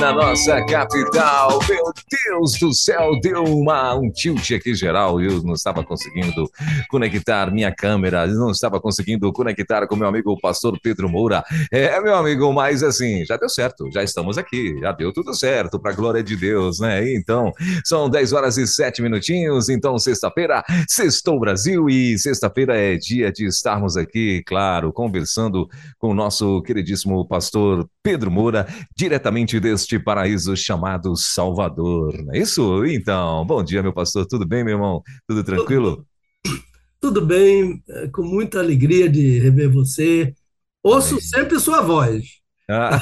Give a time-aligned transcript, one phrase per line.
[0.00, 1.60] na nossa capital.
[1.68, 1.84] Meu
[2.26, 5.20] Deus do céu, deu uma, um tilt aqui geral.
[5.20, 6.50] Eu não estava conseguindo
[6.90, 11.44] conectar minha câmera, não estava conseguindo conectar com meu amigo o pastor Pedro Moura.
[11.70, 15.78] É, meu amigo, mas assim, já deu certo, já estamos aqui, já deu tudo certo,
[15.78, 17.14] para glória de Deus, né?
[17.14, 17.52] Então,
[17.84, 23.46] são 10 horas e 7 minutinhos, então sexta-feira, sextou Brasil e sexta-feira é dia de
[23.46, 31.14] estarmos aqui, claro, conversando com o nosso queridíssimo pastor Pedro Moura, diretamente deste paraíso chamado
[31.14, 32.86] Salvador, não é isso?
[32.86, 35.02] Então, bom dia, meu pastor, tudo bem, meu irmão?
[35.26, 36.06] Tudo tranquilo?
[36.42, 36.62] Tudo,
[36.98, 40.32] tudo bem, é, com muita alegria de rever você.
[40.82, 42.24] Ouço sempre sua voz.
[42.70, 42.98] Ah.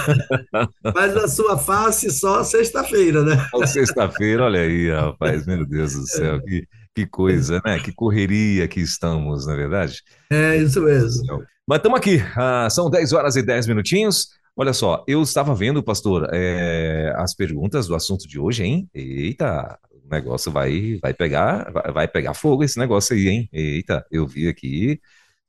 [0.92, 3.36] Mas a sua face só sexta-feira, né?
[3.64, 7.78] Sexta-feira, olha aí, rapaz, meu Deus do céu, que, que coisa, né?
[7.78, 10.02] Que correria que estamos, na é verdade?
[10.32, 11.46] É, isso mesmo.
[11.64, 14.34] Mas estamos aqui, ah, são 10 horas e 10 minutinhos.
[14.58, 18.88] Olha só, eu estava vendo, pastor, é, as perguntas do assunto de hoje, hein?
[18.94, 23.48] Eita, o negócio vai, vai pegar, vai pegar fogo esse negócio aí, hein?
[23.52, 24.98] Eita, eu vi aqui,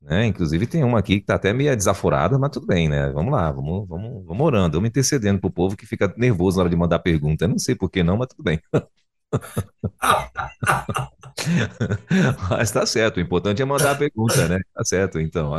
[0.01, 0.25] né?
[0.27, 3.09] Inclusive tem uma aqui que tá até meio desaforada, mas tudo bem, né?
[3.11, 6.69] Vamos lá, vamos, vamos, vamos orando, vamos intercedendo pro povo que fica nervoso na hora
[6.69, 7.45] de mandar pergunta.
[7.45, 8.59] Eu não sei por que não, mas tudo bem.
[12.49, 14.59] Mas tá certo, o importante é mandar a pergunta, né?
[14.73, 15.51] Tá certo, então.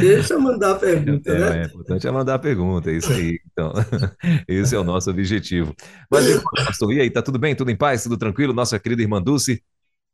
[0.00, 1.62] Deixa eu mandar a pergunta, é, né?
[1.62, 3.40] É, o importante é mandar a pergunta, é isso aí.
[3.52, 3.72] Então,
[4.48, 5.74] esse é o nosso objetivo.
[6.10, 7.54] Mas, pastor, e aí, tá tudo bem?
[7.54, 8.02] Tudo em paz?
[8.02, 8.52] Tudo tranquilo?
[8.52, 9.62] Nossa querida irmã Dulce?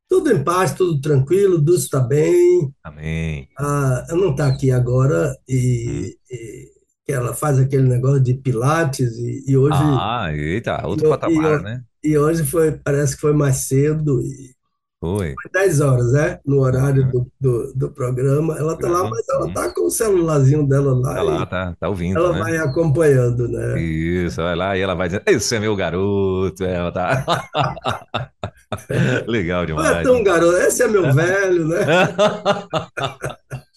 [0.09, 2.75] Tudo em paz, tudo tranquilo, Dulce está bem.
[2.83, 3.49] Amém.
[3.57, 6.11] Ah, ela não está aqui agora e, hum.
[6.31, 6.80] e,
[7.11, 9.79] ela faz aquele negócio de pilates e, e hoje...
[9.79, 11.83] Ah, eita, outro e, patamar, né?
[12.03, 14.55] E hoje foi, parece que foi mais cedo e
[15.01, 15.35] foi.
[15.43, 16.39] Foi 10 horas, né?
[16.45, 17.11] No horário uhum.
[17.11, 18.59] do, do, do, programa.
[18.59, 21.15] Ela tá lá, mas ela tá com o celularzinho dela lá.
[21.15, 22.19] Tá lá, tá, tá ouvindo.
[22.19, 22.39] Ela né?
[22.39, 23.81] vai acompanhando, né?
[23.81, 26.63] Isso, vai lá e ela vai dizendo: Esse é meu garoto.
[26.63, 27.25] Ela tá.
[29.27, 29.91] Legal demais.
[29.91, 31.79] Não é tão garoto, esse é meu velho, né?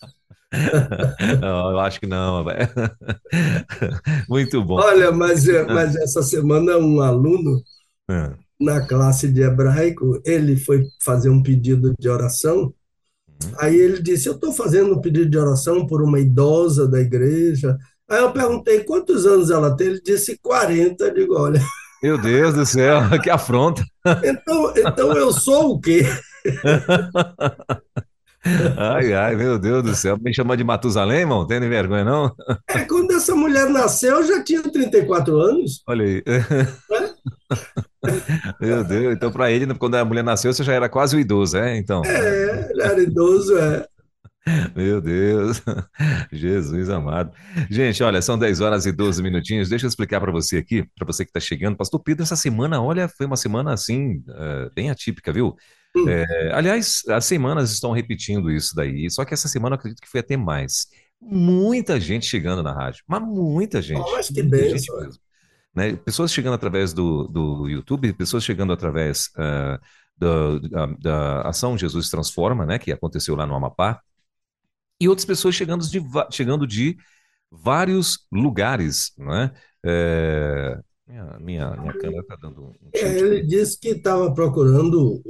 [1.41, 2.46] Não, eu acho que não.
[4.30, 4.75] Muito bom.
[4.75, 7.62] Olha, mas, mas essa semana um aluno.
[8.09, 12.74] É na classe de hebraico, ele foi fazer um pedido de oração.
[13.44, 13.52] Uhum.
[13.59, 17.78] Aí ele disse: Eu estou fazendo um pedido de oração por uma idosa da igreja.
[18.09, 19.88] Aí eu perguntei quantos anos ela tem.
[19.88, 21.03] Ele disse 40.
[21.03, 21.62] Eu digo: Olha.
[22.02, 23.84] Meu Deus do céu, que afronta.
[24.24, 26.03] Então, então eu sou o quê?
[28.78, 30.18] Ai, ai, meu Deus do céu.
[30.20, 31.48] Me chamar de Matusalém, irmão?
[31.48, 32.36] Tem vergonha, não?
[32.70, 35.81] É, quando essa mulher nasceu, eu já tinha 34 anos.
[35.88, 36.24] Olha aí.
[36.26, 36.44] É?
[38.59, 41.58] Meu Deus, então para ele, quando a mulher nasceu, você já era quase o idoso,
[41.58, 41.78] é?
[41.78, 42.02] Então.
[42.06, 43.88] É, ele era idoso, é.
[44.76, 45.62] Meu Deus,
[46.32, 47.32] Jesus amado.
[47.70, 49.70] Gente, olha, são 10 horas e 12 minutinhos.
[49.70, 51.78] Deixa eu explicar para você aqui, para você que está chegando.
[51.78, 55.56] Pastor Pedro, essa semana, olha, foi uma semana assim, uh, bem atípica, viu?
[55.96, 56.09] Hum.
[56.09, 60.09] É, aliás, as semanas estão repetindo isso daí, só que essa semana eu acredito que
[60.09, 60.88] foi até mais.
[61.22, 64.02] Muita gente chegando na rádio, mas muita gente.
[64.02, 65.00] Oh, mas que bênção.
[65.00, 65.22] Mesmo.
[65.74, 65.96] Né?
[65.96, 69.80] Pessoas chegando através do, do YouTube, pessoas chegando através uh,
[70.18, 72.78] da, da, da, ação Jesus Transforma, né?
[72.78, 74.02] que aconteceu lá no Amapá,
[75.00, 76.02] e outras pessoas chegando de,
[76.32, 76.98] chegando de
[77.52, 79.14] vários lugares.
[79.18, 79.52] Né?
[79.86, 85.22] É, minha, minha, minha câmera está dando um é, Ele disse que estava procurando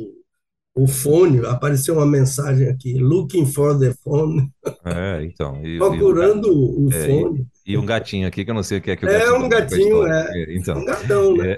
[0.76, 4.52] o fone, apareceu uma mensagem aqui, looking for the phone.
[4.84, 5.64] É, então.
[5.64, 7.48] E, Procurando e o, é, fone.
[7.66, 9.32] E, e, um gatinho aqui que eu não sei o que é que o É
[9.32, 10.56] um gatinho, é.
[10.56, 11.52] Então, um gatão, né?
[11.52, 11.58] É.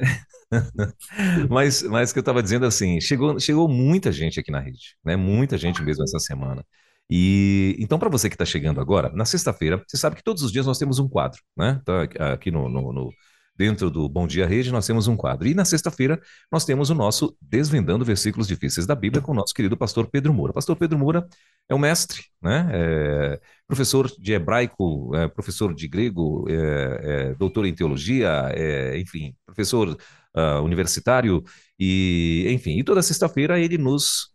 [1.50, 5.16] mas, mas que eu estava dizendo assim, chegou, chegou muita gente aqui na rede, né?
[5.16, 6.64] Muita gente mesmo essa semana.
[7.10, 10.52] E então, para você que está chegando agora, na sexta-feira, você sabe que todos os
[10.52, 11.80] dias nós temos um quadro, né?
[11.86, 13.10] Tá aqui no, no, no
[13.58, 15.48] Dentro do Bom Dia Rede, nós temos um quadro.
[15.48, 16.20] E na sexta-feira,
[16.52, 20.34] nós temos o nosso Desvendando Versículos Difíceis da Bíblia com o nosso querido pastor Pedro
[20.34, 20.52] Moura.
[20.52, 21.26] Pastor Pedro Moura
[21.70, 22.70] é um mestre, né?
[22.74, 29.34] É professor de hebraico, é professor de grego, é, é doutor em teologia, é, enfim,
[29.46, 29.98] professor
[30.36, 31.42] uh, universitário.
[31.80, 34.32] E, enfim, e toda sexta-feira ele nos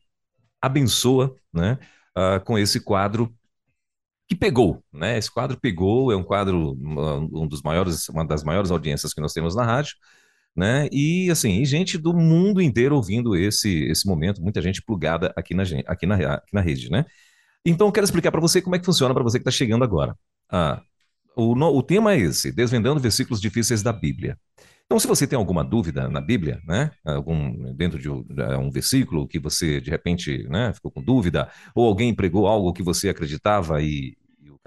[0.62, 1.78] abençoa, né?
[2.16, 3.32] Uh, com esse quadro
[4.30, 5.18] que pegou, né?
[5.18, 6.78] Esse quadro pegou, é um quadro,
[7.32, 9.96] um dos maiores, uma das maiores audiências que nós temos na rádio,
[10.56, 10.88] né?
[10.92, 15.52] E assim, e gente do mundo inteiro ouvindo esse esse momento, muita gente plugada aqui
[15.52, 17.04] na aqui na, aqui na rede, né?
[17.66, 19.82] Então, eu quero explicar para você como é que funciona para você que está chegando
[19.82, 20.16] agora.
[20.48, 20.80] Ah,
[21.36, 24.38] o, no, o tema é esse: desvendando versículos difíceis da Bíblia.
[24.86, 28.24] Então, se você tem alguma dúvida na Bíblia, né, algum dentro de um,
[28.60, 32.82] um versículo que você de repente, né, ficou com dúvida, ou alguém pregou algo que
[32.82, 34.16] você acreditava e,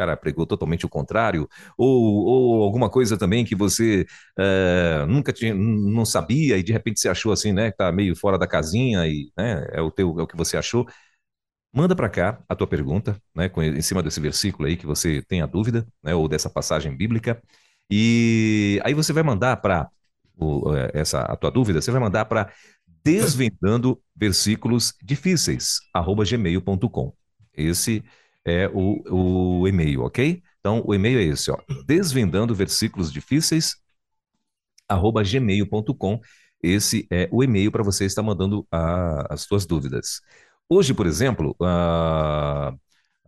[0.04, 1.48] cara pregou totalmente o contrário,
[1.78, 4.06] ou, ou alguma coisa também que você
[4.38, 8.16] é, nunca tinha, não sabia e de repente você achou assim, né, que tá meio
[8.16, 10.86] fora da casinha e né, é o teu, é o que você achou.
[11.76, 15.42] Manda para cá a tua pergunta, né, em cima desse versículo aí que você tem
[15.42, 17.42] a dúvida, né, ou dessa passagem bíblica.
[17.90, 19.90] E aí você vai mandar para
[20.94, 22.52] é, essa a tua dúvida, você vai mandar para
[23.04, 27.14] desvendando versículos difíceis, arroba gmail.com.
[27.54, 28.04] Esse
[28.46, 30.42] é o, o e-mail, ok?
[30.60, 33.76] Então, o e-mail é esse, ó, desvendando versículos difíceis,
[34.88, 36.20] arroba gmail.com.
[36.62, 40.22] Esse é o e-mail para você estar mandando a, as suas dúvidas.
[40.70, 42.74] Hoje, por exemplo, a,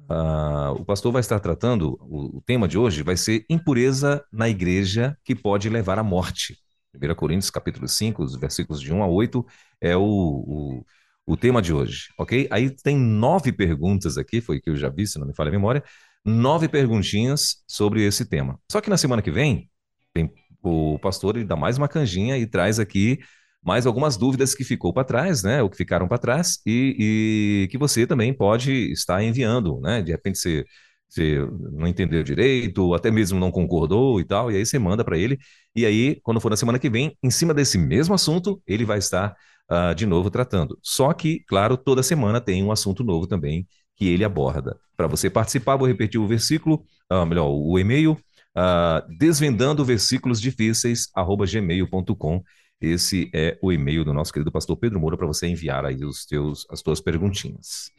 [0.09, 4.47] a, o pastor vai estar tratando, o, o tema de hoje vai ser impureza na
[4.49, 6.57] igreja que pode levar à morte.
[6.93, 9.45] 1 Coríntios capítulo 5, os versículos de 1 a 8,
[9.81, 10.85] é o, o,
[11.25, 12.47] o tema de hoje, ok?
[12.51, 15.51] Aí tem nove perguntas aqui, foi que eu já vi, se não me falha a
[15.51, 15.83] memória,
[16.23, 18.59] nove perguntinhas sobre esse tema.
[18.71, 19.69] Só que na semana que vem,
[20.13, 20.31] tem,
[20.61, 23.19] o pastor ele dá mais uma canjinha e traz aqui
[23.63, 25.61] mais algumas dúvidas que ficou para trás, né?
[25.63, 30.01] Ou que ficaram para trás e, e, que você também pode estar enviando, né?
[30.03, 30.65] De repente você
[31.07, 31.37] você
[31.71, 35.17] não entendeu direito, ou até mesmo não concordou e tal, e aí você manda para
[35.17, 35.37] ele.
[35.75, 38.97] E aí, quando for na semana que vem, em cima desse mesmo assunto, ele vai
[38.97, 39.35] estar
[39.69, 40.77] uh, de novo tratando.
[40.81, 44.77] Só que, claro, toda semana tem um assunto novo também que ele aborda.
[44.95, 51.09] Para você participar, vou repetir o versículo, uh, melhor, o e-mail, uh, desvendando versículos difíceis,
[51.15, 52.43] arroba gmail.com.
[52.81, 56.25] Esse é o e-mail do nosso querido pastor Pedro Moura para você enviar aí os
[56.25, 57.89] teus, as tuas perguntinhas.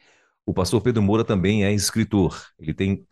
[0.45, 2.41] O pastor Pedro Moura também é escritor.
[2.59, 3.05] Ele tem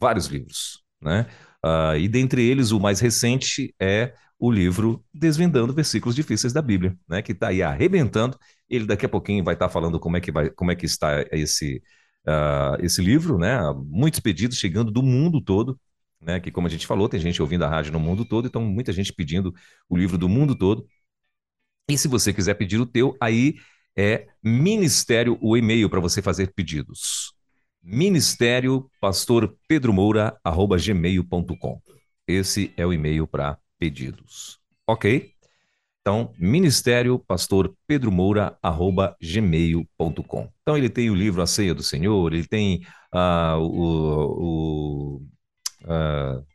[0.00, 1.26] vários livros, né?
[1.64, 6.98] Uh, e dentre eles, o mais recente é o livro Desvendando Versículos Difíceis da Bíblia,
[7.08, 7.22] né?
[7.22, 8.36] Que está aí arrebentando.
[8.68, 10.84] Ele daqui a pouquinho vai estar tá falando como é que vai, como é que
[10.84, 11.80] está esse
[12.26, 13.56] uh, esse livro, né?
[13.86, 15.78] Muitos pedidos chegando do mundo todo,
[16.20, 16.40] né?
[16.40, 18.92] Que como a gente falou, tem gente ouvindo a rádio no mundo todo, então muita
[18.92, 19.54] gente pedindo
[19.88, 20.84] o livro do mundo todo.
[21.88, 23.54] E se você quiser pedir o teu, aí
[23.96, 27.32] é ministério, o e-mail para você fazer pedidos.
[27.80, 31.80] Ministério Pastor Pedro Moura, arroba gmail.com.
[32.26, 34.60] Esse é o e-mail para pedidos.
[34.86, 35.32] Ok?
[36.00, 40.48] Então, Ministério Pastor Pedro Moura, arroba gmail.com.
[40.62, 42.82] Então, ele tem o livro A Ceia do Senhor, ele tem
[43.12, 45.16] uh, o.
[45.16, 45.22] o
[45.82, 46.46] uh,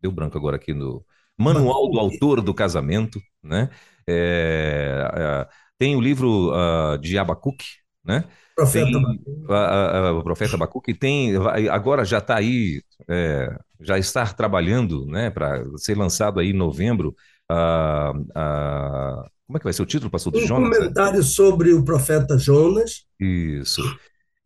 [0.00, 1.04] deu branco agora aqui no.
[1.38, 3.70] Manual do Autor do Casamento, né?
[4.06, 5.48] É, é,
[5.78, 7.64] tem o livro uh, de Abacuque,
[8.04, 8.24] né?
[8.56, 11.34] Profeta uh, uh, o profeta Abacuque tem
[11.70, 17.14] agora já está aí é, já está trabalhando, né, para ser lançado aí em novembro.
[17.48, 18.26] como
[19.56, 20.78] é que vai ser o título, pastor um Jonas?
[20.78, 23.04] Comentário sobre o profeta Jonas.
[23.18, 23.82] Isso.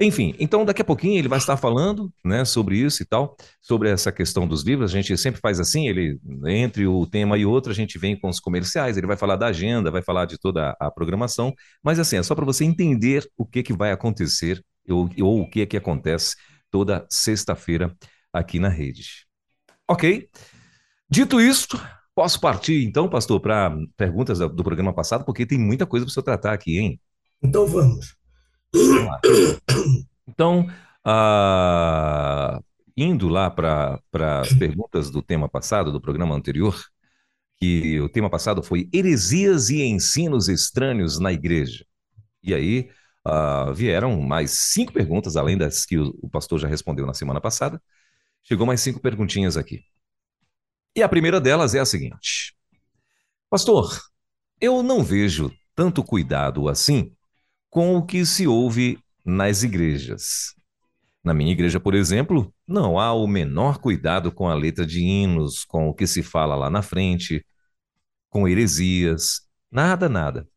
[0.00, 3.88] Enfim, então daqui a pouquinho ele vai estar falando, né, sobre isso e tal, sobre
[3.88, 4.90] essa questão dos livros.
[4.90, 8.28] A gente sempre faz assim, ele entre o tema e outro a gente vem com
[8.28, 8.96] os comerciais.
[8.96, 12.34] Ele vai falar da agenda, vai falar de toda a programação, mas assim é só
[12.34, 16.34] para você entender o que que vai acontecer ou, ou o que é que acontece
[16.72, 17.94] toda sexta-feira
[18.32, 19.26] aqui na rede.
[19.88, 20.28] Ok?
[21.08, 21.80] Dito isto,
[22.16, 26.22] posso partir então, pastor, para perguntas do programa passado, porque tem muita coisa para você
[26.22, 27.00] tratar aqui, hein?
[27.40, 28.23] Então vamos.
[30.26, 30.66] Então,
[31.06, 32.64] uh,
[32.96, 34.00] indo lá para
[34.40, 36.76] as perguntas do tema passado, do programa anterior,
[37.56, 41.84] que o tema passado foi heresias e ensinos estranhos na igreja.
[42.42, 42.90] E aí
[43.26, 47.40] uh, vieram mais cinco perguntas, além das que o, o pastor já respondeu na semana
[47.40, 47.80] passada.
[48.42, 49.82] Chegou mais cinco perguntinhas aqui.
[50.96, 52.54] E a primeira delas é a seguinte:
[53.48, 54.00] Pastor,
[54.60, 57.12] eu não vejo tanto cuidado assim
[57.74, 60.54] com o que se ouve nas igrejas.
[61.24, 65.64] Na minha igreja, por exemplo, não há o menor cuidado com a letra de hinos,
[65.64, 67.44] com o que se fala lá na frente,
[68.30, 69.40] com heresias,
[69.72, 70.48] nada, nada.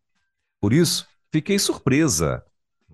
[0.62, 2.44] Por isso, fiquei surpresa,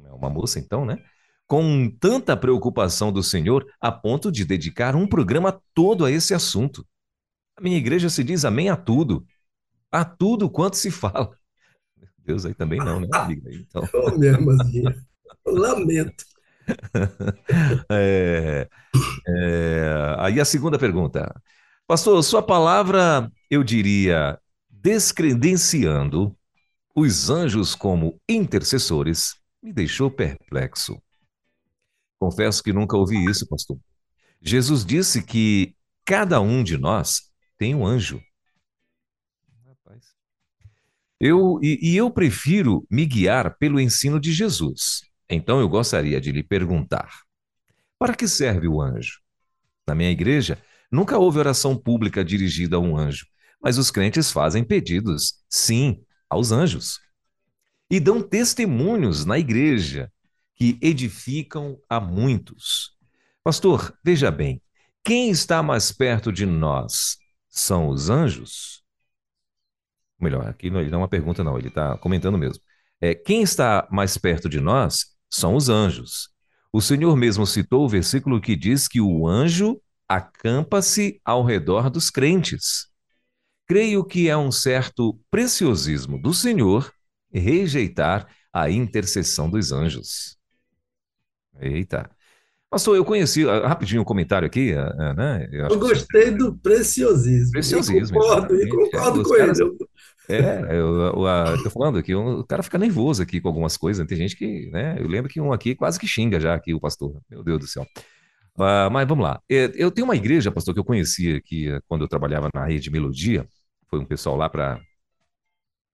[0.02, 1.04] é uma moça então, né?
[1.46, 6.88] Com tanta preocupação do Senhor a ponto de dedicar um programa todo a esse assunto.
[7.58, 9.28] A minha igreja se diz amém a tudo,
[9.92, 11.38] a tudo quanto se fala.
[12.26, 13.50] Deus aí também não, né, amiga?
[13.54, 13.88] Então...
[13.94, 14.96] Oh, minha irmãzinha,
[15.46, 16.26] lamento.
[17.92, 18.68] é,
[19.28, 21.34] é, aí a segunda pergunta.
[21.86, 24.40] Pastor, sua palavra, eu diria,
[24.70, 26.36] descredenciando
[26.96, 31.02] os anjos como intercessores, me deixou perplexo.
[32.20, 33.78] Confesso que nunca ouvi isso, pastor.
[34.42, 35.76] Jesus disse que
[36.06, 37.24] cada um de nós
[37.58, 38.22] tem um anjo.
[41.26, 45.04] Eu, e, e eu prefiro me guiar pelo ensino de Jesus.
[45.30, 47.22] Então eu gostaria de lhe perguntar:
[47.98, 49.22] para que serve o anjo?
[49.88, 50.62] Na minha igreja,
[50.92, 53.26] nunca houve oração pública dirigida a um anjo,
[53.62, 57.00] mas os crentes fazem pedidos, sim, aos anjos.
[57.90, 60.12] E dão testemunhos na igreja
[60.56, 62.98] que edificam a muitos.
[63.42, 64.62] Pastor, veja bem,
[65.06, 67.16] quem está mais perto de nós
[67.50, 68.83] são os anjos?
[70.24, 72.62] Melhor, aqui não, ele não é uma pergunta, não, ele está comentando mesmo.
[73.02, 76.30] É, quem está mais perto de nós são os anjos.
[76.72, 82.10] O Senhor mesmo citou o versículo que diz que o anjo acampa-se ao redor dos
[82.10, 82.88] crentes.
[83.68, 86.92] Creio que é um certo preciosismo do Senhor
[87.32, 90.38] rejeitar a intercessão dos anjos.
[91.60, 92.10] Eita.
[92.70, 95.48] Pastor, eu conheci, ah, rapidinho um comentário aqui, ah, ah, né?
[95.52, 97.52] Eu, eu gostei do preciosismo.
[97.52, 98.18] Preciosismo.
[98.18, 99.78] Eu concordo, eu concordo é, com caras, ele.
[100.30, 104.06] É, eu, tô falando aqui, o cara fica nervoso aqui com algumas coisas.
[104.08, 104.96] Tem gente que, né?
[105.00, 107.20] Eu lembro que um aqui quase que xinga já aqui o pastor.
[107.30, 107.86] Meu Deus do céu.
[108.56, 109.42] Uh, mas vamos lá.
[109.50, 112.66] É, eu tenho uma igreja, pastor, que eu conheci aqui eh, quando eu trabalhava na
[112.66, 113.48] rede Melodia.
[113.90, 114.80] Foi um pessoal lá para.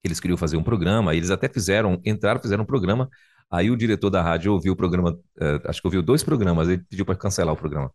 [0.03, 3.09] Eles queriam fazer um programa, eles até fizeram, entraram, fizeram um programa.
[3.51, 6.83] Aí o diretor da rádio ouviu o programa, uh, acho que ouviu dois programas, ele
[6.89, 7.91] pediu para cancelar o programa.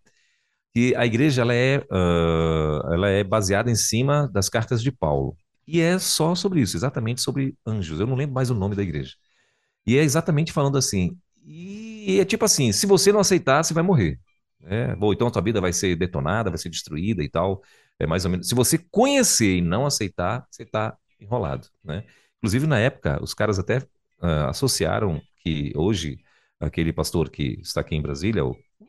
[0.74, 5.36] E a igreja ela é, uh, ela é baseada em cima das cartas de Paulo.
[5.66, 8.00] E é só sobre isso, exatamente sobre anjos.
[8.00, 9.14] Eu não lembro mais o nome da igreja.
[9.86, 11.16] E é exatamente falando assim.
[11.44, 14.18] E é tipo assim: se você não aceitar, você vai morrer.
[14.62, 17.62] É, bom, então a tua vida vai ser detonada, vai ser destruída e tal.
[17.98, 18.48] É mais ou menos.
[18.48, 22.04] Se você conhecer e não aceitar, você está enrolado, né?
[22.38, 26.18] Inclusive na época, os caras até uh, associaram que hoje
[26.60, 28.42] aquele pastor que está aqui em Brasília,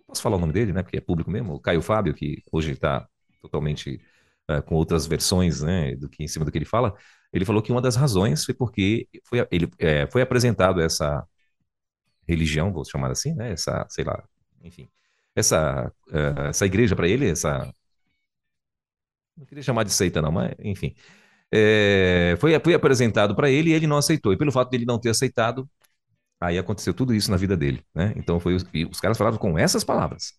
[0.08, 0.84] posso falar o nome dele, né?
[0.84, 3.08] Porque é público mesmo, o Caio Fábio, que hoje está
[3.41, 4.01] totalmente
[4.49, 5.95] uh, com outras versões, né?
[5.95, 6.95] Do que em cima do que ele fala.
[7.33, 11.25] Ele falou que uma das razões foi porque foi, ele é, foi apresentado essa
[12.27, 13.51] religião, vou chamar assim, né?
[13.51, 14.23] Essa, sei lá,
[14.63, 14.89] enfim,
[15.35, 17.71] essa, uh, essa igreja para ele, essa.
[19.37, 20.95] Não queria chamar de seita, não, mas enfim.
[21.51, 24.33] É, foi, foi apresentado para ele e ele não aceitou.
[24.33, 25.69] E pelo fato dele não ter aceitado,
[26.39, 28.13] aí aconteceu tudo isso na vida dele, né?
[28.17, 30.33] Então foi os, os caras falavam com essas palavras.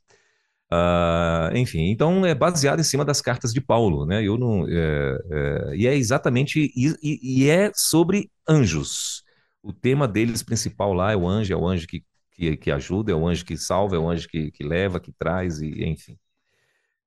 [0.73, 4.23] Uh, enfim, então é baseado em cima das cartas de Paulo, né?
[4.23, 9.23] Eu não, é, é, e é exatamente e, e, é sobre anjos.
[9.63, 12.05] O tema deles principal lá é o anjo, é o anjo que
[12.37, 15.11] que, que ajuda, é o anjo que salva, é o anjo que, que leva, que
[15.11, 16.19] traz, e enfim.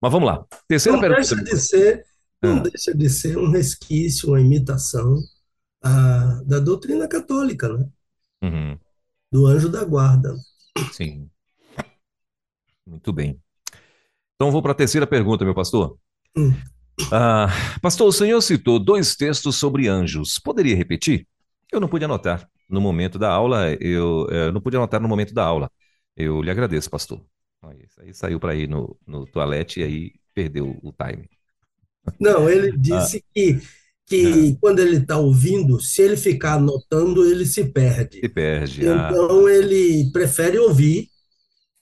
[0.02, 0.44] Mas vamos lá.
[0.68, 1.36] Terceira não pergunta.
[1.36, 2.06] Deixa de ser,
[2.42, 2.62] não ah.
[2.62, 5.18] deixa de ser um resquício, uma imitação
[5.84, 7.88] a, da doutrina católica, né?
[8.42, 8.80] Uhum.
[9.32, 10.36] Do anjo da guarda.
[10.92, 11.30] Sim.
[12.86, 13.40] Muito bem.
[14.40, 15.98] Então vou para a terceira pergunta, meu pastor.
[16.34, 16.54] Hum.
[17.12, 17.48] Ah,
[17.82, 20.40] pastor, o senhor citou dois textos sobre anjos.
[20.40, 21.28] Poderia repetir?
[21.70, 25.10] Eu não pude anotar no momento da aula, eu, eu eh, não pude anotar no
[25.10, 25.70] momento da aula.
[26.16, 27.22] Eu lhe agradeço, pastor.
[27.86, 31.30] Isso aí saiu para ir no, no toalete e aí perdeu o time.
[32.18, 33.32] Não, ele disse ah.
[33.34, 33.62] que,
[34.06, 34.58] que ah.
[34.62, 38.22] quando ele está ouvindo, se ele ficar anotando, ele se perde.
[38.22, 38.84] Se perde.
[38.84, 39.52] Então ah.
[39.52, 41.10] ele prefere ouvir.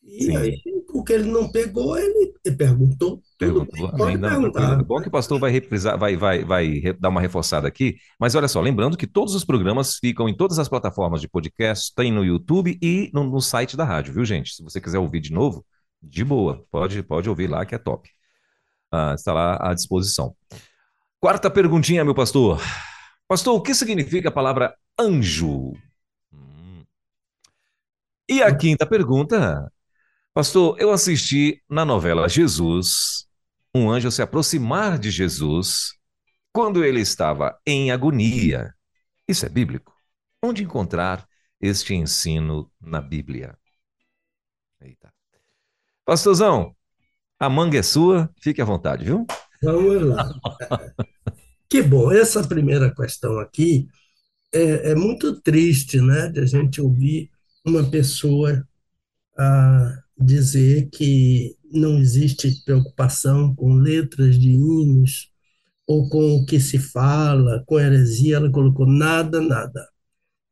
[0.03, 0.37] E Sim.
[0.37, 3.21] aí o que ele não pegou, ele, ele perguntou.
[3.37, 3.91] Perguntou.
[3.91, 4.83] Pode não, perguntar.
[4.83, 7.97] Bom que o pastor vai reprisar, vai, vai, vai dar uma reforçada aqui.
[8.19, 11.93] Mas olha só, lembrando que todos os programas ficam em todas as plataformas de podcast,
[11.93, 14.55] tem no YouTube e no, no site da rádio, viu, gente?
[14.55, 15.63] Se você quiser ouvir de novo,
[16.01, 18.09] de boa, pode, pode ouvir lá que é top.
[18.91, 20.35] Ah, está lá à disposição.
[21.19, 22.59] Quarta perguntinha, meu pastor.
[23.27, 25.73] Pastor, o que significa a palavra anjo?
[26.33, 26.83] Hum.
[28.27, 29.71] E a quinta pergunta
[30.37, 33.25] Pastor, eu assisti na novela Jesus,
[33.73, 35.95] um anjo se aproximar de Jesus
[36.53, 38.71] quando ele estava em agonia.
[39.27, 39.91] Isso é bíblico?
[40.39, 41.27] Onde encontrar
[41.59, 43.57] este ensino na Bíblia?
[44.79, 45.11] Eita.
[46.05, 46.75] Pastorzão,
[47.39, 49.25] a manga é sua, fique à vontade, viu?
[49.63, 50.31] Vamos lá.
[51.67, 53.87] que bom, essa primeira questão aqui
[54.53, 57.31] é, é muito triste, né, de a gente ouvir
[57.65, 58.63] uma pessoa
[59.35, 65.31] ah, dizer que não existe preocupação com letras de hinos
[65.85, 69.87] ou com o que se fala, com heresia, ela colocou nada, nada.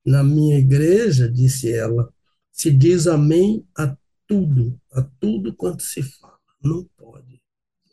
[0.06, 2.10] Na minha igreja, disse ela,
[2.52, 3.96] se diz amém a
[4.28, 6.36] tudo, a tudo quanto se fala.
[6.64, 7.42] Não pode,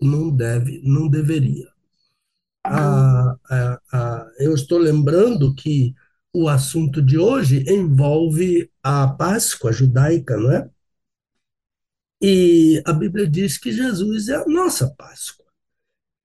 [0.00, 1.68] não deve, não deveria.
[2.64, 5.94] Ah, ah, ah, eu estou lembrando que
[6.32, 10.70] o assunto de hoje envolve a Páscoa judaica, não é?
[12.22, 15.44] E a Bíblia diz que Jesus é a nossa Páscoa.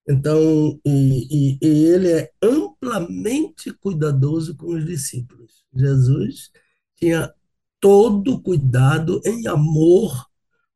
[0.07, 5.65] Então, e, e, e ele é amplamente cuidadoso com os discípulos.
[5.73, 6.51] Jesus
[6.95, 7.33] tinha
[7.79, 10.27] todo cuidado em amor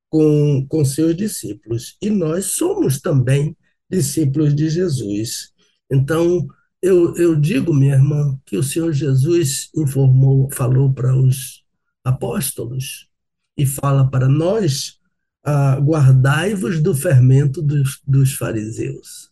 [0.10, 1.98] com, com seus discípulos.
[2.02, 3.56] E nós somos também
[3.90, 5.52] discípulos de Jesus.
[5.90, 6.48] Então,
[6.82, 11.64] eu, eu digo, minha irmã, que o Senhor Jesus informou, falou para os
[12.04, 13.08] apóstolos
[13.56, 15.00] e fala para nós:
[15.44, 19.32] ah, guardai-vos do fermento dos, dos fariseus.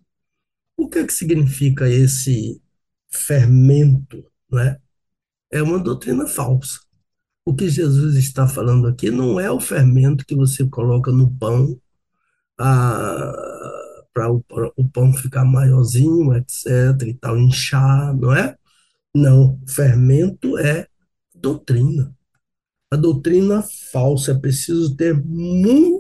[0.77, 2.61] O que, é que significa esse
[3.11, 4.25] fermento?
[4.49, 4.79] Não é?
[5.51, 6.79] é uma doutrina falsa.
[7.45, 11.79] O que Jesus está falando aqui não é o fermento que você coloca no pão
[12.59, 13.33] ah,
[14.13, 14.43] para o,
[14.77, 17.07] o, pão ficar maiorzinho, etc.
[17.07, 18.57] e tal, inchar, não é?
[19.15, 20.87] Não, fermento é
[21.33, 22.15] doutrina.
[22.91, 25.98] A doutrina falsa, é preciso ter muito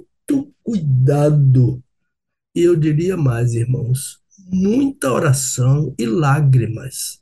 [0.63, 1.83] cuidado.
[2.55, 7.21] E eu diria mais, irmãos, muita oração e lágrimas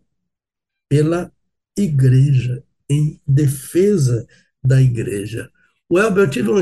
[0.90, 1.32] pela
[1.78, 4.26] igreja, em defesa
[4.64, 5.50] da igreja.
[5.90, 6.62] O Elber, eu tive uma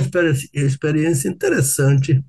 [0.53, 2.23] experiência interessante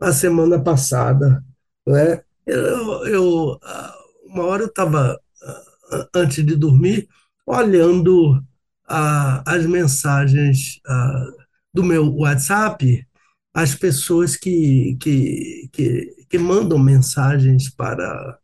[0.00, 1.44] a semana passada.
[1.86, 2.20] Né?
[2.44, 3.60] Eu, eu
[4.24, 5.18] uma hora eu estava,
[6.14, 7.08] antes de dormir,
[7.46, 8.42] olhando
[8.86, 10.80] as mensagens
[11.72, 13.05] do meu WhatsApp,
[13.56, 18.38] as pessoas que, que, que, que mandam mensagens para,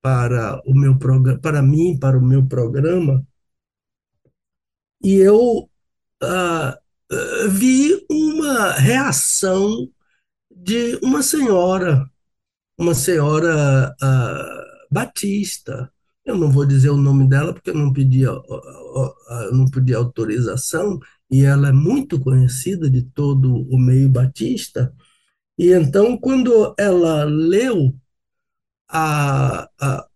[0.00, 3.22] para o meu para mim, para o meu programa,
[5.04, 5.68] e eu
[6.22, 6.78] ah,
[7.50, 9.86] vi uma reação
[10.50, 12.10] de uma senhora,
[12.78, 15.92] uma senhora uh, batista.
[16.24, 18.42] Eu não vou dizer o nome dela porque eu não pedi, eu
[19.52, 20.98] não pedi autorização
[21.32, 24.92] e ela é muito conhecida de todo o meio batista.
[25.58, 27.94] E então, quando ela leu
[28.86, 30.06] a, a,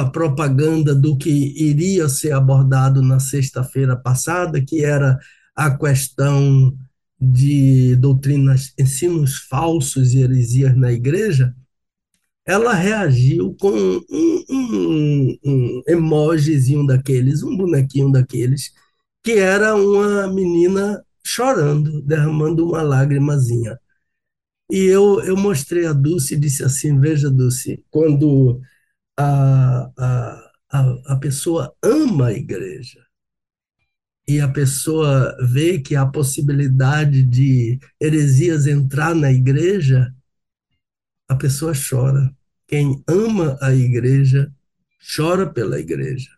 [0.00, 5.18] a propaganda do que iria ser abordado na sexta-feira passada, que era
[5.54, 6.74] a questão
[7.20, 11.54] de doutrinas, ensinos falsos e heresias na igreja,
[12.46, 18.72] ela reagiu com um, um, um emojizinho daqueles, um bonequinho daqueles,
[19.22, 23.78] que era uma menina chorando, derramando uma lágrimazinha.
[24.70, 28.60] E eu, eu mostrei a Dulce e disse assim: Veja, Dulce, quando
[29.18, 33.00] a, a, a, a pessoa ama a igreja,
[34.26, 40.14] e a pessoa vê que há possibilidade de heresias entrar na igreja,
[41.28, 42.34] a pessoa chora.
[42.66, 44.52] Quem ama a igreja
[45.16, 46.30] chora pela igreja.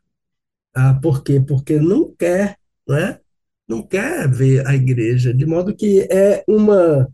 [0.75, 1.41] Ah, por quê?
[1.41, 3.21] Porque não quer, não é?
[3.69, 7.09] Não quer ver a igreja, de modo que é uma,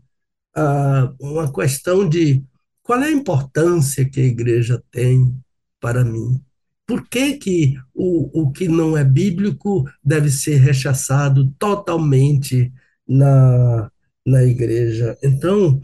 [1.19, 2.43] uma questão de
[2.83, 5.33] qual é a importância que a igreja tem
[5.79, 6.41] para mim.
[6.85, 12.71] Por que, que o, o que não é bíblico deve ser rechaçado totalmente
[13.07, 13.89] na,
[14.25, 15.17] na igreja?
[15.23, 15.79] Então,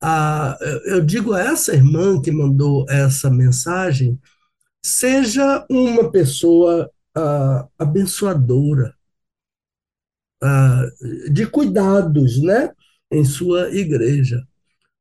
[0.00, 4.18] a, eu digo a essa irmã que mandou essa mensagem,
[4.82, 8.94] seja uma pessoa a, abençoadora,
[11.30, 12.70] de cuidados, né,
[13.10, 14.46] em sua igreja.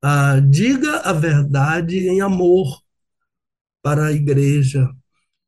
[0.02, 2.82] A, diga a verdade em amor
[3.82, 4.90] para a igreja,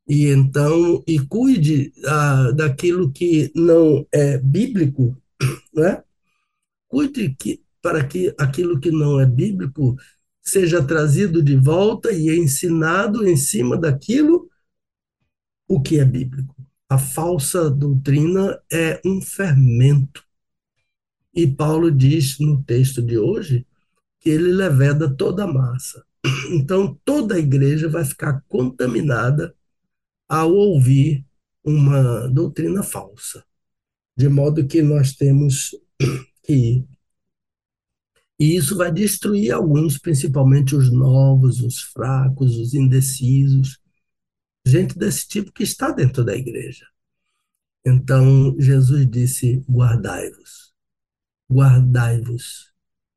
[0.07, 5.17] e então e cuide ah, daquilo que não é bíblico,
[5.73, 6.03] né?
[6.87, 9.95] Cuide que, para que aquilo que não é bíblico
[10.41, 14.49] seja trazido de volta e ensinado em cima daquilo
[15.67, 16.54] o que é bíblico.
[16.87, 20.23] A falsa doutrina é um fermento.
[21.33, 23.65] E Paulo diz no texto de hoje
[24.19, 26.05] que ele leveda toda a massa.
[26.51, 29.55] Então toda a igreja vai ficar contaminada
[30.27, 31.25] ao ouvir
[31.63, 33.43] uma doutrina falsa.
[34.17, 35.75] De modo que nós temos
[36.43, 36.85] que.
[38.39, 43.79] E isso vai destruir alguns, principalmente os novos, os fracos, os indecisos,
[44.65, 46.85] gente desse tipo que está dentro da igreja.
[47.85, 50.73] Então, Jesus disse: guardai-vos,
[51.49, 52.73] guardai-vos.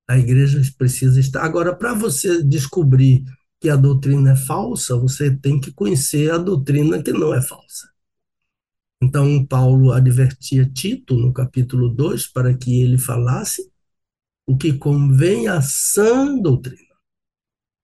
[0.07, 1.43] A igreja precisa estar.
[1.43, 3.25] Agora, para você descobrir
[3.61, 7.89] que a doutrina é falsa, você tem que conhecer a doutrina que não é falsa.
[9.03, 13.71] Então, Paulo advertia Tito, no capítulo 2, para que ele falasse
[14.47, 16.89] o que convém à sã doutrina.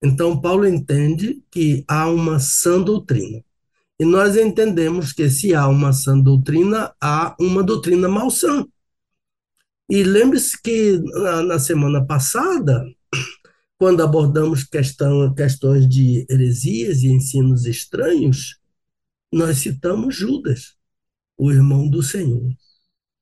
[0.02, 3.44] Então, Paulo entende que há uma sã doutrina.
[3.98, 8.66] E nós entendemos que se há uma sã doutrina, há uma doutrina malsã.
[9.88, 12.84] E lembre-se que na, na, semana passada,
[13.78, 18.58] quando abordamos questão, questões de heresias e ensinos estranhos,
[19.32, 20.76] nós citamos Judas,
[21.36, 22.50] o irmão do Senhor,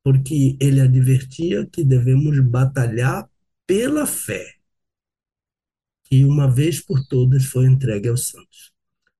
[0.04, 3.28] porque ele advertia que devemos batalhar
[3.66, 4.54] pela fé,
[6.04, 8.72] que uma vez por todas foi entregue aos santos.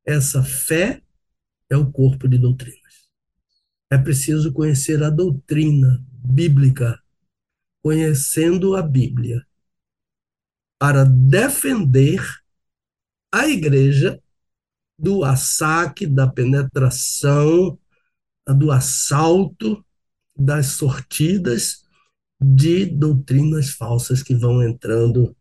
[0.05, 1.03] Essa fé
[1.73, 3.09] é o corpo de doutrinas.
[3.91, 7.01] É preciso conhecer a doutrina bíblica,
[7.83, 9.47] conhecendo a Bíblia,
[10.79, 12.21] para defender
[13.33, 14.21] a igreja
[14.99, 17.79] do assaque, da penetração,
[18.47, 19.85] do assalto,
[20.37, 21.85] das sortidas
[22.41, 25.37] de doutrinas falsas que vão entrando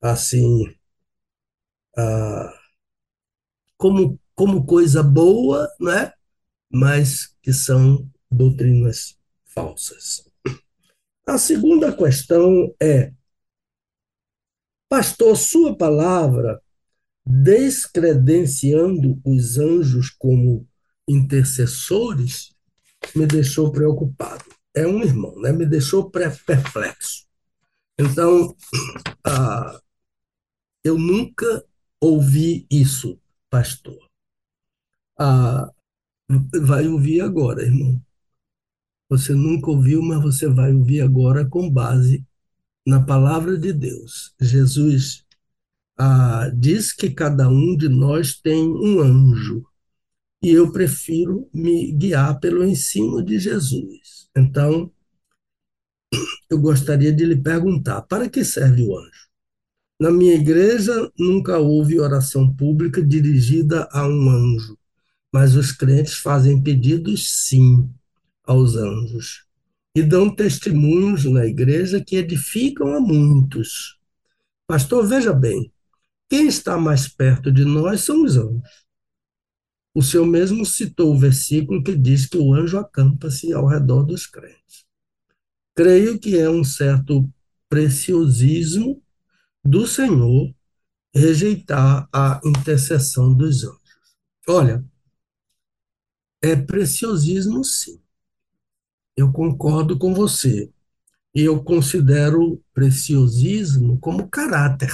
[0.00, 0.74] assim
[1.96, 2.52] ah,
[3.76, 6.12] como, como coisa boa, né?
[6.74, 10.24] mas que são doutrinas falsas.
[11.26, 13.12] A segunda questão é:
[14.88, 16.60] Pastor, sua palavra,
[17.24, 20.66] descredenciando os anjos como
[21.08, 22.54] intercessores,
[23.14, 24.44] me deixou preocupado.
[24.74, 25.52] É um irmão, né?
[25.52, 27.24] me deixou perplexo.
[27.96, 28.54] Então,
[29.24, 29.80] ah,
[30.82, 31.64] eu nunca
[32.00, 34.03] ouvi isso, pastor.
[35.18, 35.70] Ah,
[36.62, 38.00] vai ouvir agora, irmão.
[39.08, 42.24] Você nunca ouviu, mas você vai ouvir agora com base
[42.86, 44.34] na palavra de Deus.
[44.40, 45.24] Jesus
[45.98, 49.64] ah, diz que cada um de nós tem um anjo
[50.42, 54.28] e eu prefiro me guiar pelo ensino de Jesus.
[54.36, 54.92] Então,
[56.50, 59.28] eu gostaria de lhe perguntar: para que serve o anjo?
[59.98, 64.76] Na minha igreja nunca houve oração pública dirigida a um anjo,
[65.34, 67.92] mas os crentes fazem pedidos sim
[68.44, 69.44] aos anjos
[69.92, 73.98] e dão testemunhos na igreja que edificam a muitos.
[74.64, 75.72] Pastor, veja bem,
[76.28, 78.84] quem está mais perto de nós são os anjos.
[79.92, 84.28] O Senhor mesmo citou o versículo que diz que o anjo acampa-se ao redor dos
[84.28, 84.84] crentes.
[85.74, 87.28] Creio que é um certo
[87.68, 89.02] preciosismo
[89.64, 90.54] do Senhor
[91.12, 93.80] rejeitar a intercessão dos anjos.
[94.46, 94.84] Olha,
[96.44, 97.98] é preciosismo sim.
[99.16, 100.70] Eu concordo com você.
[101.34, 104.92] Eu considero preciosismo como caráter.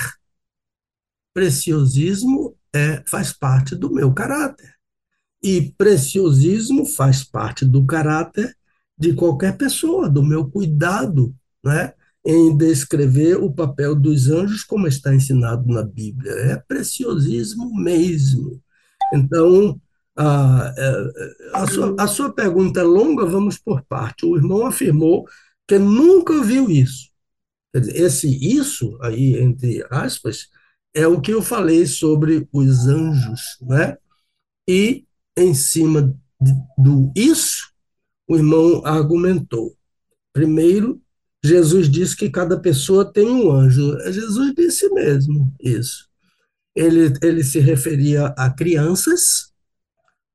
[1.34, 4.72] Preciosismo é, faz parte do meu caráter.
[5.42, 8.56] E preciosismo faz parte do caráter
[8.96, 11.34] de qualquer pessoa, do meu cuidado
[11.64, 16.30] né, em descrever o papel dos anjos como está ensinado na Bíblia.
[16.30, 18.62] É preciosismo mesmo.
[19.12, 19.80] Então,
[20.16, 21.12] a, é,
[21.55, 24.27] a, sua, a sua pergunta é longa, vamos por parte.
[24.27, 25.27] O irmão afirmou
[25.66, 27.11] que nunca viu isso.
[27.75, 30.49] Dizer, esse isso, aí, entre aspas,
[30.92, 33.96] é o que eu falei sobre os anjos, né?
[34.68, 35.05] E
[35.37, 37.70] em cima de, do isso,
[38.27, 39.77] o irmão argumentou.
[40.33, 41.01] Primeiro,
[41.44, 43.99] Jesus disse que cada pessoa tem um anjo.
[44.11, 46.09] Jesus disse mesmo isso.
[46.75, 49.49] Ele, ele se referia a crianças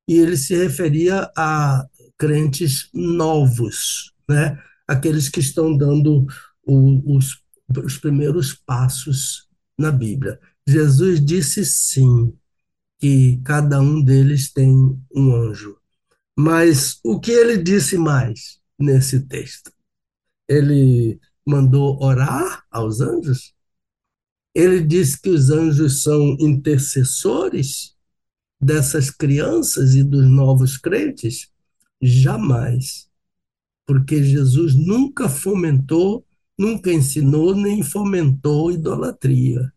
[0.07, 1.85] e ele se referia a
[2.17, 4.57] crentes novos, né?
[4.87, 6.25] aqueles que estão dando
[6.63, 7.41] o, os,
[7.83, 10.39] os primeiros passos na Bíblia.
[10.67, 12.33] Jesus disse sim,
[12.99, 14.71] que cada um deles tem
[15.13, 15.77] um anjo.
[16.37, 19.71] Mas o que ele disse mais nesse texto?
[20.47, 23.53] Ele mandou orar aos anjos?
[24.53, 27.94] Ele disse que os anjos são intercessores
[28.59, 31.49] dessas crianças e dos novos crentes?
[32.01, 33.07] Jamais.
[33.85, 36.25] Porque Jesus nunca fomentou,
[36.57, 39.71] nunca ensinou, nem fomentou idolatria.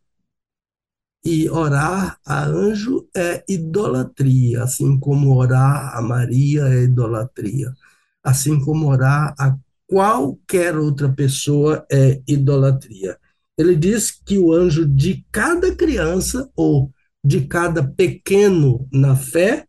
[1.25, 7.75] E orar a anjo é idolatria, assim como orar a Maria é idolatria,
[8.23, 13.19] assim como orar a qualquer outra pessoa é idolatria.
[13.57, 16.93] Ele diz que o anjo de cada criança ou
[17.29, 19.69] de cada pequeno na fé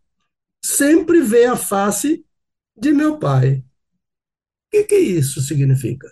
[0.63, 2.25] sempre vê a face
[2.73, 3.57] de meu pai.
[3.57, 3.63] O
[4.71, 6.09] que, que isso significa?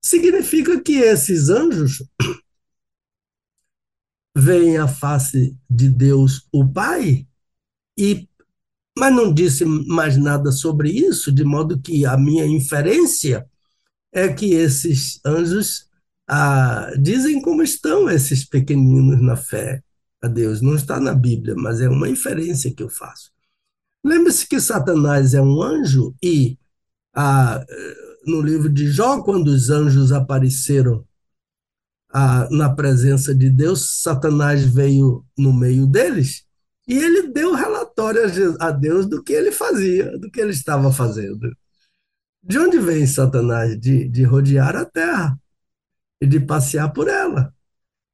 [0.00, 2.04] Significa que esses anjos
[4.38, 7.26] veem a face de Deus, o Pai,
[7.98, 8.28] e
[8.96, 13.44] mas não disse mais nada sobre isso, de modo que a minha inferência
[14.12, 15.88] é que esses anjos
[16.28, 19.82] ah, dizem como estão esses pequeninos na fé
[20.22, 20.60] a Deus.
[20.60, 23.30] Não está na Bíblia, mas é uma inferência que eu faço.
[24.04, 26.58] Lembre-se que Satanás é um anjo e
[27.14, 27.64] ah,
[28.26, 31.06] no livro de Jó, quando os anjos apareceram
[32.12, 36.44] ah, na presença de Deus, Satanás veio no meio deles
[36.88, 41.54] e ele deu relatório a Deus do que ele fazia, do que ele estava fazendo.
[42.42, 43.78] De onde vem Satanás?
[43.78, 45.38] De, de rodear a terra
[46.20, 47.54] e de passear por ela.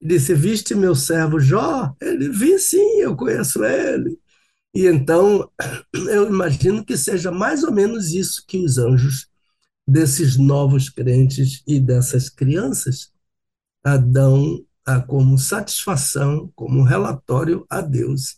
[0.06, 1.94] Disse: Viste meu servo Jó?
[2.00, 4.18] Ele vi sim, eu conheço ele.
[4.74, 5.50] E então
[5.94, 9.26] eu imagino que seja mais ou menos isso que os anjos
[9.86, 13.12] desses novos crentes e dessas crianças
[14.10, 14.64] dão
[15.06, 18.36] como satisfação, como relatório a Deus.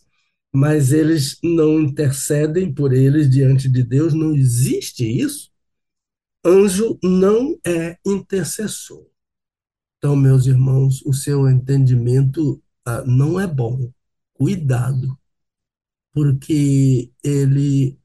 [0.53, 5.51] Mas eles não intercedem por eles diante de Deus, não existe isso.
[6.45, 9.08] Anjo não é intercessor.
[9.99, 13.91] Então, meus irmãos, o seu entendimento ah, não é bom.
[14.33, 15.19] Cuidado,
[16.13, 17.99] porque ele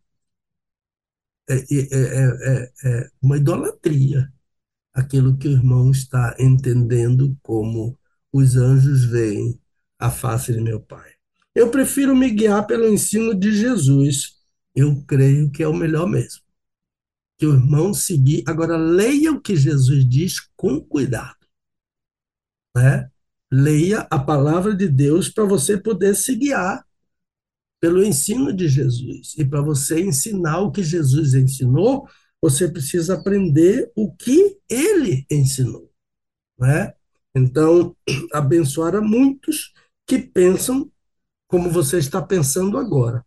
[1.48, 4.32] é, é, é, é, uma idolatria
[4.92, 7.98] aquilo que o irmão está entendendo como
[8.32, 9.60] os anjos veem
[9.98, 11.10] a face de meu Pai.
[11.54, 14.34] Eu prefiro me guiar pelo ensino de Jesus.
[14.74, 16.42] Eu creio que é o melhor mesmo.
[17.38, 18.42] Que o irmão seguir.
[18.46, 21.43] Agora, leia o que Jesus diz com cuidado.
[22.76, 23.08] Né?
[23.52, 26.84] Leia a palavra de Deus para você poder se guiar
[27.80, 29.34] pelo ensino de Jesus.
[29.36, 32.08] E para você ensinar o que Jesus ensinou,
[32.40, 35.90] você precisa aprender o que ele ensinou.
[36.58, 36.92] Né?
[37.34, 37.96] Então,
[38.32, 39.72] abençoar a muitos
[40.06, 40.90] que pensam
[41.46, 43.24] como você está pensando agora.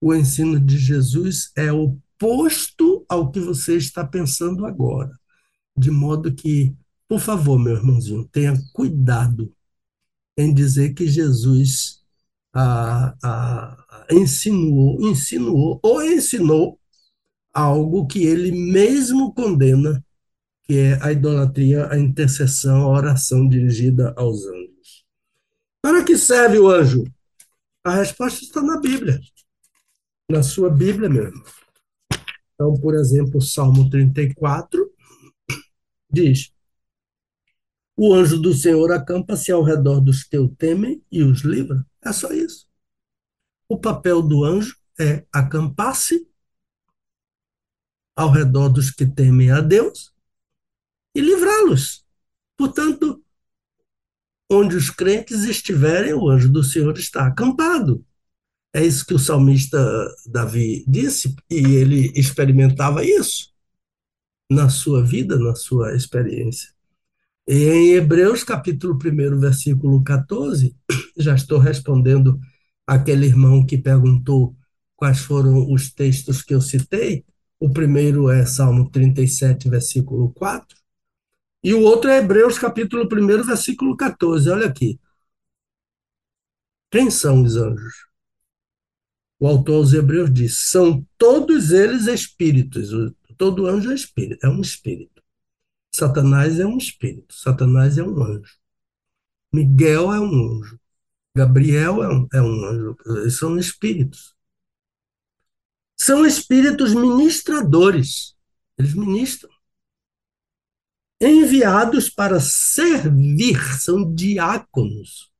[0.00, 5.12] O ensino de Jesus é oposto ao que você está pensando agora.
[5.76, 6.74] De modo que,
[7.10, 9.52] por favor, meu irmãozinho, tenha cuidado
[10.38, 12.04] em dizer que Jesus
[12.54, 16.78] a, a, insinuou, insinuou ou ensinou
[17.52, 20.04] algo que ele mesmo condena,
[20.62, 25.04] que é a idolatria, a intercessão, a oração dirigida aos anjos.
[25.82, 27.02] Para que serve o anjo?
[27.82, 29.18] A resposta está na Bíblia,
[30.30, 31.42] na sua Bíblia mesmo.
[32.54, 34.88] Então, por exemplo, Salmo 34
[36.08, 36.52] diz:
[38.02, 41.86] O anjo do Senhor acampa-se ao redor dos que o temem e os livra.
[42.02, 42.66] É só isso.
[43.68, 46.26] O papel do anjo é acampar-se
[48.16, 50.14] ao redor dos que temem a Deus
[51.14, 52.02] e livrá-los.
[52.56, 53.22] Portanto,
[54.50, 58.02] onde os crentes estiverem, o anjo do Senhor está acampado.
[58.72, 59.78] É isso que o salmista
[60.24, 63.52] Davi disse, e ele experimentava isso
[64.50, 66.79] na sua vida, na sua experiência.
[67.52, 70.72] Em Hebreus, capítulo 1, versículo 14,
[71.18, 72.38] já estou respondendo
[72.86, 74.56] aquele irmão que perguntou
[74.94, 77.24] quais foram os textos que eu citei.
[77.58, 80.76] O primeiro é Salmo 37, versículo 4,
[81.64, 84.48] e o outro é Hebreus, capítulo 1, versículo 14.
[84.48, 85.00] Olha aqui.
[86.88, 87.94] Quem são os anjos?
[89.40, 92.90] O autor aos Hebreus diz: são todos eles espíritos.
[93.36, 95.19] Todo anjo é espírito, é um espírito.
[95.92, 98.58] Satanás é um espírito, Satanás é um anjo.
[99.52, 100.80] Miguel é um anjo.
[101.34, 102.96] Gabriel é um, é um anjo.
[103.06, 104.34] Eles são espíritos.
[105.96, 108.34] São espíritos ministradores.
[108.78, 109.50] Eles ministram.
[111.20, 115.30] Enviados para servir, são diáconos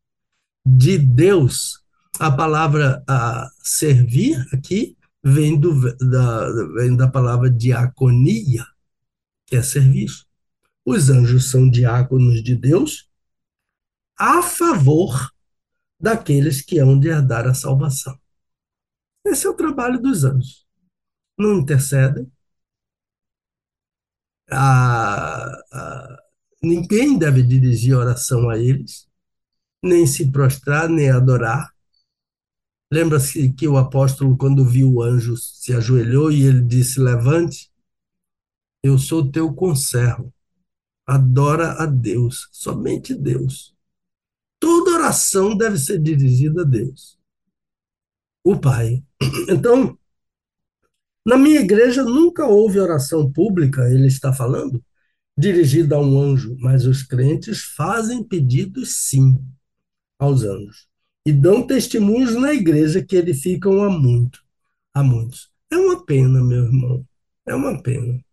[0.65, 1.83] de Deus.
[2.19, 8.67] A palavra a servir aqui vem, do, da, vem da palavra diaconia,
[9.47, 10.30] que é serviço.
[10.93, 13.09] Os anjos são diáconos de Deus
[14.19, 15.31] a favor
[16.01, 18.19] daqueles que hão de herdar a salvação.
[19.25, 20.67] Esse é o trabalho dos anjos.
[21.39, 22.29] Não intercedem.
[24.51, 26.23] Ah, ah,
[26.61, 29.09] ninguém deve dirigir oração a eles,
[29.81, 31.73] nem se prostrar, nem adorar.
[32.91, 37.71] Lembra-se que o apóstolo, quando viu o anjo, se ajoelhou e ele disse: Levante,
[38.83, 40.35] eu sou teu conservo.
[41.11, 43.75] Adora a Deus, somente Deus.
[44.61, 47.19] Toda oração deve ser dirigida a Deus,
[48.45, 49.03] o Pai.
[49.51, 49.99] Então,
[51.27, 54.81] na minha igreja nunca houve oração pública, ele está falando,
[55.37, 59.37] dirigida a um anjo, mas os crentes fazem pedidos sim
[60.17, 60.87] aos anjos
[61.27, 64.45] e dão testemunhos na igreja que edificam a muito,
[64.95, 65.51] a muitos.
[65.73, 67.05] É uma pena, meu irmão,
[67.45, 68.25] é uma pena.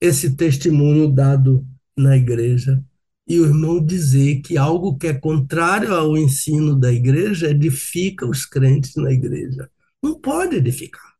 [0.00, 2.82] Esse testemunho dado na igreja
[3.26, 8.44] e o irmão dizer que algo que é contrário ao ensino da igreja edifica os
[8.44, 9.70] crentes na igreja.
[10.02, 11.14] Não pode edificar.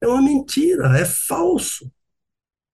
[0.00, 1.90] É uma mentira, é falso.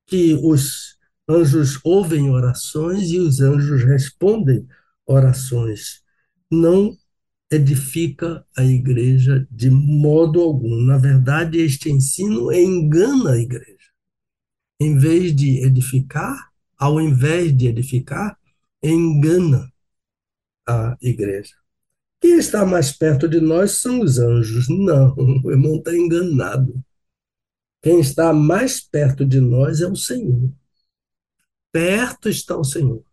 [0.07, 0.97] que os
[1.29, 4.67] anjos ouvem orações e os anjos respondem
[5.07, 6.03] orações.
[6.51, 6.97] Não
[7.51, 10.75] edifica a igreja de modo algum.
[10.87, 13.77] Na verdade, este ensino engana a igreja.
[14.81, 16.48] Em vez de edificar,
[16.79, 18.39] ao invés de edificar,
[18.83, 19.73] engana
[20.67, 21.55] a igreja.
[22.21, 24.69] Quem está mais perto de nós são os anjos.
[24.69, 25.15] Não,
[25.45, 26.83] o irmão está enganado.
[27.83, 30.53] Quem está mais perto de nós é o Senhor.
[31.73, 33.05] Perto está o Senhor,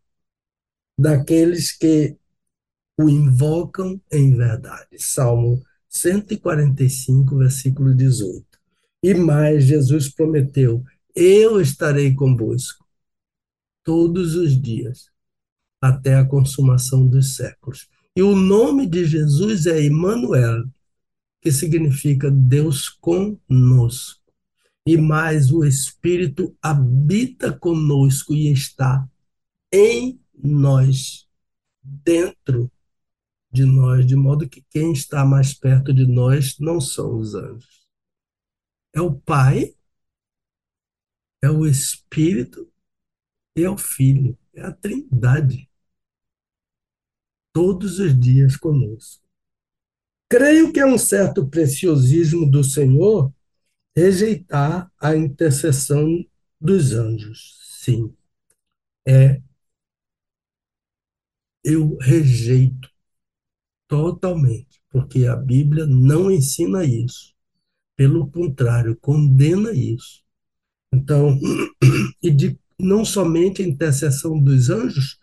[0.97, 2.15] daqueles que
[2.97, 4.97] o invocam em verdade.
[4.97, 8.45] Salmo 145, versículo 18.
[9.03, 12.84] E mais, Jesus prometeu: Eu estarei convosco
[13.85, 15.09] todos os dias,
[15.79, 17.87] até a consumação dos séculos.
[18.15, 20.65] E o nome de Jesus é Emmanuel,
[21.41, 24.21] que significa Deus conosco.
[24.85, 29.07] E mais, o Espírito habita conosco e está
[29.71, 31.27] em nós,
[31.81, 32.71] dentro
[33.51, 37.85] de nós, de modo que quem está mais perto de nós não são os anjos.
[38.93, 39.75] É o Pai,
[41.41, 42.71] é o Espírito
[43.63, 45.69] é o Filho, é a Trindade
[47.53, 49.23] todos os dias conosco.
[50.29, 53.31] Creio que é um certo preciosismo do Senhor
[53.95, 56.25] rejeitar a intercessão
[56.59, 57.59] dos anjos.
[57.63, 58.13] Sim,
[59.07, 59.41] é.
[61.63, 62.89] Eu rejeito
[63.87, 67.33] totalmente, porque a Bíblia não ensina isso.
[67.95, 70.23] Pelo contrário, condena isso.
[70.93, 71.39] Então,
[72.21, 75.19] e de não somente a intercessão dos anjos,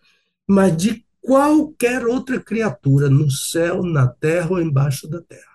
[0.49, 5.53] mas de qualquer outra criatura no céu, na terra ou embaixo da terra.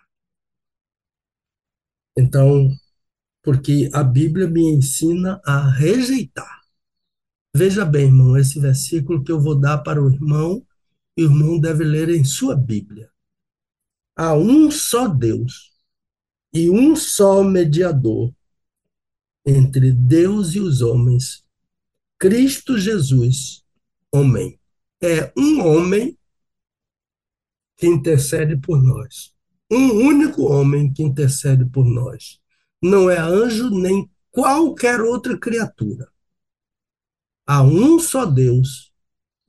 [2.18, 2.70] Então,
[3.44, 6.62] porque a Bíblia me ensina a rejeitar.
[7.56, 10.66] Veja bem, irmão, esse versículo que eu vou dar para o irmão,
[11.18, 13.10] o irmão deve ler em sua Bíblia.
[14.16, 15.72] Há um só Deus
[16.54, 18.34] e um só mediador
[19.46, 21.47] entre Deus e os homens,
[22.19, 23.63] Cristo Jesus,
[24.12, 24.60] homem
[25.01, 26.17] é um homem
[27.77, 29.36] que intercede por nós.
[29.71, 32.39] Um único homem que intercede por nós.
[32.82, 36.12] Não é anjo nem qualquer outra criatura.
[37.45, 38.91] Há um só Deus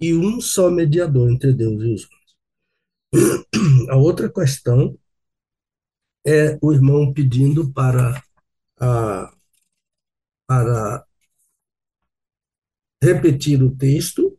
[0.00, 3.88] e um só mediador entre Deus e os homens.
[3.90, 4.98] A outra questão
[6.26, 8.22] é o irmão pedindo para,
[8.78, 9.32] a,
[10.46, 11.07] para
[13.02, 14.36] repetir o texto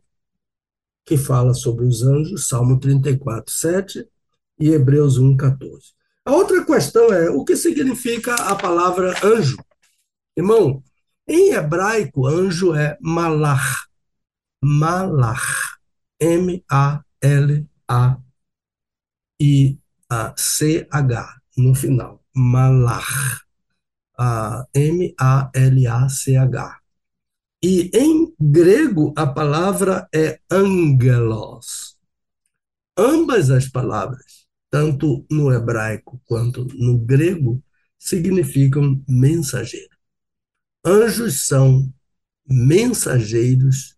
[1.06, 4.08] que fala sobre os anjos, Salmo 34, 7
[4.60, 5.94] e Hebreus 1, 14.
[6.26, 9.58] A outra questão é o que significa a palavra anjo.
[10.38, 10.84] Irmão,
[11.28, 13.88] em hebraico, anjo é malach.
[14.62, 15.80] Malach.
[16.20, 17.06] M-A-L-A-I-C-H
[21.58, 22.24] no final.
[22.36, 23.42] Malach.
[24.74, 26.79] M-A-L-A-C-H.
[27.62, 31.98] E em grego a palavra é angelos.
[32.98, 37.62] Ambas as palavras, tanto no hebraico quanto no grego,
[37.98, 39.98] significam mensageiro.
[40.86, 41.94] Anjos são
[42.48, 43.98] mensageiros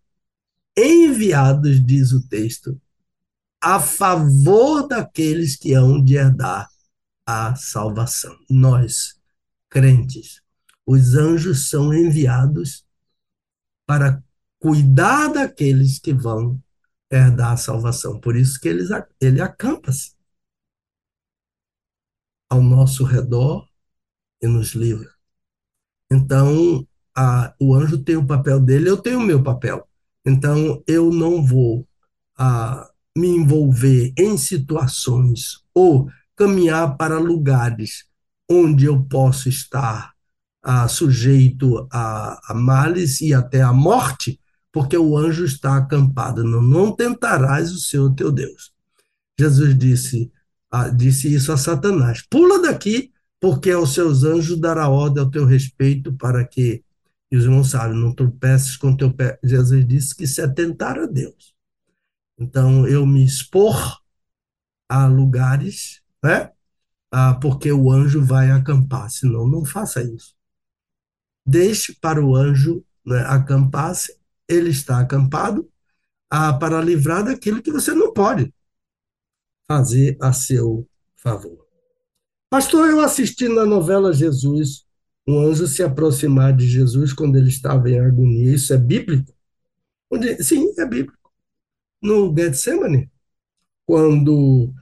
[0.76, 2.80] enviados, diz o texto,
[3.60, 6.68] a favor daqueles que hão de herdar
[7.24, 8.36] a salvação.
[8.50, 9.20] Nós,
[9.70, 10.40] crentes,
[10.84, 12.81] os anjos são enviados
[13.86, 14.22] para
[14.58, 16.62] cuidar daqueles que vão
[17.10, 18.20] herdar a salvação.
[18.20, 18.84] Por isso que ele,
[19.20, 20.14] ele acampa-se
[22.48, 23.66] ao nosso redor
[24.40, 25.10] e nos livra.
[26.10, 29.88] Então, a, o anjo tem o papel dele, eu tenho o meu papel.
[30.24, 31.88] Então, eu não vou
[32.38, 38.06] a, me envolver em situações ou caminhar para lugares
[38.50, 40.11] onde eu posso estar
[40.62, 44.38] ah, sujeito a, a males e até a morte,
[44.70, 46.44] porque o anjo está acampado.
[46.44, 48.72] Não, não tentarás o Senhor teu Deus.
[49.38, 50.30] Jesus disse,
[50.70, 55.44] ah, disse isso a Satanás: pula daqui, porque aos seus anjos dará ordem ao teu
[55.44, 56.84] respeito para que.
[57.30, 59.38] E os irmãos sabem, não tropeces com teu pé.
[59.42, 61.54] Jesus disse que se atentar a Deus.
[62.38, 64.00] Então, eu me expor
[64.86, 66.50] a lugares, né?
[67.10, 69.10] Ah, porque o anjo vai acampar.
[69.10, 70.34] Senão, não faça isso
[71.44, 74.16] deixe para o anjo né, acampar-se,
[74.48, 75.68] ele está acampado,
[76.30, 78.52] ah, para livrar daquilo que você não pode
[79.68, 81.66] fazer a seu favor.
[82.50, 84.84] Pastor, eu assisti na novela Jesus
[85.26, 88.54] um anjo se aproximar de Jesus quando ele estava em agonia.
[88.54, 89.32] Isso é bíblico?
[90.40, 91.30] Sim, é bíblico.
[92.02, 93.10] No Getsemane,
[93.86, 94.74] quando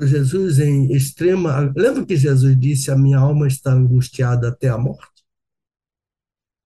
[0.00, 1.72] Jesus em extrema.
[1.74, 5.15] Lembra que Jesus disse: A minha alma está angustiada até a morte?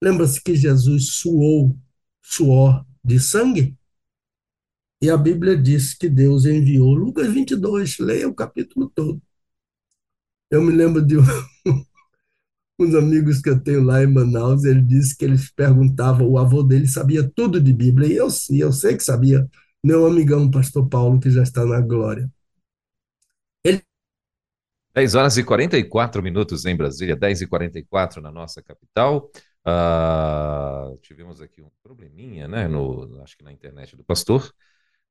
[0.02, 1.76] Lembra-se que Jesus suou
[2.22, 3.76] suor de sangue?
[5.02, 6.92] E a Bíblia diz que Deus enviou.
[6.94, 9.20] Lucas 22, leia o capítulo todo.
[10.50, 11.16] Eu me lembro de
[12.78, 16.62] uns amigos que eu tenho lá em Manaus, ele disse que eles perguntavam, o avô
[16.62, 19.48] dele sabia tudo de Bíblia, e eu, eu sei que sabia.
[19.82, 22.30] Meu amigão, pastor Paulo, que já está na glória.
[23.64, 23.82] Ele
[24.94, 29.30] 10 horas e 44 minutos em Brasília, 10 e 44 na nossa capital.
[29.66, 34.50] Uh, tivemos aqui um probleminha, né, no, acho que na internet do pastor.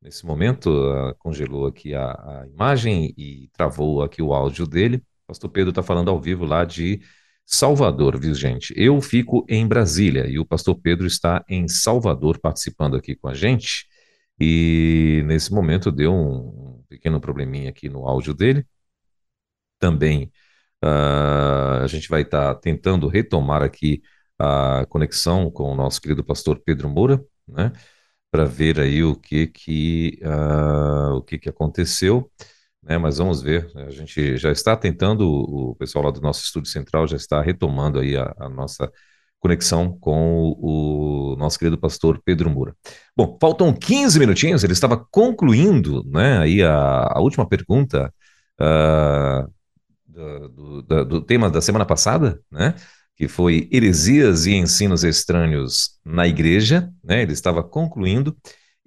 [0.02, 5.04] Nesse momento, uh, congelou aqui a, a, imagem e travou aqui o áudio dele.
[5.28, 7.02] Pastor Pedro está falando ao vivo lá de
[7.46, 8.74] Salvador, viu, gente?
[8.78, 13.34] Eu fico em Brasília e o pastor Pedro está em Salvador participando aqui com a
[13.34, 13.88] gente.
[14.40, 18.66] E nesse momento deu um pequeno probleminha aqui no áudio dele.
[19.80, 20.32] Também
[20.84, 24.02] uh, a gente vai estar tá tentando retomar aqui
[24.40, 27.72] a conexão com o nosso querido pastor Pedro Moura, né?
[28.32, 32.32] Para ver aí o que que, uh, o que, que aconteceu
[32.84, 32.98] né?
[32.98, 33.72] Mas vamos ver.
[33.76, 37.42] Né, a gente já está tentando, o pessoal lá do nosso estúdio central já está
[37.42, 38.92] retomando aí a, a nossa
[39.40, 42.76] conexão com o, o, nosso querido pastor Pedro Moura.
[43.16, 48.14] Bom, faltam 15 minutinhos, ele estava concluindo né, aí a, a última pergunta
[48.60, 49.50] uh,
[50.06, 52.76] do, do, do, tema da semana passada, né,
[53.20, 58.38] que foi heresias e ensinos estranhos na igreja, né, ele estava concluindo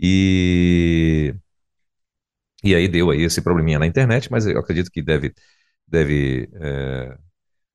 [0.00, 1.34] e
[2.64, 5.34] e aí deu aí esse probleminha na internet, mas eu acredito que deve,
[5.86, 7.16] deve é,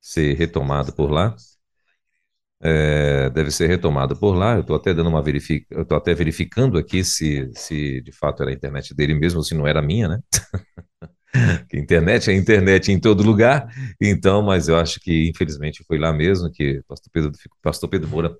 [0.01, 1.35] ser retomado por lá.
[2.59, 4.55] É, deve ser retomado por lá.
[4.55, 5.65] Eu estou até dando uma verific...
[5.69, 9.53] eu estou até verificando aqui se, se de fato era a internet dele mesmo, se
[9.55, 10.19] não era minha, né?
[11.69, 13.67] que internet é internet em todo lugar.
[14.01, 18.37] Então, mas eu acho que infelizmente foi lá mesmo que Pastor Pedro, Pastor Pedro Moura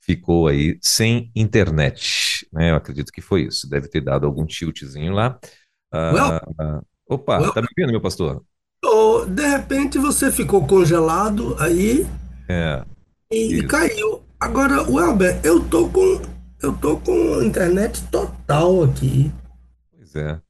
[0.00, 2.70] ficou aí sem internet, né?
[2.70, 3.68] Eu acredito que foi isso.
[3.68, 5.38] Deve ter dado algum tiltzinho lá.
[5.92, 8.42] Well, ah, opa, well, tá me vendo, meu pastor?
[8.84, 12.06] Oh, de repente você ficou congelado aí
[12.48, 12.82] é,
[13.30, 14.22] e, e caiu.
[14.38, 16.22] Agora, Welber, eu tô com
[16.62, 19.30] eu tô com internet total aqui.
[19.92, 20.40] Pois é.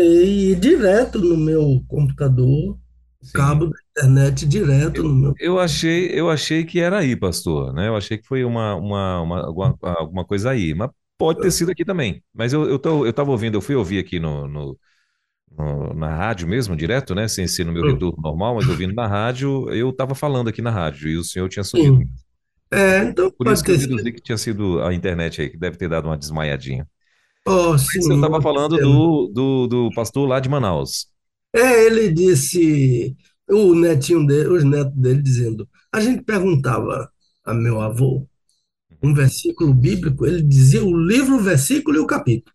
[0.00, 2.78] E direto no meu computador,
[3.22, 3.32] Sim.
[3.32, 5.34] cabo da internet direto eu, no meu.
[5.38, 7.88] Eu achei, eu achei que era aí, pastor, né?
[7.88, 11.70] Eu achei que foi uma, uma, uma alguma, alguma coisa aí, mas pode ter sido
[11.70, 12.22] aqui também.
[12.34, 14.78] Mas eu, eu, tô, eu tava ouvindo, eu fui ouvir aqui no, no
[15.56, 17.28] no, na rádio mesmo, direto, né?
[17.28, 20.70] Sem ser no meu retorno normal, mas ouvindo na rádio, eu estava falando aqui na
[20.70, 21.98] rádio e o senhor tinha sumido.
[21.98, 22.08] Sim.
[22.72, 25.76] É, então Por isso que eu deduzi que tinha sido a internet aí, que deve
[25.76, 26.86] ter dado uma desmaiadinha.
[27.46, 31.08] Oh, sim, eu estava falando do, do, do pastor lá de Manaus.
[31.52, 33.16] É, ele disse,
[33.48, 37.10] o netinho dele, os netos dele dizendo, a gente perguntava
[37.44, 38.26] a meu avô
[39.02, 42.54] um versículo bíblico, ele dizia o livro, o versículo e o capítulo.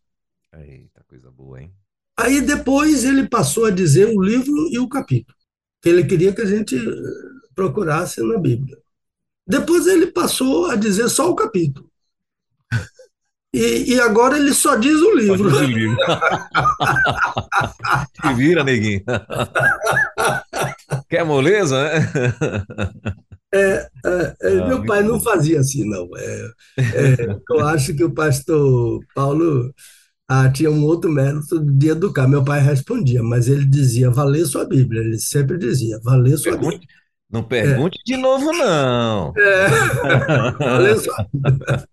[0.54, 1.74] Eita, coisa boa, hein?
[2.18, 5.36] Aí depois ele passou a dizer o livro e o capítulo,
[5.82, 6.92] que ele queria que a gente eh,
[7.54, 8.78] procurasse na Bíblia.
[9.46, 11.90] Depois ele passou a dizer só o capítulo.
[13.56, 15.50] E, e agora ele só diz o livro.
[15.50, 15.96] Só diz o livro.
[18.22, 19.02] Te vira, neguinho.
[21.08, 22.12] Quer moleza, né?
[23.54, 26.10] É, é, é, ah, meu pai não fazia assim, não.
[26.18, 29.74] É, é, eu acho que o pastor Paulo
[30.28, 32.28] ah, tinha um outro método de educar.
[32.28, 35.00] Meu pai respondia, mas ele dizia, valer sua Bíblia.
[35.00, 36.96] Ele sempre dizia, valer sua pergunte, Bíblia.
[37.32, 39.32] Não pergunte de novo, não.
[39.38, 39.70] É,
[40.60, 41.88] valer sua Bíblia.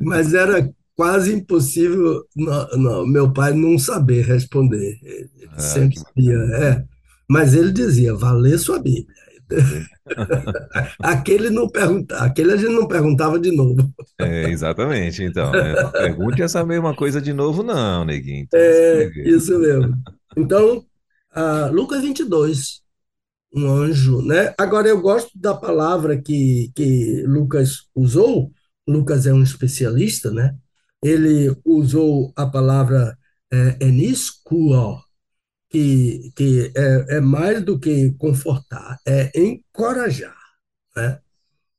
[0.00, 4.98] Mas era quase impossível não, não, meu pai não saber responder.
[5.02, 6.84] Ele ah, sempre sabia, é.
[7.28, 9.24] Mas ele dizia, valer sua Bíblia.
[11.00, 13.92] aquele não pergunta, aquele a gente não perguntava de novo.
[14.20, 15.50] É, exatamente, então.
[15.52, 15.74] Né?
[15.92, 18.44] Pergunte essa mesma coisa de novo, não, neguinho.
[18.44, 19.94] Então, é, isso mesmo.
[20.36, 20.78] Então,
[21.36, 22.82] uh, Lucas 22,
[23.54, 24.54] um anjo, né?
[24.58, 28.50] Agora, eu gosto da palavra que, que Lucas usou,
[28.86, 30.54] Lucas é um especialista, né?
[31.04, 33.16] Ele usou a palavra
[33.52, 35.02] é, eniscuo,
[35.68, 40.36] que, que é, é mais do que confortar, é encorajar,
[40.96, 41.20] né?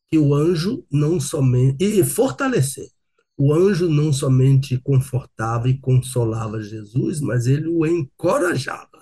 [0.09, 2.89] Que o anjo não somente e fortalecer.
[3.37, 9.01] O anjo não somente confortava e consolava Jesus, mas ele o encorajava,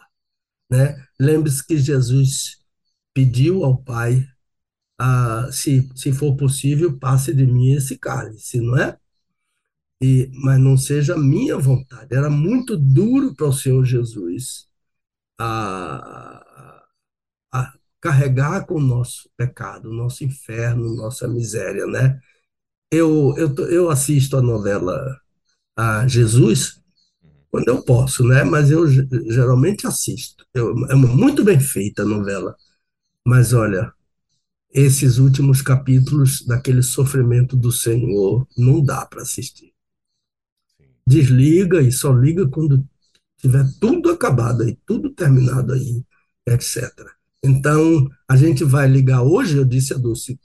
[0.71, 0.95] né?
[1.19, 2.59] Lembre-se que Jesus
[3.13, 4.25] pediu ao Pai
[4.99, 8.97] ah, se, se for possível, passe de mim esse cálice, não é?
[10.01, 12.13] E, mas não seja a minha vontade.
[12.15, 14.67] Era muito duro para o Senhor Jesus
[15.39, 16.83] a,
[17.51, 22.19] a carregar com o nosso pecado, nosso inferno, nossa miséria, né?
[22.91, 25.19] Eu, eu, eu assisto a novela
[25.77, 26.81] a Jesus
[27.51, 28.43] quando eu posso, né?
[28.43, 30.45] Mas eu geralmente assisto.
[30.53, 32.55] Eu, é muito bem feita a novela.
[33.25, 33.93] Mas olha,
[34.73, 39.72] esses últimos capítulos daquele sofrimento do Senhor não dá para assistir.
[41.13, 42.83] Desliga e só liga quando
[43.37, 46.03] tiver tudo acabado aí, tudo terminado aí,
[46.47, 46.91] etc.
[47.43, 50.39] Então, a gente vai ligar hoje, eu disse a Dulce,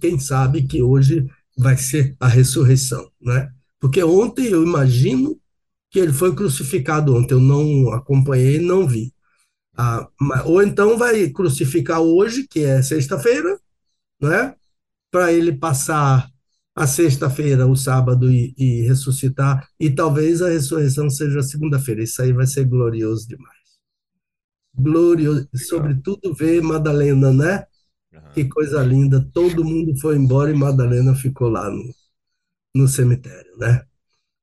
[0.00, 3.52] quem sabe que hoje vai ser a ressurreição, né?
[3.78, 5.38] Porque ontem eu imagino
[5.90, 9.12] que ele foi crucificado ontem, eu não acompanhei, não vi.
[9.76, 10.08] Ah,
[10.44, 13.60] ou então vai crucificar hoje, que é sexta-feira,
[14.20, 14.54] né?
[15.10, 16.29] Para ele passar
[16.74, 22.02] a sexta-feira, o sábado e, e, ressuscitar, e talvez a ressurreição seja segunda-feira.
[22.02, 23.58] Isso aí vai ser glorioso demais.
[24.74, 25.68] Glorioso, Legal.
[25.68, 27.64] sobretudo ver Madalena, né?
[28.12, 28.20] Uhum.
[28.34, 29.20] Que coisa linda.
[29.32, 31.94] Todo mundo foi embora e Madalena ficou lá no,
[32.74, 33.84] no cemitério, né?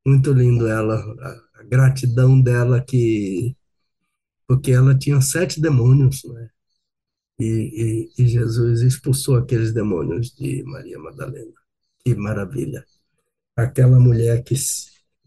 [0.05, 3.55] Muito lindo ela, a, a gratidão dela que
[4.47, 6.49] porque ela tinha sete demônios, né?
[7.39, 11.53] E, e, e, Jesus expulsou aqueles demônios de Maria Madalena.
[12.08, 12.86] Que maravilha!
[13.53, 14.55] Aquela mulher que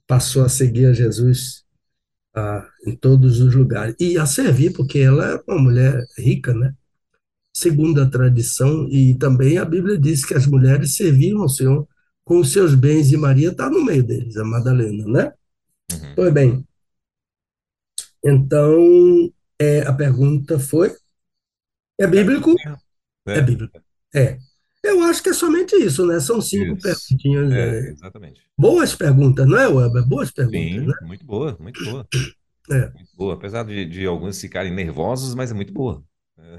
[0.07, 1.63] passou a seguir a Jesus
[2.35, 6.75] ah, em todos os lugares e a servir, porque ela é uma mulher rica, né?
[7.55, 11.87] Segundo a tradição, e também a Bíblia diz que as mulheres serviam ao Senhor
[12.25, 15.33] com os seus bens, e Maria está no meio deles, a Madalena, né?
[15.93, 16.15] Uhum.
[16.17, 16.67] Pois bem,
[18.25, 20.97] então, é, a pergunta foi:
[21.99, 22.55] é bíblico?
[23.29, 23.79] É, é bíblico.
[24.15, 24.39] É.
[24.83, 26.19] Eu acho que é somente isso, né?
[26.21, 26.83] São cinco isso.
[26.83, 27.53] perguntinhas.
[27.53, 27.91] É, né?
[27.91, 28.41] Exatamente.
[28.57, 30.07] Boas perguntas, não é, Weber?
[30.07, 30.61] Boas perguntas.
[30.61, 30.95] Sim, né?
[31.03, 32.07] muito boa, muito boa.
[32.71, 32.91] É.
[32.91, 33.35] Muito boa.
[33.35, 36.03] Apesar de, de alguns ficarem nervosos, mas é muito boa.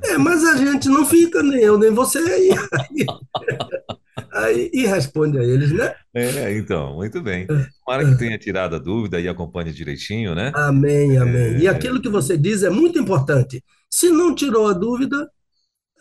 [0.03, 2.49] É, mas a gente não fica, nem eu, nem você aí.
[4.31, 5.93] aí e responde a eles, né?
[6.13, 7.43] É, então, muito bem.
[7.43, 7.67] É.
[7.85, 10.51] Tomara que tenha tirado a dúvida e acompanhe direitinho, né?
[10.55, 11.55] Amém, amém.
[11.55, 11.59] É...
[11.59, 13.63] E aquilo que você diz é muito importante.
[13.89, 15.29] Se não tirou a dúvida,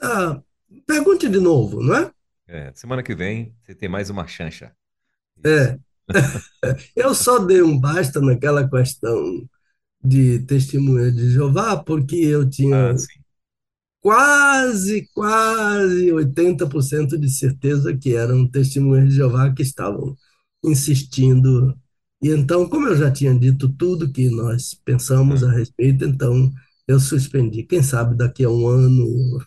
[0.03, 0.41] ah,
[0.87, 2.11] pergunte de novo, não é?
[2.47, 4.73] É, semana que vem você tem mais uma chancha.
[5.45, 5.79] É.
[6.97, 9.49] Eu só dei um basta naquela questão
[10.03, 12.97] de testemunha de Jeová, porque eu tinha ah,
[14.01, 20.17] quase, quase 80% de certeza que eram testemunhas de Jeová que estavam
[20.65, 21.77] insistindo.
[22.23, 26.51] E então, como eu já tinha dito tudo que nós pensamos a respeito, então
[26.89, 27.63] eu suspendi.
[27.65, 29.39] Quem sabe daqui a um ano,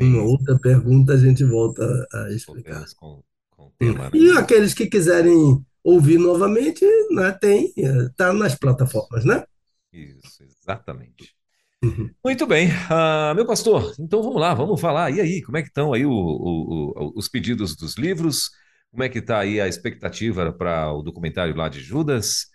[0.00, 0.14] Sim.
[0.14, 2.84] uma outra pergunta, a gente volta a explicar.
[2.96, 4.10] Com, com tema, né?
[4.14, 9.44] E aqueles que quiserem ouvir novamente, né, tem, está nas plataformas, né?
[9.92, 11.34] Isso, exatamente.
[11.82, 12.10] Uhum.
[12.22, 15.10] Muito bem, uh, meu pastor, então vamos lá, vamos falar.
[15.10, 18.50] E aí, como é que estão aí o, o, o, os pedidos dos livros?
[18.90, 22.49] Como é que está aí a expectativa para o documentário lá de Judas?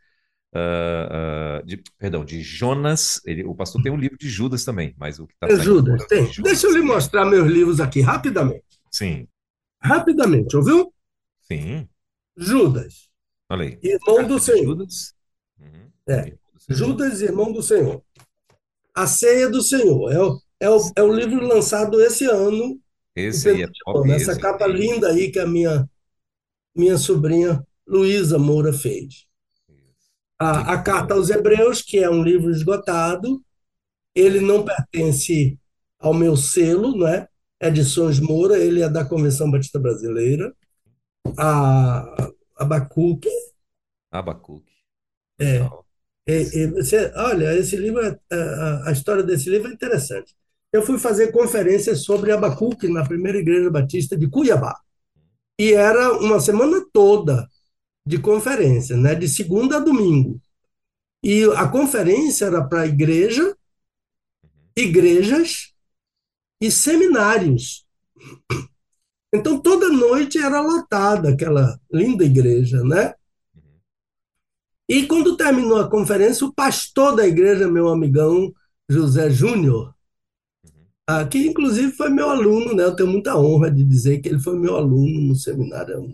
[0.55, 3.21] Uh, uh, de, perdão, de Jonas.
[3.25, 6.01] Ele, o pastor tem um livro de Judas também, mas o que está é Judas,
[6.01, 6.31] é tem.
[6.31, 6.51] Judas.
[6.51, 8.63] Deixa eu lhe mostrar meus livros aqui rapidamente.
[8.89, 9.27] Sim.
[9.81, 10.93] Rapidamente, ouviu?
[11.41, 11.89] Sim.
[12.37, 13.09] Judas.
[13.49, 13.79] Olha aí.
[13.83, 14.63] Irmão do Senhor.
[14.63, 15.13] Judas.
[15.59, 15.91] Uhum.
[16.07, 16.33] É.
[16.69, 18.01] Judas, irmão do Senhor.
[18.95, 20.11] A Ceia do Senhor.
[20.11, 22.79] É o, é o, é o livro lançado esse ano.
[23.13, 24.09] Esse aí é top.
[24.09, 24.71] Essa esse capa aí.
[24.71, 25.89] linda aí que a minha,
[26.73, 29.25] minha sobrinha Luísa Moura fez.
[30.38, 33.41] A, a Carta aos Hebreus, que é um livro esgotado,
[34.13, 35.57] ele não pertence
[35.99, 37.27] ao meu selo, não é?
[37.59, 40.53] Edições Moura, ele é da Convenção Batista Brasileira.
[41.38, 43.29] A Abacuque.
[44.11, 44.71] Abacuque.
[45.39, 45.67] É.
[46.27, 50.36] E, e você, olha, esse livro, é, é, a, a história desse livro é interessante.
[50.71, 54.75] Eu fui fazer conferências sobre Abacuque na primeira igreja batista de Cuiabá.
[55.57, 57.47] E era uma semana toda
[58.05, 59.15] de conferência, né?
[59.15, 60.39] de segunda a domingo.
[61.23, 63.57] E a conferência era para igreja,
[64.77, 65.73] igrejas
[66.61, 67.85] e seminários.
[69.33, 73.13] Então, toda noite era lotada aquela linda igreja, né?
[74.87, 78.53] E quando terminou a conferência, o pastor da igreja, meu amigão
[78.87, 79.95] José Júnior,
[81.07, 82.83] ah, que inclusive foi meu aluno, né?
[82.83, 86.13] Eu tenho muita honra de dizer que ele foi meu aluno no seminário.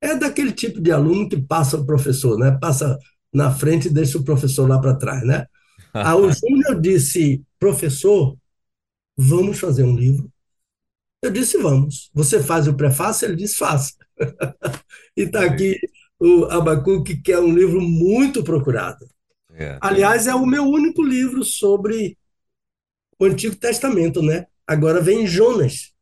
[0.00, 2.56] É daquele tipo de aluno que passa o professor, né?
[2.60, 2.98] Passa
[3.32, 5.46] na frente e deixa o professor lá para trás, né?
[5.98, 8.36] Ah, o Júnior disse, professor,
[9.16, 10.30] vamos fazer um livro.
[11.22, 12.10] Eu disse, vamos.
[12.12, 13.24] Você faz o prefácio?
[13.24, 13.94] Ele disse, faça.
[15.16, 15.74] e está aqui
[16.20, 19.06] o Abacuque, que é um livro muito procurado.
[19.54, 19.78] É.
[19.80, 22.16] Aliás, é o meu único livro sobre
[23.18, 24.46] o Antigo Testamento, né?
[24.66, 25.92] Agora vem Jonas,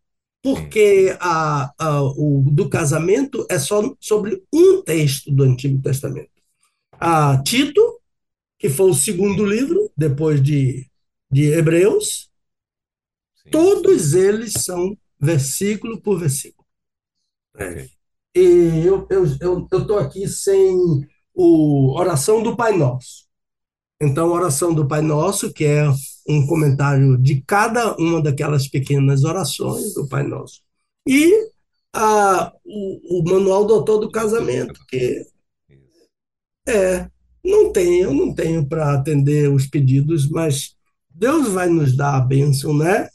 [0.44, 6.28] porque a, a, o do casamento é só sobre um texto do Antigo Testamento.
[7.00, 7.80] A Tito,
[8.58, 10.86] que foi o segundo livro, depois de,
[11.30, 12.28] de Hebreus,
[13.36, 13.50] Sim.
[13.50, 16.68] todos eles são versículo por versículo.
[17.56, 17.86] É.
[18.34, 20.76] E eu estou eu, eu, aqui sem
[21.32, 23.23] o oração do Pai Nosso.
[24.04, 25.88] Então, a oração do Pai Nosso, que é
[26.28, 30.60] um comentário de cada uma daquelas pequenas orações do Pai Nosso.
[31.06, 31.50] E
[31.92, 35.26] a, o, o Manual do Autor do Casamento, que
[36.66, 37.08] é,
[37.44, 40.74] não tenho, eu não tenho para atender os pedidos, mas
[41.10, 43.08] Deus vai nos dar a bênção, né?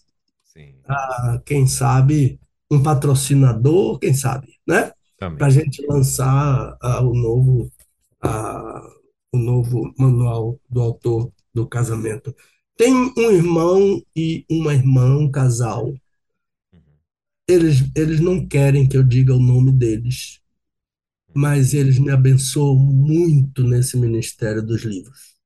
[0.46, 0.76] Sim.
[0.88, 2.40] Ah, quem sabe
[2.72, 4.92] um patrocinador, quem sabe, né?
[5.18, 7.70] Para a gente lançar ah, o novo
[8.22, 8.88] ah,
[9.32, 12.36] o novo manual do autor do casamento.
[12.78, 15.88] Tem um irmão e uma irmã, um casal.
[15.88, 16.82] Uhum.
[17.48, 20.40] Eles, eles não querem que eu diga o nome deles,
[21.34, 25.38] mas eles me abençoam muito nesse ministério dos livros.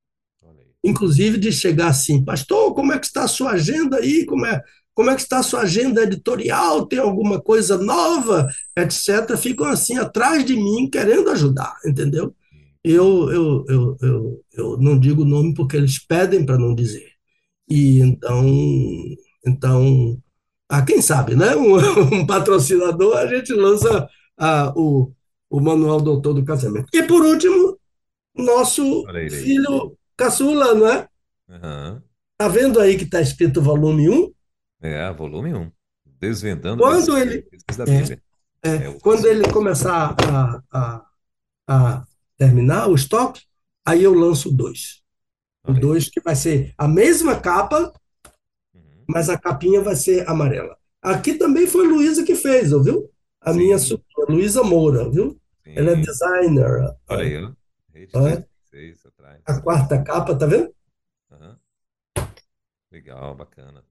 [0.84, 4.26] Inclusive de chegar assim, pastor, como é que está a sua agenda aí?
[4.26, 4.62] Como é,
[4.92, 6.86] como é que está a sua agenda editorial?
[6.86, 9.34] Tem alguma coisa nova, etc.
[9.38, 12.36] Ficam assim atrás de mim querendo ajudar, entendeu?
[12.84, 17.08] Eu, eu, eu, eu, eu não digo o nome porque eles pedem para não dizer.
[17.68, 18.44] E então,
[19.46, 20.22] então
[20.68, 21.56] ah, quem sabe, né?
[21.56, 21.76] Um,
[22.20, 25.12] um patrocinador, a gente lança ah, o,
[25.48, 26.86] o Manual Doutor do Casamento.
[26.92, 27.78] E por último,
[28.36, 31.08] nosso filho caçula, não é?
[31.48, 32.02] Uhum.
[32.36, 34.32] Tá vendo aí que está escrito volume 1?
[34.82, 35.70] É, volume 1.
[36.20, 37.46] Desvendando quando ele,
[38.62, 41.06] é, é, é, quando ele começar a, a,
[41.68, 42.04] a
[42.36, 43.42] terminar o estoque,
[43.84, 45.02] aí eu lanço dois.
[45.66, 47.92] O dois que vai ser a mesma capa,
[48.74, 49.04] uhum.
[49.08, 50.76] mas a capinha vai ser amarela.
[51.00, 53.10] Aqui também foi Luísa que fez, viu?
[53.40, 53.58] A Sim.
[53.58, 55.40] minha sobrinha, Luísa Moura, viu?
[55.64, 55.74] Sim.
[55.76, 56.94] Ela é designer.
[57.08, 57.54] Olha aí,
[58.14, 58.28] ó.
[58.28, 58.44] É?
[59.46, 60.74] A quarta capa, tá vendo?
[61.30, 61.56] Uhum.
[62.90, 63.82] Legal, bacana.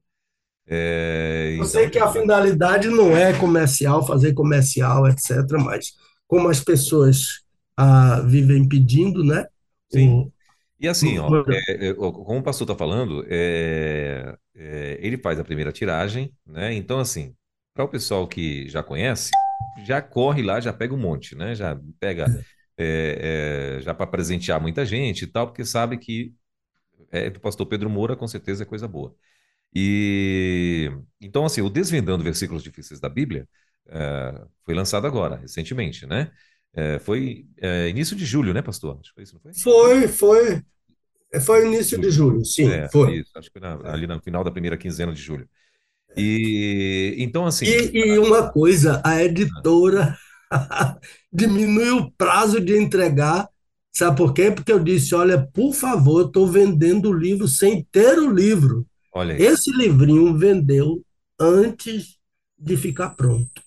[0.65, 5.29] É, Eu sei então, que a finalidade não é comercial, fazer comercial, etc.,
[5.63, 5.93] mas
[6.27, 7.42] como as pessoas
[7.77, 9.45] ah, vivem pedindo, né?
[9.91, 10.09] Sim.
[10.09, 10.33] O,
[10.83, 15.43] e assim, ó, é, é, como o pastor está falando, é, é, ele faz a
[15.43, 16.73] primeira tiragem, né?
[16.73, 17.33] Então, assim,
[17.73, 19.31] para o pessoal que já conhece,
[19.85, 21.55] já corre lá, já pega um monte, né?
[21.55, 22.25] Já pega
[22.77, 26.33] é, é, já para presentear muita gente e tal, porque sabe que
[27.11, 29.15] é do pastor Pedro Moura, com certeza é coisa boa.
[29.73, 33.47] E então, assim, o Desvendando Versículos Difíceis da Bíblia
[34.65, 36.29] foi lançado agora, recentemente, né?
[36.75, 38.97] É, foi é, início de julho, né, pastor?
[38.99, 39.53] Acho que foi isso, não foi?
[39.53, 40.63] Foi, foi.
[41.31, 43.17] É, foi início de julho, sim, é, foi.
[43.17, 45.47] Isso, acho que na, ali no final da primeira quinzena de julho.
[46.15, 47.65] E então, assim.
[47.65, 50.15] E, e uma coisa, a editora
[51.31, 53.49] diminuiu o prazo de entregar.
[53.91, 54.51] Sabe por quê?
[54.51, 58.85] Porque eu disse: olha, por favor, estou vendendo o livro sem ter o livro.
[59.11, 61.03] Olha Esse livrinho vendeu
[61.39, 62.17] antes
[62.57, 63.62] de ficar pronto.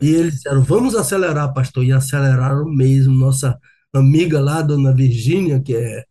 [0.00, 1.84] E eles disseram, vamos acelerar, pastor.
[1.84, 3.14] E aceleraram mesmo.
[3.14, 3.58] Nossa
[3.92, 6.04] amiga lá, dona Virgínia, que é,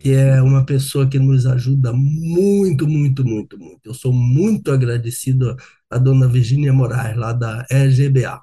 [0.00, 3.80] que é uma pessoa que nos ajuda muito, muito, muito, muito.
[3.84, 5.56] Eu sou muito agradecido
[5.90, 8.40] à dona Virgínia Moraes, lá da EGBA.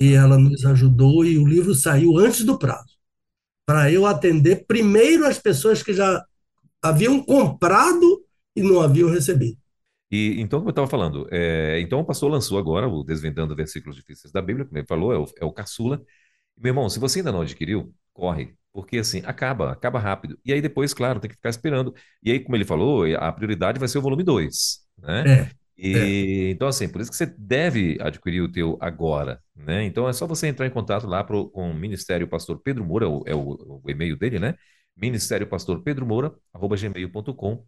[0.00, 2.96] E ela nos ajudou e o livro saiu antes do prazo,
[3.66, 6.24] para eu atender primeiro as pessoas que já
[6.82, 9.58] haviam comprado e não haviam recebido.
[10.10, 13.96] E então, como eu estava falando, é, então o pastor lançou agora o Desvendando Versículos
[13.96, 16.02] Difíceis da Bíblia, como ele falou, é o, é o caçula.
[16.56, 20.38] Meu irmão, se você ainda não adquiriu, corre, porque assim, acaba, acaba rápido.
[20.44, 21.94] E aí depois, claro, tem que ficar esperando.
[22.22, 25.24] E aí, como ele falou, a prioridade vai ser o volume 2, né?
[25.26, 26.50] É, e, é.
[26.50, 29.84] Então, assim, por isso que você deve adquirir o teu agora, né?
[29.84, 33.06] Então, é só você entrar em contato lá pro, com o Ministério Pastor Pedro Moura,
[33.06, 34.54] é o, é o, o e-mail dele, né?
[34.96, 37.64] Ministério Pastor Pedro Moura, arroba gmail.com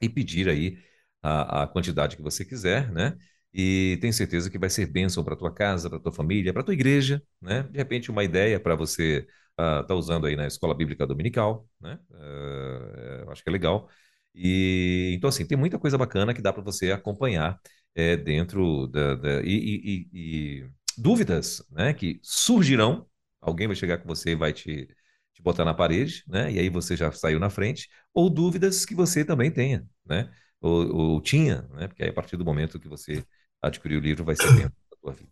[0.00, 0.78] e pedir aí
[1.26, 3.16] a, a quantidade que você quiser, né?
[3.52, 6.74] E tenho certeza que vai ser bênção para tua casa, para tua família, para tua
[6.74, 7.62] igreja, né?
[7.64, 11.66] De repente, uma ideia para você estar uh, tá usando aí na escola bíblica dominical,
[11.80, 11.98] né?
[12.10, 13.88] Uh, acho que é legal.
[14.34, 17.58] E então, assim, tem muita coisa bacana que dá para você acompanhar
[17.94, 19.14] é, dentro da.
[19.16, 21.94] da e, e, e, dúvidas, né?
[21.94, 23.06] Que surgirão.
[23.40, 24.86] Alguém vai chegar com você e vai te,
[25.32, 26.52] te botar na parede, né?
[26.52, 27.88] E aí você já saiu na frente.
[28.14, 30.30] Ou dúvidas que você também tenha, né?
[30.60, 31.88] Ou, ou tinha, né?
[31.88, 33.24] Porque aí, a partir do momento que você
[33.62, 35.30] adquirir o livro, vai ser bem da tua vida.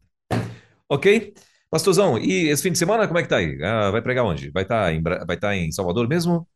[0.89, 1.35] Ok?
[1.71, 3.61] Pastorzão, e esse fim de semana, como é que tá aí?
[3.63, 4.51] Ah, vai pregar onde?
[4.51, 6.47] Vai estar tá em, vai estar tá em Salvador mesmo?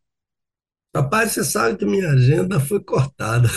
[0.94, 3.48] Rapaz, você sabe que minha agenda foi cortada.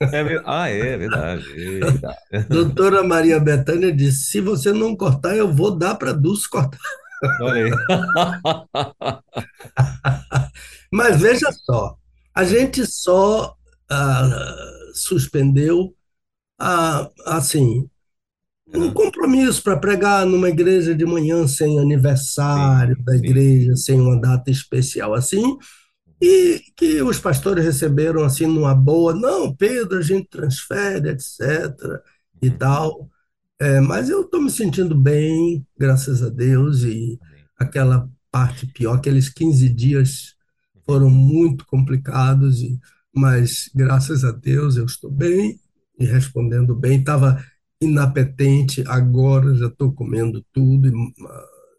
[0.00, 1.44] É, ah, é verdade.
[1.52, 2.16] Eita.
[2.48, 6.78] Doutora Maria Bethânia disse: se você não cortar, eu vou dar para Dulce cortar.
[7.40, 7.70] Olha aí.
[10.92, 11.96] Mas veja só,
[12.34, 13.56] a gente só
[13.90, 15.94] ah, suspendeu
[16.58, 17.88] ah, assim
[18.72, 23.82] um compromisso para pregar numa igreja de manhã sem aniversário sim, da igreja, sim.
[23.82, 25.56] sem uma data especial assim,
[26.20, 31.40] e que os pastores receberam assim numa boa, não, Pedro, a gente transfere, etc.
[32.42, 32.58] e uhum.
[32.58, 33.10] tal.
[33.60, 37.18] É, mas eu estou me sentindo bem, graças a Deus, e
[37.58, 40.34] aquela parte pior, aqueles 15 dias
[40.84, 42.80] foram muito complicados, e,
[43.14, 45.60] mas graças a Deus eu estou bem
[45.98, 46.98] e respondendo bem.
[46.98, 47.42] Estava
[47.80, 50.88] inapetente, agora já estou comendo tudo.
[50.88, 50.92] E,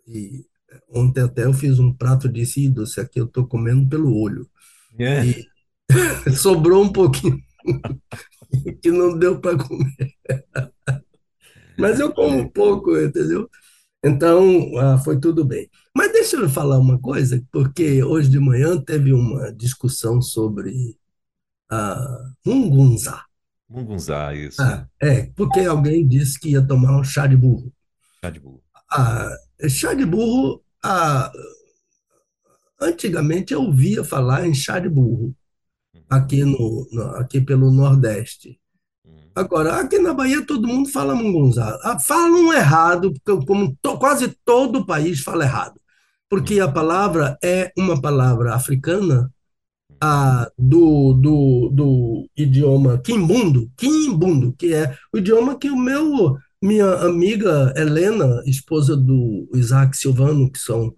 [0.07, 0.45] e,
[0.89, 4.47] ontem até eu fiz um prato de se aqui eu estou comendo pelo olho.
[4.97, 5.29] Yeah.
[5.29, 5.45] É.
[6.29, 7.39] E sobrou um pouquinho
[8.81, 10.13] que não deu para comer.
[11.77, 13.49] Mas eu como um pouco, entendeu?
[14.03, 15.69] Então, ah, foi tudo bem.
[15.93, 20.95] Mas deixa eu falar uma coisa, porque hoje de manhã teve uma discussão sobre
[21.69, 23.23] a Mungunzá.
[23.67, 24.61] Mungunzá, isso.
[24.61, 27.71] Ah, é, porque alguém disse que ia tomar um chá de burro.
[28.23, 28.61] Chá de burro.
[28.91, 29.29] Ah,
[29.67, 31.31] chá de burro, ah,
[32.79, 35.35] antigamente eu ouvia falar em chá de burro,
[35.93, 36.03] uhum.
[36.09, 38.59] aqui, no, no aqui pelo Nordeste.
[39.03, 39.31] Uhum.
[39.33, 41.79] Agora, aqui na Bahia todo mundo fala mungunzá.
[41.83, 45.79] Ah, falam errado, porque como to, quase todo o país fala errado.
[46.29, 49.31] Porque a palavra é uma palavra africana
[50.01, 56.89] a, do, do, do idioma quimbundo, quimbundo, que é o idioma que o meu minha
[57.05, 60.95] amiga Helena, esposa do Isaac Silvano, que são,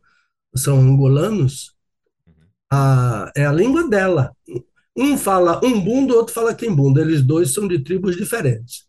[0.56, 1.74] são angolanos,
[2.72, 4.32] a, é a língua dela.
[4.96, 7.00] Um fala umbundo, outro fala quimbundo.
[7.00, 8.86] Eles dois são de tribos diferentes.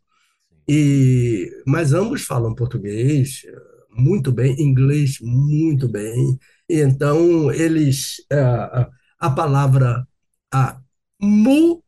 [0.69, 3.43] E, mas ambos falam português
[3.91, 6.39] muito bem, inglês muito bem.
[6.69, 8.25] E então, eles.
[8.33, 8.98] A, a
[9.29, 10.07] palavra
[10.53, 10.81] a
[11.21, 11.83] mucunza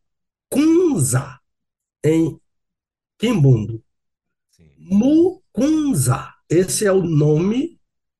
[2.03, 2.37] em
[3.17, 3.81] quimbundo.
[4.77, 6.33] Mucunza.
[6.49, 7.79] Esse é o nome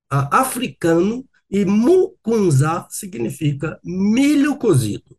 [0.10, 5.18] a, africano e mucunza significa milho cozido.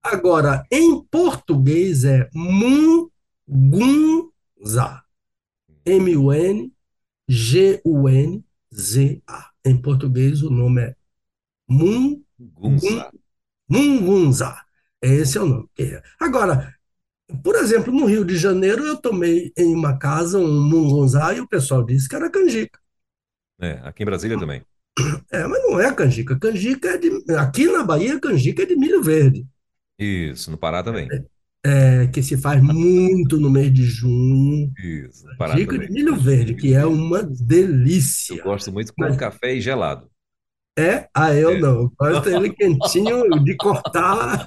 [0.00, 3.12] Agora, em português é mungunza.
[5.84, 6.74] M-U-N-G-U-N-Z-A.
[9.64, 10.94] Em português, o nome é
[11.68, 12.24] Mungunza.
[13.68, 14.56] Mungunza.
[15.00, 15.68] Esse é o nome.
[16.20, 16.74] Agora,
[17.42, 21.48] por exemplo, no Rio de Janeiro, eu tomei em uma casa um mungunzá e o
[21.48, 22.78] pessoal disse que era canjica.
[23.60, 24.62] É, aqui em Brasília também.
[25.32, 26.38] É, mas não é canjica.
[26.38, 27.10] Canjica é de.
[27.36, 29.46] Aqui na Bahia, canjica é de milho verde.
[29.98, 31.08] Isso, no Pará também.
[31.64, 34.72] É, é que se faz muito no mês de junho.
[34.78, 35.88] Isso, no Pará canjica também.
[35.88, 38.36] de milho verde, que é uma delícia.
[38.36, 39.16] Eu gosto muito com mas...
[39.16, 40.08] café e gelado.
[40.76, 41.08] É?
[41.14, 41.60] Ah, eu é.
[41.60, 41.90] não.
[41.98, 44.46] Gosto ele quentinho de cortar.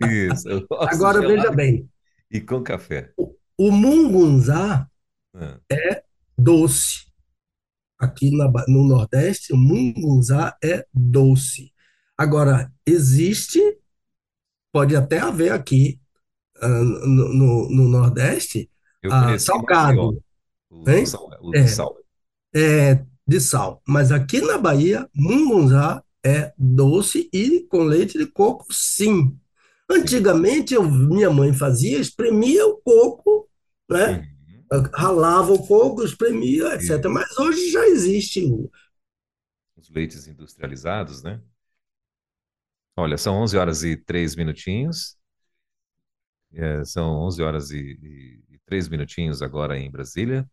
[0.00, 0.66] Isso.
[0.72, 1.88] Agora veja bem.
[2.30, 3.12] E com café.
[3.16, 4.88] O, o mungunzá
[5.34, 5.58] ah.
[5.70, 6.02] é
[6.36, 7.06] doce.
[7.98, 11.72] Aqui na, no Nordeste, o mungunzá é doce.
[12.18, 13.60] Agora, existe,
[14.72, 16.00] pode até haver aqui
[16.62, 18.70] uh, no, no, no, Nordeste,
[19.04, 20.22] uh, salgado.
[20.70, 21.06] O, hein?
[21.06, 21.96] Sal, o é, sal.
[22.54, 23.82] É, de sal.
[23.86, 29.38] Mas aqui na Bahia, mungunzá é doce e com leite de coco, sim.
[29.88, 33.48] Antigamente, eu, minha mãe fazia, espremia o coco,
[33.88, 34.28] né?
[34.72, 34.82] Uhum.
[34.92, 37.04] ralava o coco, espremia, etc.
[37.04, 37.12] Uhum.
[37.12, 38.70] Mas hoje já existe o...
[39.76, 41.40] Os leites industrializados, né?
[42.96, 45.16] Olha, são 11 horas e 3 minutinhos.
[46.52, 50.48] É, são 11 horas e, e, e 3 minutinhos agora em Brasília.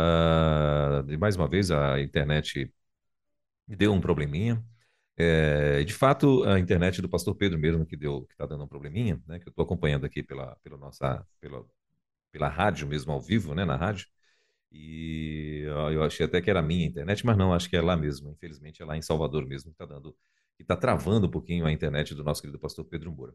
[0.00, 2.72] Uh, e mais uma vez, a internet
[3.66, 4.64] deu um probleminha.
[5.16, 8.68] É, de fato, a internet do pastor Pedro mesmo que deu, que está dando um
[8.68, 9.38] probleminha, né?
[9.38, 11.64] Que eu estou acompanhando aqui pela, pela nossa, pela,
[12.32, 13.64] pela rádio mesmo ao vivo, né?
[13.64, 14.06] Na rádio.
[14.72, 17.96] E eu achei até que era a minha internet, mas não, acho que é lá
[17.96, 18.30] mesmo.
[18.30, 20.16] Infelizmente, é lá em Salvador mesmo que está dando,
[20.56, 23.34] que está travando um pouquinho a internet do nosso querido pastor Pedro Moura.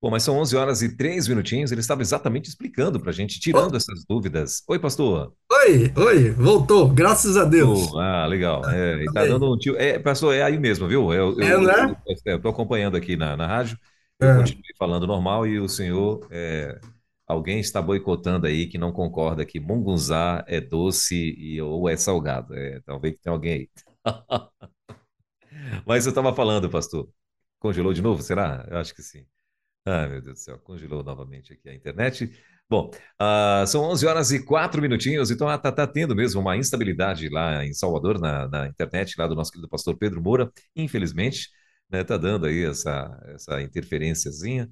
[0.00, 1.72] Bom, mas são 11 horas e 3 minutinhos.
[1.72, 4.62] Ele estava exatamente explicando para a gente, tirando essas dúvidas.
[4.68, 5.34] Oi, pastor.
[5.66, 7.90] Oi, oi, voltou, graças a Deus.
[7.90, 8.62] Oh, ah, legal.
[8.68, 9.74] É, tá dando um tio.
[9.78, 11.10] É, pastor, é aí mesmo, viu?
[11.10, 11.96] Eu, é, né?
[12.26, 13.78] Eu estou acompanhando aqui na, na rádio.
[14.20, 14.36] Eu é.
[14.36, 16.78] continuei falando normal e o senhor é,
[17.26, 22.54] Alguém está boicotando aí que não concorda que mungunzá é doce e, ou é salgado.
[22.54, 23.70] É, talvez tenha alguém aí.
[25.86, 27.08] Mas eu estava falando, pastor.
[27.58, 28.66] Congelou de novo, será?
[28.70, 29.24] Eu acho que sim.
[29.86, 32.30] Ai, meu Deus do céu, congelou novamente aqui a internet.
[32.68, 32.90] Bom,
[33.20, 37.64] uh, são 11 horas e 4 minutinhos, então está tá tendo mesmo uma instabilidade lá
[37.64, 41.50] em Salvador, na, na, internet, lá do nosso querido pastor Pedro Moura, infelizmente,
[41.90, 44.70] né, tá dando aí essa, essa interferênciazinha,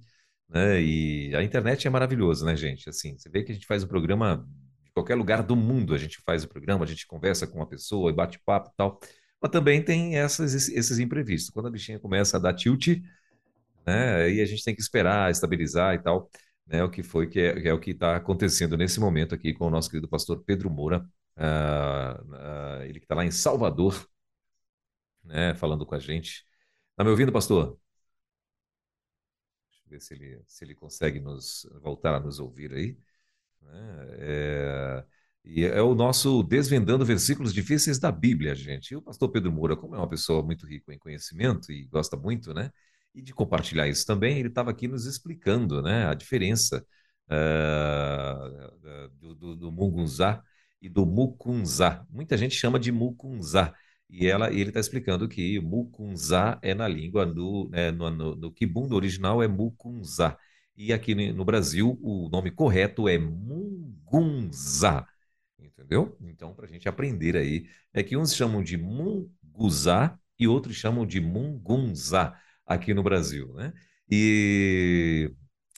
[0.48, 2.88] né, e a internet é maravilhosa, né, gente?
[2.88, 4.46] Assim, você vê que a gente faz o programa
[4.84, 7.68] de qualquer lugar do mundo, a gente faz o programa, a gente conversa com uma
[7.68, 9.00] pessoa e bate papo e tal,
[9.40, 11.50] mas também tem essas, esses imprevistos.
[11.50, 12.88] Quando a bichinha começa a dar tilt,
[13.86, 16.30] né, aí a gente tem que esperar, estabilizar e tal,
[16.66, 19.52] né, o que foi, que é, que é o que está acontecendo nesse momento aqui
[19.52, 21.06] com o nosso querido pastor Pedro Moura,
[21.36, 24.08] uh, uh, ele que está lá em Salvador,
[25.24, 26.46] né, falando com a gente.
[26.92, 27.78] Está me ouvindo, pastor?
[29.70, 32.96] Deixa eu ver se ele, se ele consegue nos voltar a nos ouvir aí.
[33.60, 34.06] Né?
[34.18, 35.04] É,
[35.44, 38.92] e é o nosso Desvendando Versículos Difíceis da Bíblia, gente.
[38.92, 42.16] E o pastor Pedro Moura, como é uma pessoa muito rica em conhecimento e gosta
[42.16, 42.70] muito, né?
[43.14, 46.06] E de compartilhar isso também, ele estava aqui nos explicando, né?
[46.06, 46.84] A diferença
[47.28, 50.42] uh, do, do, do Mugunzá
[50.80, 52.04] e do Mukunzá.
[52.10, 53.74] Muita gente chama de Mukunzá.
[54.08, 58.52] E ela, ele está explicando que Mukunzá é na língua do, é, no, no, no
[58.52, 60.36] Kibundo original é Mukunzá.
[60.76, 65.06] E aqui no Brasil o nome correto é Mungunzá.
[65.58, 66.16] Entendeu?
[66.22, 71.06] Então, para a gente aprender aí, é que uns chamam de Munguzá e outros chamam
[71.06, 72.36] de Mungunzá
[72.66, 73.72] aqui no Brasil, né?
[74.10, 75.32] E,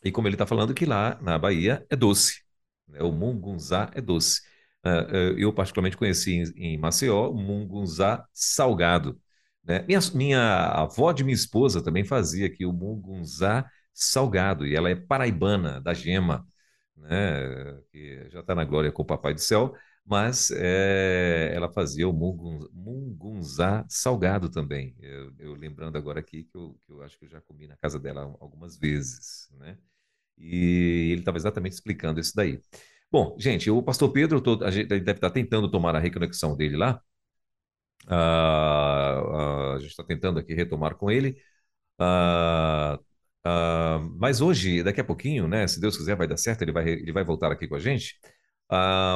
[0.04, 2.42] e como ele está falando que lá na Bahia é doce,
[2.88, 3.02] né?
[3.02, 4.40] o Mungunzá é doce.
[4.84, 9.18] Uh, eu particularmente conheci em, em Maceió o mungunzá salgado.
[9.64, 9.82] Né?
[9.88, 13.64] Minha, minha avó de minha esposa também fazia aqui o mungunzá
[13.94, 16.46] salgado, e ela é paraibana, da Gema,
[16.96, 17.80] né?
[17.90, 19.74] que já está na glória com o Papai do Céu,
[20.06, 24.94] mas é, ela fazia o mungunzá salgado também.
[25.00, 27.76] Eu, eu, lembrando agora aqui que eu, que eu acho que eu já comi na
[27.76, 29.78] casa dela algumas vezes, né?
[30.38, 32.60] E ele estava exatamente explicando isso daí.
[33.10, 37.00] Bom, gente, o pastor Pedro, a gente deve estar tentando tomar a reconexão dele lá.
[38.06, 41.36] Uh, uh, a gente está tentando aqui retomar com ele.
[42.00, 42.98] Uh,
[44.18, 45.66] mas hoje, daqui a pouquinho, né?
[45.66, 48.18] Se Deus quiser, vai dar certo, ele vai, ele vai voltar aqui com a gente.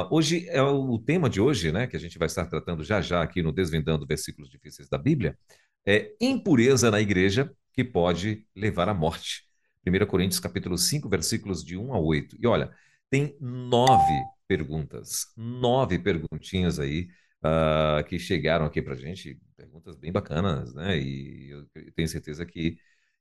[0.09, 1.87] Hoje é o, tema de hoje, né?
[1.87, 5.37] Que a gente vai estar tratando já já aqui no Desvendando Versículos Difíceis da Bíblia,
[5.85, 9.43] é impureza na igreja que pode levar à morte.
[9.85, 12.37] 1 Coríntios capítulo 5, versículos de 1 a 8.
[12.39, 12.71] E olha,
[13.09, 14.13] tem nove
[14.47, 17.07] perguntas, nove perguntinhas aí
[17.43, 20.97] uh, que chegaram aqui para gente, perguntas bem bacanas, né?
[20.99, 22.77] E eu tenho certeza que,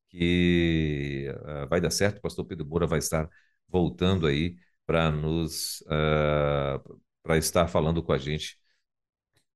[0.08, 2.18] que uh, vai dar certo.
[2.18, 3.28] O pastor Pedro Moura vai estar
[3.68, 4.56] voltando aí
[4.88, 6.82] para nos uh, ah,
[7.22, 8.58] para estar falando com a gente.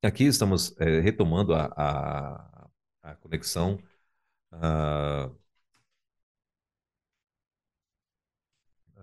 [0.03, 2.69] Aqui estamos eh, retomando a, a,
[3.03, 3.79] a conexão.
[4.53, 5.35] Uh,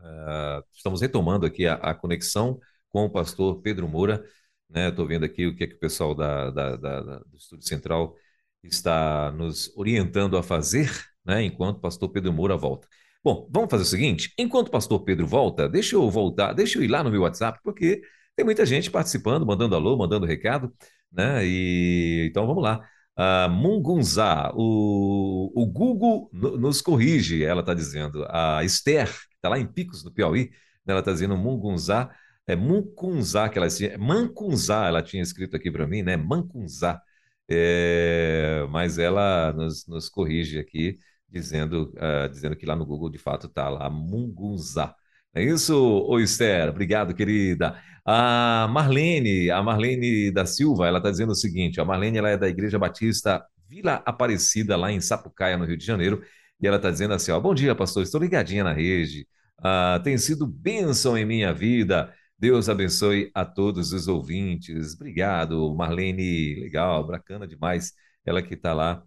[0.01, 2.59] Uh, estamos retomando aqui a, a, conexão
[2.89, 4.23] com o pastor Pedro Moura.
[4.69, 5.09] Estou né?
[5.13, 8.15] vendo aqui o que, é que o pessoal da, da, da, do Estúdio Central
[8.63, 10.89] está nos orientando a fazer,
[11.25, 11.43] né?
[11.43, 12.87] enquanto o pastor Pedro Moura volta.
[13.23, 16.83] Bom, vamos fazer o seguinte: enquanto o pastor Pedro volta, deixa eu voltar, deixa eu
[16.83, 18.01] ir lá no meu WhatsApp, porque
[18.35, 20.73] tem muita gente participando, mandando alô, mandando recado,
[21.11, 21.45] né?
[21.45, 22.79] E então vamos lá.
[23.17, 28.25] Uh, Mungunzá, o, o Google nos corrige, ela está dizendo.
[28.29, 30.49] A Esther está lá em Picos, no Piauí,
[30.85, 32.09] né, ela está dizendo Mungunzá,
[32.47, 36.17] é Muncunzá, que ela tinha, Mancunzá, ela tinha escrito aqui para mim, né?
[36.17, 37.01] Mancunzá.
[37.49, 40.97] É, mas ela nos, nos, corrige aqui,
[41.31, 44.95] dizendo, uh, dizendo que lá no Google de fato está lá Mungunzá.
[45.33, 46.69] É isso, Esther?
[46.69, 47.79] Obrigado, querida.
[48.05, 52.37] A Marlene, a Marlene da Silva, ela está dizendo o seguinte: a Marlene ela é
[52.37, 56.23] da Igreja Batista Vila Aparecida, lá em Sapucaia, no Rio de Janeiro.
[56.61, 59.27] E ela está dizendo assim: ó, bom dia, pastor, estou ligadinha na rede.
[59.59, 62.13] Ah, tem sido bênção em minha vida.
[62.37, 64.95] Deus abençoe a todos os ouvintes.
[64.95, 66.55] Obrigado, Marlene.
[66.61, 67.93] Legal, bacana demais.
[68.25, 69.03] Ela que está lá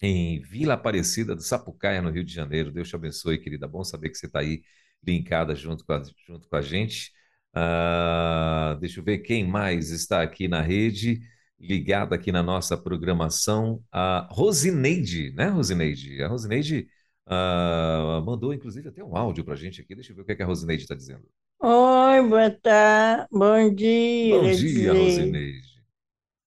[0.00, 2.72] em Vila Aparecida do Sapucaia, no Rio de Janeiro.
[2.72, 3.68] Deus te abençoe, querida.
[3.68, 4.62] Bom saber que você está aí
[5.02, 7.12] linkada junto com a, junto com a gente.
[7.54, 11.20] Ah, deixa eu ver quem mais está aqui na rede
[11.60, 16.22] ligada aqui na nossa programação, a Rosineide, né, Rosineide?
[16.22, 16.88] A Rosineide
[17.26, 19.94] uh, mandou, inclusive, até um áudio para a gente aqui.
[19.94, 21.28] Deixa eu ver o que, é que a Rosineide está dizendo.
[21.62, 24.38] Oi, boa tarde, bom dia.
[24.38, 25.68] Bom dia, Rosineide.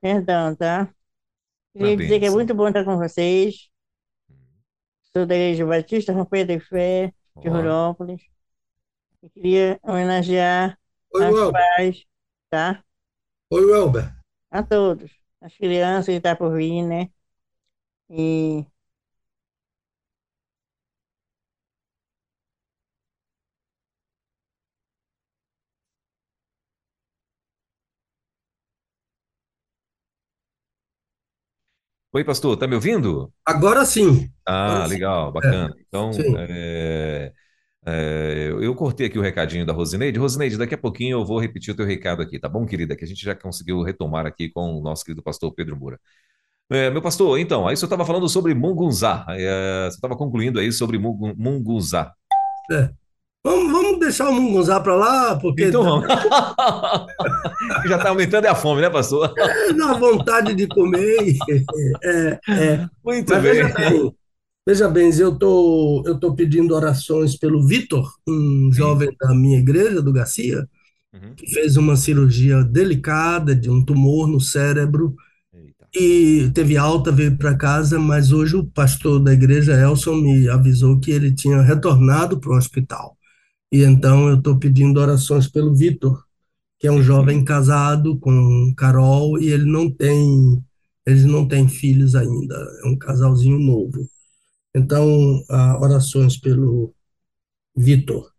[0.02, 0.92] Perdão, tá?
[1.74, 3.70] Queria dizer que é muito bom estar com vocês.
[5.12, 7.52] Sou da Igreja Batista Pedro de Fé, de oh.
[7.52, 8.22] Rurópolis.
[9.22, 10.78] Eu queria homenagear
[11.16, 11.62] Oi, as Welber.
[11.76, 12.06] pais,
[12.50, 12.84] tá?
[13.50, 14.16] Oi, Welber.
[14.52, 15.12] A todos.
[15.42, 17.10] As crianças que estão por vir, né?
[18.08, 18.66] E
[32.14, 33.34] Oi, pastor, tá me ouvindo?
[33.46, 34.32] Agora sim.
[34.46, 34.96] Ah, Agora sim.
[34.96, 35.74] legal, bacana.
[35.88, 37.32] Então, é,
[37.86, 40.20] é, eu cortei aqui o recadinho da Rosineide.
[40.20, 42.96] Rosineide, daqui a pouquinho eu vou repetir o teu recado aqui, tá bom, querida?
[42.96, 46.00] Que a gente já conseguiu retomar aqui com o nosso querido pastor Pedro Moura.
[46.72, 49.26] É, meu pastor, então, aí você estava falando sobre Mungunzá.
[49.30, 52.14] É, você estava concluindo aí sobre Mungu- Mungunzá.
[52.72, 53.03] É.
[53.46, 56.08] Vamos, vamos deixar o Mungunzá para lá, porque Então vamos.
[57.88, 59.34] Já está aumentando é a fome, né, pastor?
[59.78, 61.36] dá vontade de comer.
[62.04, 62.88] É, é.
[63.04, 63.54] Muito Mas bem.
[63.54, 64.12] veja bem,
[64.66, 70.14] veja bem, eu tô, tô pedindo orações pelo Vitor, um jovem da minha igreja, do
[70.14, 70.68] Garcia,
[71.14, 71.36] Uhum.
[71.36, 75.16] que fez uma cirurgia delicada de um tumor no cérebro
[75.54, 75.88] Eita.
[75.94, 81.00] e teve alta, veio para casa, mas hoje o pastor da igreja, Elson, me avisou
[81.00, 83.16] que ele tinha retornado para o hospital.
[83.74, 86.24] E então eu estou pedindo orações pelo Vitor,
[86.80, 90.64] que é um jovem casado com Carol e ele não tem,
[91.08, 94.08] eles não têm filhos ainda, é um casalzinho novo.
[94.76, 96.94] Então, ah, orações pelo
[97.76, 98.32] Vitor.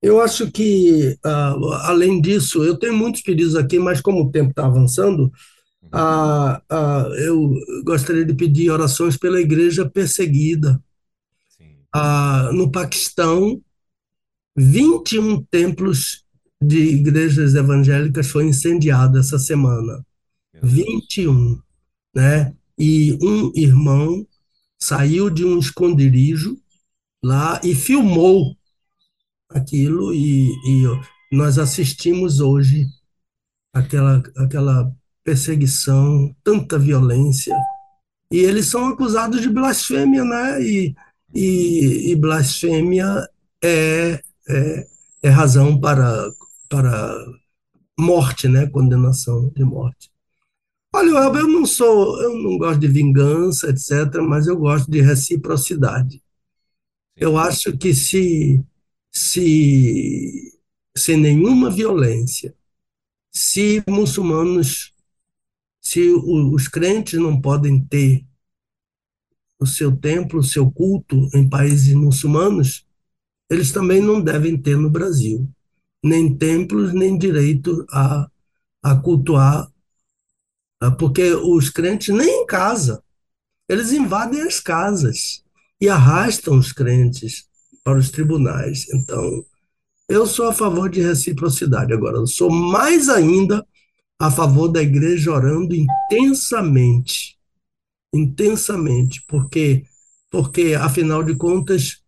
[0.00, 4.50] Eu acho que, ah, além disso, eu tenho muitos pedidos aqui, mas como o tempo
[4.50, 5.30] está avançando,
[5.92, 7.52] ah, ah, eu
[7.84, 10.82] gostaria de pedir orações pela igreja perseguida.
[11.92, 13.62] Ah, no Paquistão,
[14.58, 16.24] 21 templos
[16.60, 20.04] de igrejas evangélicas foram incendiados essa semana.
[20.52, 20.72] Meu Deus.
[20.72, 21.62] 21,
[22.14, 22.52] né?
[22.76, 24.26] E um irmão
[24.80, 26.58] saiu de um esconderijo
[27.22, 28.56] lá e filmou
[29.48, 30.84] aquilo e, e
[31.32, 32.86] nós assistimos hoje
[33.72, 34.92] aquela aquela
[35.22, 37.56] perseguição, tanta violência.
[38.32, 40.62] E eles são acusados de blasfêmia, né?
[40.62, 40.94] E,
[41.34, 43.28] e, e blasfêmia
[43.62, 44.86] é, é,
[45.22, 46.30] é razão para,
[46.68, 47.14] para
[47.98, 48.66] morte, né?
[48.68, 50.10] Condenação de morte.
[50.94, 56.22] Olha, eu não sou, eu não gosto de vingança, etc., mas eu gosto de reciprocidade.
[57.16, 58.64] Eu acho que se,
[59.12, 60.52] se
[60.96, 62.54] sem nenhuma violência,
[63.30, 64.94] se muçulmanos,
[65.80, 68.24] se os crentes não podem ter
[69.60, 72.87] o seu templo, o seu culto em países muçulmanos,
[73.50, 75.48] eles também não devem ter no Brasil,
[76.02, 78.28] nem templos, nem direito a,
[78.82, 79.70] a cultuar,
[80.80, 83.02] ah, porque os crentes nem em casa,
[83.68, 85.42] eles invadem as casas
[85.80, 87.46] e arrastam os crentes
[87.82, 88.88] para os tribunais.
[88.90, 89.44] Então,
[90.08, 91.92] eu sou a favor de reciprocidade.
[91.92, 93.66] Agora, eu sou mais ainda
[94.18, 97.36] a favor da igreja orando intensamente,
[98.12, 99.84] intensamente, porque,
[100.30, 102.02] porque afinal de contas,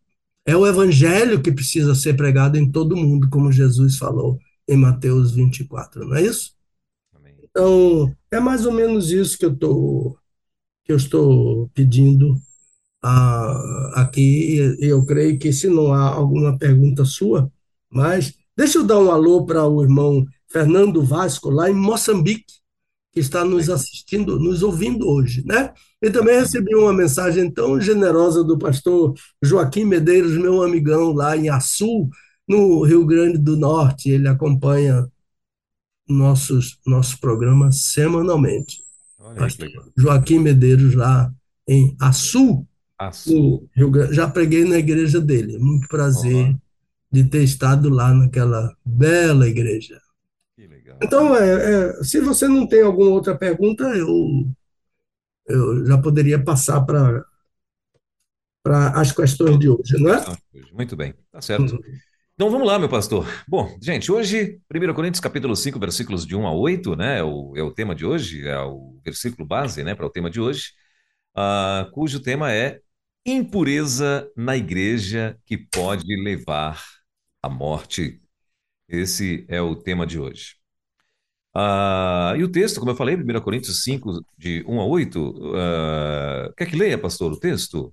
[0.46, 4.38] é o evangelho que precisa ser pregado em todo mundo, como Jesus falou
[4.68, 6.52] em Mateus 24, não é isso?
[7.14, 7.34] Amém.
[7.42, 10.16] Então, é mais ou menos isso que eu tô,
[10.84, 12.40] que eu estou pedindo
[13.02, 14.76] ah, aqui.
[14.78, 17.50] Eu creio que se não há alguma pergunta sua,
[17.90, 22.60] mas deixa eu dar um alô para o irmão Fernando Vasco, lá em Moçambique,
[23.12, 25.72] que está nos assistindo, nos ouvindo hoje, né?
[26.02, 31.48] E também recebi uma mensagem tão generosa do pastor Joaquim Medeiros, meu amigão lá em
[31.50, 32.08] Açu,
[32.48, 34.10] no Rio Grande do Norte.
[34.10, 35.06] Ele acompanha
[36.08, 38.78] nossos nossos programas semanalmente.
[39.18, 39.68] Olha Pastor.
[39.96, 41.30] Joaquim Medeiros lá
[41.68, 42.66] em Açu,
[42.98, 43.32] Açu.
[43.32, 44.14] no Rio Grande.
[44.14, 45.58] Já preguei na igreja dele.
[45.58, 46.56] Muito prazer
[47.12, 50.00] de ter estado lá naquela bela igreja.
[50.56, 50.98] Que legal.
[51.02, 51.50] Então, é,
[51.98, 54.46] é, se você não tem alguma outra pergunta, eu,
[55.50, 57.24] eu já poderia passar para
[58.94, 60.24] as questões de hoje, não é?
[60.72, 61.78] Muito bem, tá certo.
[62.34, 63.26] Então vamos lá, meu pastor.
[63.46, 67.18] Bom, gente, hoje, 1 Coríntios capítulo 5, versículos de 1 a 8, né?
[67.18, 70.30] É o, é o tema de hoje, é o versículo base, né, para o tema
[70.30, 70.72] de hoje,
[71.34, 72.80] ah, cujo tema é
[73.26, 76.82] impureza na igreja que pode levar
[77.42, 78.22] à morte.
[78.88, 80.59] Esse é o tema de hoje.
[81.54, 86.52] Ah, e o texto, como eu falei, 1 Coríntios 5, de 1 a 8, ah,
[86.56, 87.92] quer que leia, pastor, o texto?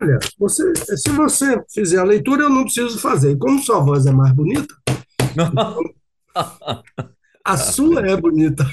[0.00, 3.36] Olha, você, se você fizer a leitura, eu não preciso fazer.
[3.36, 4.74] Como sua voz é mais bonita,
[7.44, 8.64] a sua é bonita.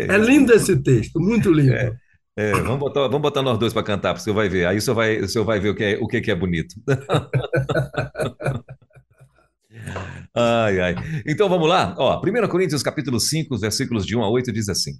[0.00, 1.72] É lindo esse texto, muito lindo.
[1.72, 1.92] É.
[2.36, 4.64] É, vamos, botar, vamos botar nós dois para cantar, porque o senhor vai ver.
[4.64, 6.76] Aí o senhor vai, vai ver o que é, o que é bonito.
[10.34, 10.94] ai, ai.
[11.26, 11.94] Então vamos lá.
[11.98, 14.92] Ó, 1 Coríntios capítulo 5, versículos de 1 a 8 diz assim: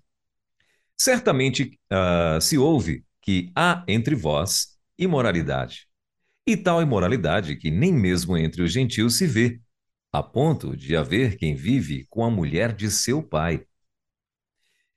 [0.97, 5.87] Certamente uh, se ouve que há entre vós imoralidade,
[6.47, 9.61] e tal imoralidade que nem mesmo entre os gentios se vê,
[10.13, 13.65] a ponto de haver quem vive com a mulher de seu pai.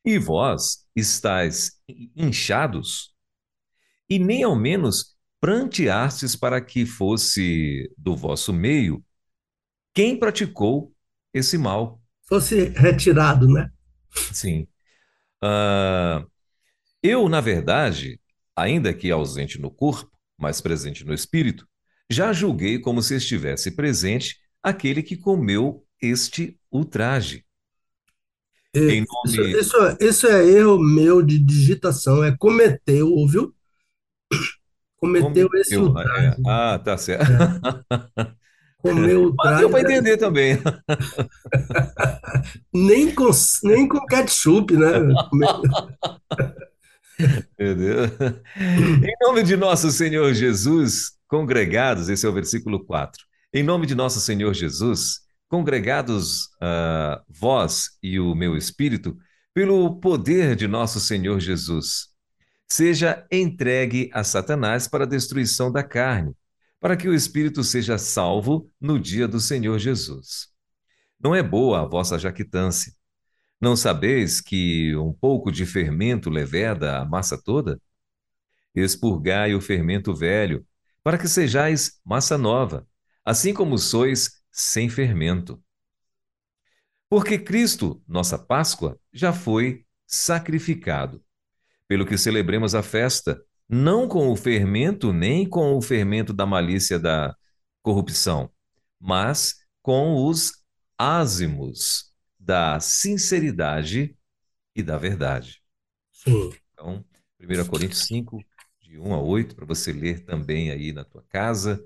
[0.04, 1.74] E vós estáis
[2.16, 3.14] inchados,
[4.10, 9.04] e nem ao menos pranteastes para que fosse do vosso meio
[9.94, 10.94] quem praticou
[11.34, 12.02] esse mal.
[12.24, 13.70] Fosse retirado, né?
[14.32, 14.68] Sim.
[15.44, 16.30] Uh,
[17.02, 18.20] eu, na verdade,
[18.56, 21.68] ainda que ausente no corpo, mas presente no espírito,
[22.10, 27.46] já julguei como se estivesse presente aquele que comeu este ultraje.
[28.74, 29.02] Nome...
[29.02, 33.54] Isso, isso, isso, é erro meu de digitação, é cometeu, viu?
[34.96, 36.28] Cometeu esse ultraje.
[36.28, 36.36] É.
[36.48, 37.26] Ah, tá certo.
[37.26, 38.32] É.
[38.82, 39.34] Comeu.
[39.38, 40.58] Mas deu para entender também.
[42.74, 43.30] nem, com,
[43.64, 44.94] nem com ketchup, né?
[47.54, 48.06] Entendeu?
[48.58, 53.24] em nome de nosso Senhor Jesus, congregados, esse é o versículo 4.
[53.54, 59.16] Em nome de nosso Senhor Jesus, congregados uh, vós e o meu espírito,
[59.54, 62.08] pelo poder de nosso Senhor Jesus,
[62.72, 66.34] seja entregue a Satanás para a destruição da carne,
[66.82, 70.48] para que o espírito seja salvo no dia do Senhor Jesus.
[71.20, 72.92] Não é boa a vossa jactância.
[73.62, 77.80] Não sabeis que um pouco de fermento leveda a massa toda?
[78.74, 80.66] Expurgai o fermento velho,
[81.04, 82.88] para que sejais massa nova,
[83.24, 85.64] assim como sois sem fermento.
[87.08, 91.24] Porque Cristo, nossa Páscoa, já foi sacrificado,
[91.88, 93.40] pelo que celebremos a festa,
[93.72, 97.34] não com o fermento, nem com o fermento da malícia da
[97.82, 98.52] corrupção,
[99.00, 100.52] mas com os
[100.98, 104.14] ázimos da sinceridade
[104.76, 105.62] e da verdade.
[106.12, 106.52] Sim.
[106.74, 107.04] Então,
[107.40, 108.44] 1 Coríntios 5,
[108.82, 111.82] de 1 a 8, para você ler também aí na tua casa.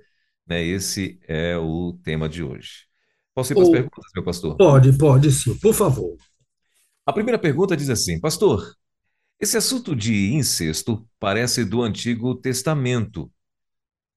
[0.45, 0.63] Né?
[0.63, 2.87] Esse é o tema de hoje.
[3.33, 4.57] Posso ir para as perguntas, meu pastor?
[4.57, 6.17] Pode, pode sim, por favor.
[7.05, 8.75] A primeira pergunta diz assim: Pastor,
[9.39, 13.31] esse assunto de incesto parece do Antigo Testamento.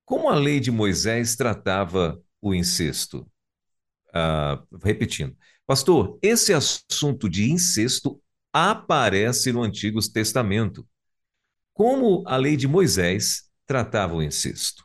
[0.04, 3.30] Como a lei de Moisés tratava o incesto?
[4.12, 5.36] Ah, repetindo,
[5.68, 10.88] Pastor, esse assunto de incesto aparece no Antigo Testamento.
[11.74, 14.82] Como a lei de Moisés tratava o incesto?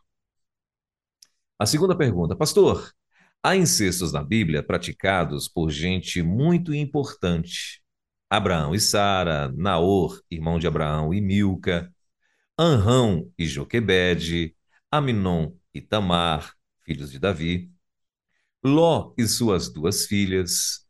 [1.58, 2.92] A segunda pergunta, pastor,
[3.42, 7.83] há incestos na Bíblia praticados por gente muito importante.
[8.36, 11.94] Abraão e Sara, Naor, irmão de Abraão e Milca,
[12.58, 14.56] Anrão e Joquebede,
[14.90, 17.72] Aminon e Tamar, filhos de Davi.
[18.64, 20.84] Ló e suas duas filhas.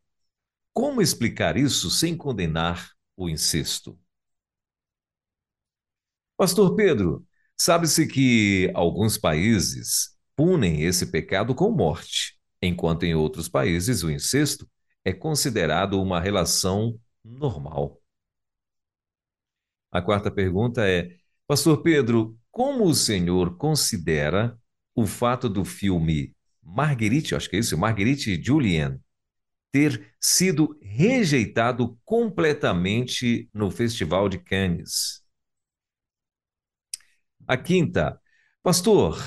[0.72, 3.98] Como explicar isso sem condenar o incesto?
[6.38, 7.26] Pastor Pedro,
[7.58, 14.66] sabe-se que alguns países punem esse pecado com morte, enquanto em outros países o incesto
[15.04, 18.00] é considerado uma relação normal.
[19.90, 21.16] A quarta pergunta é:
[21.46, 24.58] Pastor Pedro, como o senhor considera
[24.94, 29.00] o fato do filme Marguerite, acho que é isso, Marguerite Julien,
[29.72, 35.24] ter sido rejeitado completamente no Festival de Cannes.
[37.46, 38.20] A quinta,
[38.62, 39.18] pastor,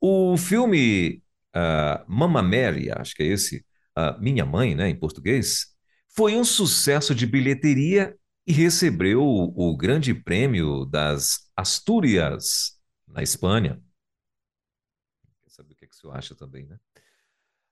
[0.00, 1.22] o filme
[1.54, 3.64] uh, Mamma Mary, acho que é esse,
[3.96, 5.73] uh, Minha Mãe, né, em português,
[6.14, 8.16] foi um sucesso de bilheteria
[8.46, 12.78] e recebeu o, Grande Prêmio das Astúrias,
[13.08, 13.82] na Espanha
[15.54, 16.78] saber o que, é que senhor acha também, né?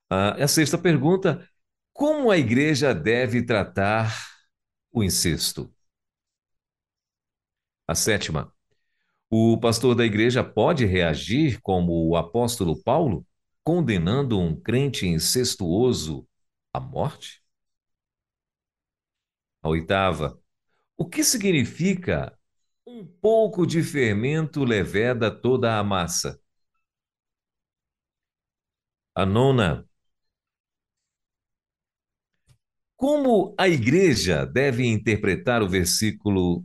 [0.09, 1.47] Ah, a sexta pergunta:
[1.91, 4.11] como a igreja deve tratar
[4.91, 5.73] o incesto?
[7.87, 8.53] A sétima:
[9.29, 13.27] o pastor da igreja pode reagir como o apóstolo Paulo,
[13.63, 16.27] condenando um crente incestuoso
[16.71, 17.42] à morte?
[19.63, 20.39] A oitava:
[20.97, 22.37] o que significa
[22.87, 26.39] um pouco de fermento leveda toda a massa?
[29.15, 29.69] A nona.
[32.95, 36.63] Como a igreja deve interpretar o versículo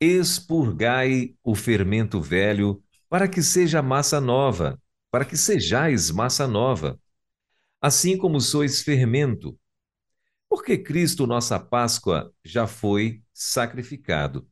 [0.00, 4.80] expurgai o fermento velho para que seja massa nova,
[5.10, 7.00] para que sejais massa nova,
[7.80, 9.58] assim como sois fermento,
[10.48, 14.48] porque Cristo, nossa Páscoa, já foi sacrificado.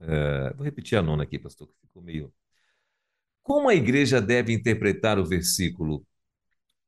[0.00, 2.32] É, vou repetir a nona aqui, pastor, que ficou meio.
[3.42, 6.04] Como a igreja deve interpretar o versículo?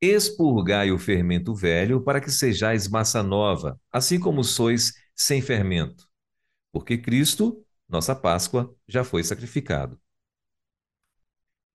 [0.01, 6.09] Expurgai o fermento velho para que sejais massa nova, assim como sois sem fermento.
[6.73, 10.01] Porque Cristo, nossa Páscoa, já foi sacrificado.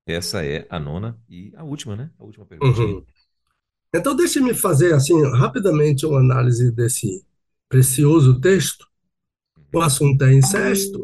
[0.06, 2.11] Essa é a nona e a última, né?
[2.20, 2.80] A última pergunta.
[2.80, 3.06] Uhum.
[3.95, 7.24] Então, deixe-me fazer, assim, rapidamente uma análise desse
[7.70, 8.88] precioso texto.
[9.74, 10.99] O assunto é incesto.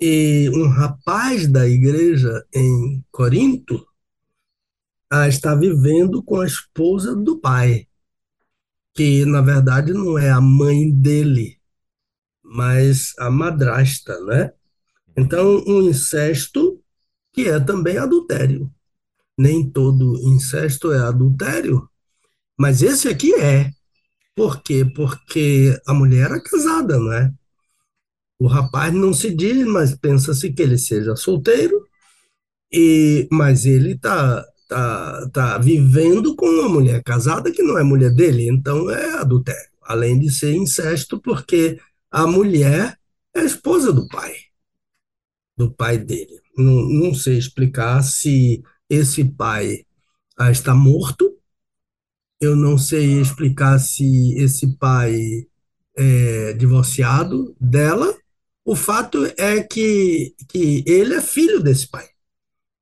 [0.00, 3.86] E um rapaz da igreja em Corinto
[5.10, 7.86] ah, está vivendo com a esposa do pai,
[8.94, 11.58] que na verdade não é a mãe dele,
[12.42, 14.52] mas a madrasta, né?
[15.16, 16.80] Então, um incesto
[17.32, 18.72] que é também adultério.
[19.36, 21.89] Nem todo incesto é adultério,
[22.60, 23.70] mas esse aqui é.
[24.36, 24.84] Por quê?
[24.84, 27.32] Porque a mulher era casada, não é?
[28.38, 31.82] O rapaz não se diz, mas pensa-se que ele seja solteiro,
[32.70, 38.12] e mas ele está tá, tá vivendo com uma mulher casada que não é mulher
[38.12, 41.80] dele, então é adultério, além de ser incesto, porque
[42.10, 42.94] a mulher
[43.34, 44.34] é a esposa do pai,
[45.56, 46.38] do pai dele.
[46.58, 49.86] Não, não sei explicar se esse pai
[50.36, 51.39] ah, está morto,
[52.40, 55.46] eu não sei explicar se esse pai
[55.96, 58.16] é divorciado dela,
[58.64, 62.06] o fato é que, que ele é filho desse pai.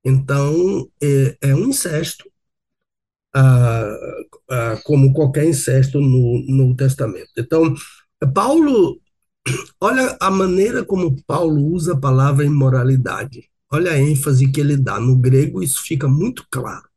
[0.05, 2.25] Então, é, é um incesto,
[3.33, 3.97] ah,
[4.49, 7.29] ah, como qualquer incesto no, no Testamento.
[7.37, 7.75] Então,
[8.33, 8.99] Paulo,
[9.81, 13.49] olha a maneira como Paulo usa a palavra imoralidade.
[13.71, 14.99] Olha a ênfase que ele dá.
[14.99, 16.87] No grego, isso fica muito claro.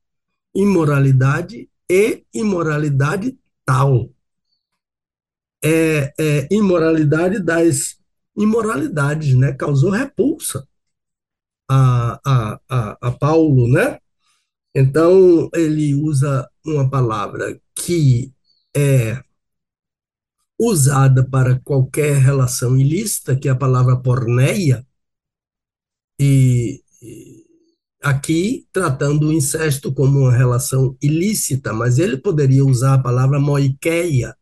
[0.55, 4.11] Imoralidade e imoralidade tal.
[5.65, 7.97] É, é imoralidade das
[8.37, 9.53] imoralidades, né?
[9.53, 10.67] Causou repulsa
[11.71, 13.99] a, a, a, a Paulo, né?
[14.75, 18.33] Então, ele usa uma palavra que
[18.75, 19.23] é
[20.59, 24.87] usada para qualquer relação ilícita, que é a palavra porneia,
[26.19, 27.45] e, e
[28.03, 34.35] aqui tratando o incesto como uma relação ilícita, mas ele poderia usar a palavra moiqueia,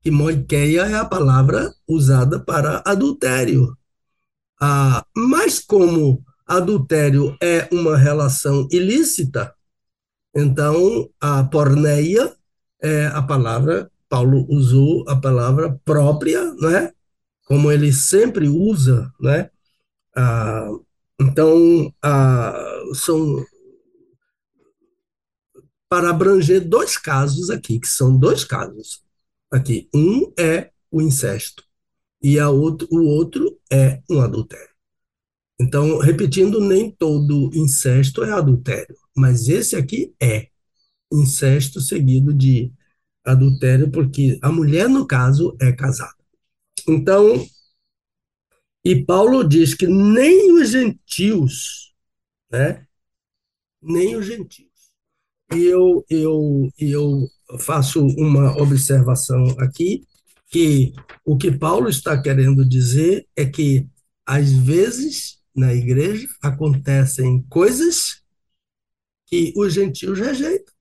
[0.00, 3.76] que moiqueia é a palavra usada para adultério.
[4.60, 9.54] Ah, mas como adultério é uma relação ilícita,
[10.34, 12.34] então a porneia
[12.80, 16.92] é a palavra, Paulo usou a palavra própria, né?
[17.52, 19.50] como ele sempre usa, né?
[20.16, 20.68] Ah,
[21.22, 23.44] então, ah, são
[25.88, 29.02] para abranger dois casos aqui, que são dois casos
[29.50, 29.88] aqui.
[29.94, 31.62] Um é o incesto
[32.22, 34.72] e a outro, o outro é um adultério.
[35.60, 40.48] Então, repetindo, nem todo incesto é adultério, mas esse aqui é
[41.12, 42.72] incesto seguido de
[43.24, 46.16] adultério, porque a mulher, no caso, é casada.
[46.88, 47.46] Então,
[48.84, 51.94] e Paulo diz que nem os gentios,
[52.50, 52.86] né?
[53.80, 54.70] Nem os gentios.
[55.54, 57.28] E eu, eu, eu
[57.58, 60.06] faço uma observação aqui,
[60.48, 60.92] que
[61.24, 63.86] o que Paulo está querendo dizer é que,
[64.26, 68.22] às vezes, na igreja acontecem coisas
[69.26, 70.74] que os gentios rejeitam,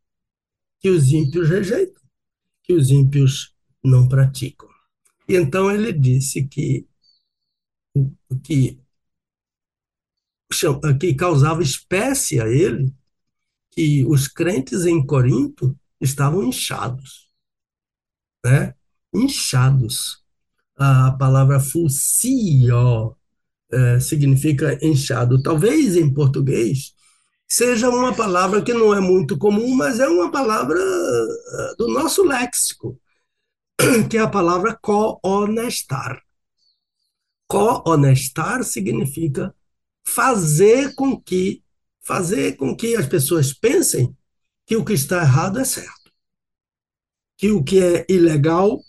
[0.80, 2.02] que os ímpios rejeitam,
[2.64, 3.54] que os ímpios
[3.84, 4.70] não praticam.
[5.28, 6.86] E então ele disse que
[8.44, 8.80] que,
[11.00, 12.94] que causava espécie a ele
[13.72, 17.30] que os crentes em Corinto estavam inchados,
[18.44, 18.76] né?
[19.14, 20.22] Inchados.
[20.78, 23.16] A palavra fucio
[23.72, 25.42] é, significa inchado.
[25.42, 26.94] Talvez em português
[27.48, 32.24] seja uma palavra que não é muito comum, mas é uma palavra é, do nosso
[32.24, 33.00] léxico,
[34.10, 36.22] que é a palavra co-honestar.
[37.52, 39.54] Co-honestar significa
[40.08, 41.62] fazer com que
[42.00, 44.16] fazer com que as pessoas pensem
[44.66, 46.14] que o que está errado é certo,
[47.38, 48.82] que o que é ilegal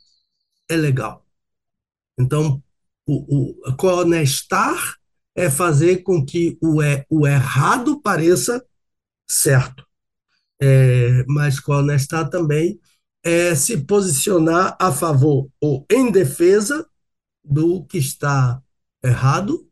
[0.68, 1.26] é legal.
[2.16, 2.62] Então,
[3.04, 4.96] o, o honestar
[5.34, 8.64] é fazer com que o, é, o errado pareça
[9.28, 9.84] certo.
[10.60, 12.80] É, mas honestar também
[13.24, 16.88] é se posicionar a favor ou em defesa
[17.44, 18.62] do que está
[19.02, 19.68] errado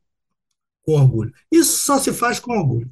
[0.83, 1.33] com orgulho.
[1.51, 2.91] Isso só se faz com orgulho,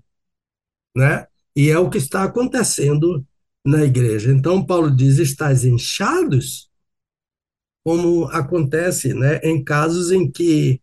[0.97, 1.27] né?
[1.57, 3.27] E é o que está acontecendo
[3.65, 4.33] na igreja.
[4.33, 6.69] Então Paulo diz: "Estais inchados
[7.85, 10.81] como acontece né, em casos em que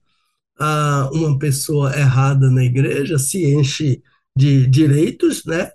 [0.60, 4.02] ah, uma pessoa errada na igreja se enche
[4.36, 5.72] de direitos, né?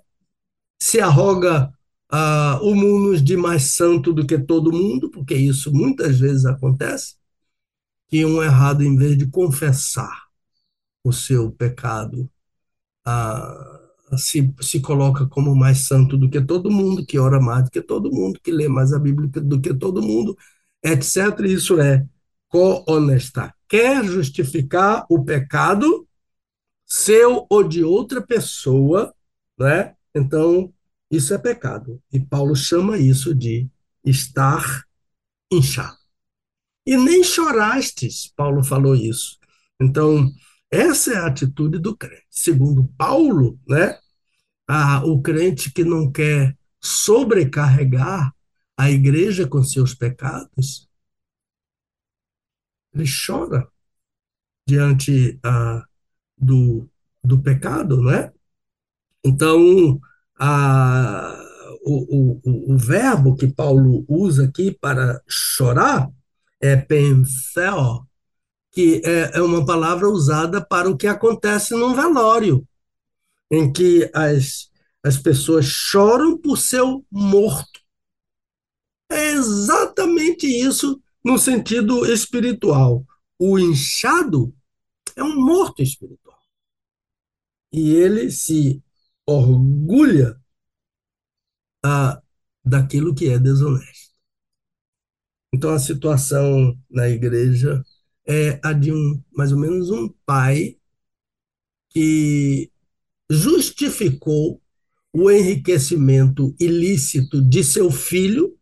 [0.81, 1.71] Se arroga
[2.09, 7.15] ah, o mundo de mais santo do que todo mundo, porque isso muitas vezes acontece,
[8.11, 10.25] que um errado, em vez de confessar
[11.03, 12.29] o seu pecado,
[13.05, 17.71] ah, se, se coloca como mais santo do que todo mundo, que ora mais do
[17.71, 20.37] que todo mundo, que lê mais a Bíblia do que todo mundo,
[20.83, 21.39] etc.
[21.45, 22.05] Isso é
[22.49, 23.55] co-honestar.
[23.69, 26.07] Quer justificar o pecado
[26.85, 29.13] seu ou de outra pessoa,
[29.57, 29.95] né?
[30.13, 30.73] Então,
[31.09, 32.01] isso é pecado.
[32.11, 33.69] E Paulo chama isso de
[34.03, 34.83] estar
[35.49, 36.00] inchado.
[36.91, 39.39] E nem chorastes, Paulo falou isso.
[39.81, 40.29] Então,
[40.69, 42.25] essa é a atitude do crente.
[42.29, 43.97] Segundo Paulo, né?
[44.67, 48.35] Ah, o crente que não quer sobrecarregar
[48.75, 50.89] a igreja com seus pecados,
[52.93, 53.65] ele chora
[54.67, 55.85] diante ah,
[56.37, 56.89] do,
[57.23, 58.33] do pecado, não é?
[59.23, 59.97] Então,
[60.37, 61.41] a,
[61.85, 66.11] o, o, o verbo que Paulo usa aqui para chorar
[66.61, 68.07] é penseo,
[68.71, 72.65] que é, é uma palavra usada para o que acontece num velório,
[73.49, 74.71] em que as,
[75.03, 77.81] as pessoas choram por seu morto.
[79.09, 83.05] É exatamente isso no sentido espiritual.
[83.37, 84.55] O inchado
[85.15, 86.39] é um morto espiritual.
[87.73, 88.81] E ele se
[89.25, 90.39] orgulha
[91.83, 92.21] ah,
[92.63, 94.10] daquilo que é desonesto.
[95.53, 97.83] Então a situação na igreja
[98.27, 100.77] é a de um mais ou menos um pai
[101.89, 102.71] que
[103.29, 104.61] justificou
[105.13, 108.57] o enriquecimento ilícito de seu filho,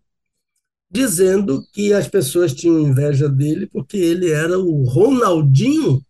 [0.90, 6.04] dizendo que as pessoas tinham inveja dele porque ele era o Ronaldinho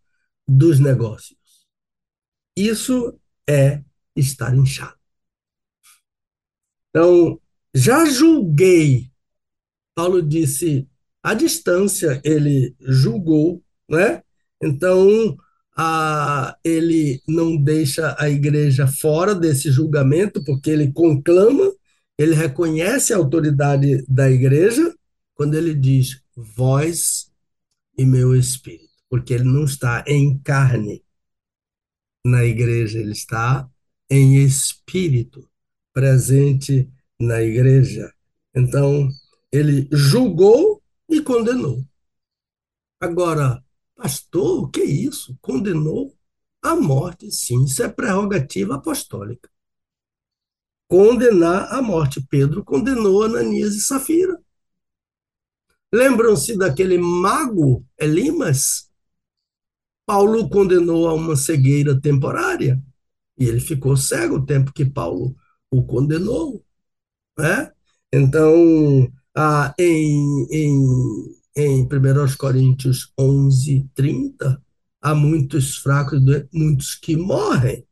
[0.47, 1.37] dos negócios.
[2.55, 3.83] Isso é
[4.15, 4.97] estar inchado.
[6.89, 7.39] Então,
[7.73, 9.11] já julguei,
[9.99, 10.87] Paulo disse,
[11.21, 14.23] à distância ele julgou, né?
[14.63, 15.35] Então,
[15.75, 21.69] a, ele não deixa a igreja fora desse julgamento, porque ele conclama,
[22.17, 24.95] ele reconhece a autoridade da igreja,
[25.35, 27.29] quando ele diz voz
[27.97, 31.03] e meu espírito, porque ele não está em carne
[32.25, 33.69] na igreja, ele está
[34.09, 35.45] em espírito,
[35.93, 36.89] presente
[37.19, 38.09] na igreja.
[38.55, 39.09] Então,
[39.51, 41.83] ele julgou e condenou.
[42.99, 43.63] Agora,
[43.95, 45.37] pastor, o que é isso?
[45.41, 46.15] Condenou
[46.61, 49.49] a morte, sim, isso é prerrogativa apostólica.
[50.87, 52.19] Condenar a morte.
[52.19, 54.41] Pedro condenou Ananias e Safira.
[55.93, 58.89] Lembram-se daquele mago Elimas?
[60.05, 62.81] Paulo condenou a uma cegueira temporária
[63.37, 65.35] e ele ficou cego o tempo que Paulo
[65.69, 66.65] o condenou.
[67.37, 67.71] Né?
[68.11, 69.07] Então,
[69.41, 71.87] ah, em, em, em 1
[72.37, 74.61] Coríntios 11, 30,
[75.01, 76.19] há muitos fracos,
[76.51, 77.87] muitos que morrem.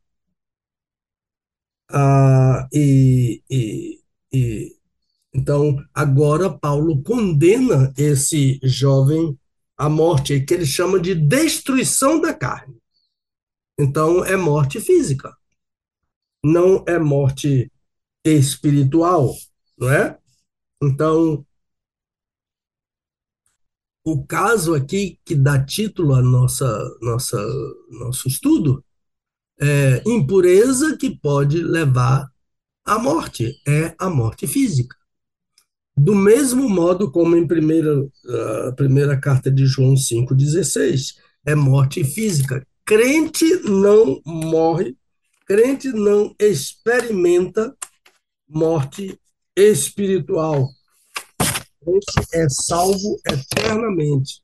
[1.90, 3.98] Ah, e, e,
[4.30, 4.76] e,
[5.32, 9.38] então, agora Paulo condena esse jovem
[9.74, 12.76] à morte, que ele chama de destruição da carne.
[13.80, 15.34] Então, é morte física,
[16.44, 17.72] não é morte
[18.22, 19.34] espiritual,
[19.78, 20.18] não é?
[20.82, 21.44] Então,
[24.04, 27.38] o caso aqui que dá título a nossa, nossa
[27.90, 28.84] nosso estudo
[29.60, 32.30] é impureza que pode levar
[32.84, 34.96] à morte, é a morte física.
[35.96, 38.08] Do mesmo modo como em primeira,
[38.68, 42.64] a primeira carta de João 5,16, é morte física.
[42.84, 44.96] Crente não morre,
[45.44, 47.76] crente não experimenta
[48.48, 49.18] morte
[49.58, 50.68] espiritual.
[51.82, 54.40] Crente é salvo eternamente,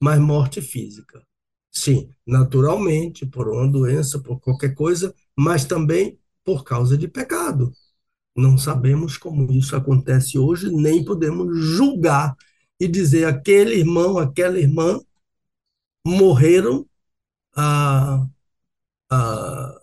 [0.00, 1.22] mas morte física.
[1.70, 7.72] Sim, naturalmente, por uma doença, por qualquer coisa, mas também por causa de pecado.
[8.36, 12.36] Não sabemos como isso acontece hoje, nem podemos julgar
[12.80, 15.00] e dizer aquele irmão, aquela irmã
[16.06, 16.86] morreram
[17.56, 18.26] ah,
[19.10, 19.80] ah,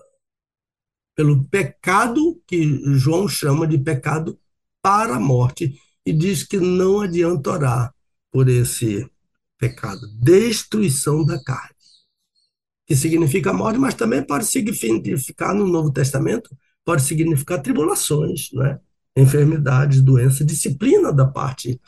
[1.16, 4.40] pelo pecado que João chama de pecado
[4.86, 7.96] para a morte e diz que não adianta orar
[8.32, 9.10] por esse
[9.58, 11.74] pecado, destruição da carne,
[12.86, 18.80] que significa morte, mas também pode significar no Novo Testamento pode significar tribulações, né?
[19.18, 21.82] enfermidades, doenças, disciplina da parte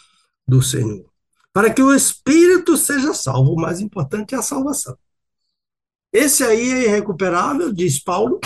[0.47, 1.07] do Senhor.
[1.53, 4.97] Para que o espírito seja salvo, o mais importante é a salvação.
[6.11, 8.39] Esse aí é irrecuperável, diz Paulo,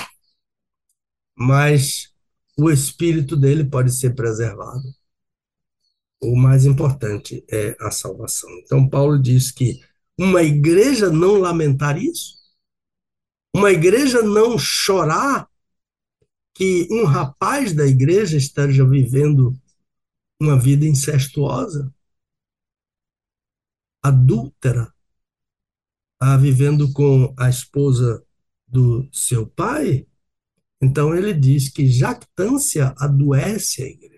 [1.37, 2.10] mas
[2.57, 4.83] o espírito dele pode ser preservado.
[6.21, 8.49] O mais importante é a salvação.
[8.59, 9.81] Então, Paulo diz que
[10.17, 12.35] uma igreja não lamentar isso,
[13.55, 15.49] uma igreja não chorar
[16.53, 19.53] que um rapaz da igreja esteja vivendo
[20.39, 21.93] uma vida incestuosa,
[24.03, 24.93] adúltera,
[26.19, 28.23] a vivendo com a esposa
[28.67, 30.07] do seu pai,
[30.81, 34.11] então ele diz que jactância adoece a igreja.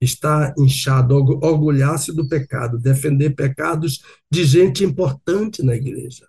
[0.00, 6.28] Está inchado, orgulhar-se do pecado, defender pecados de gente importante na igreja.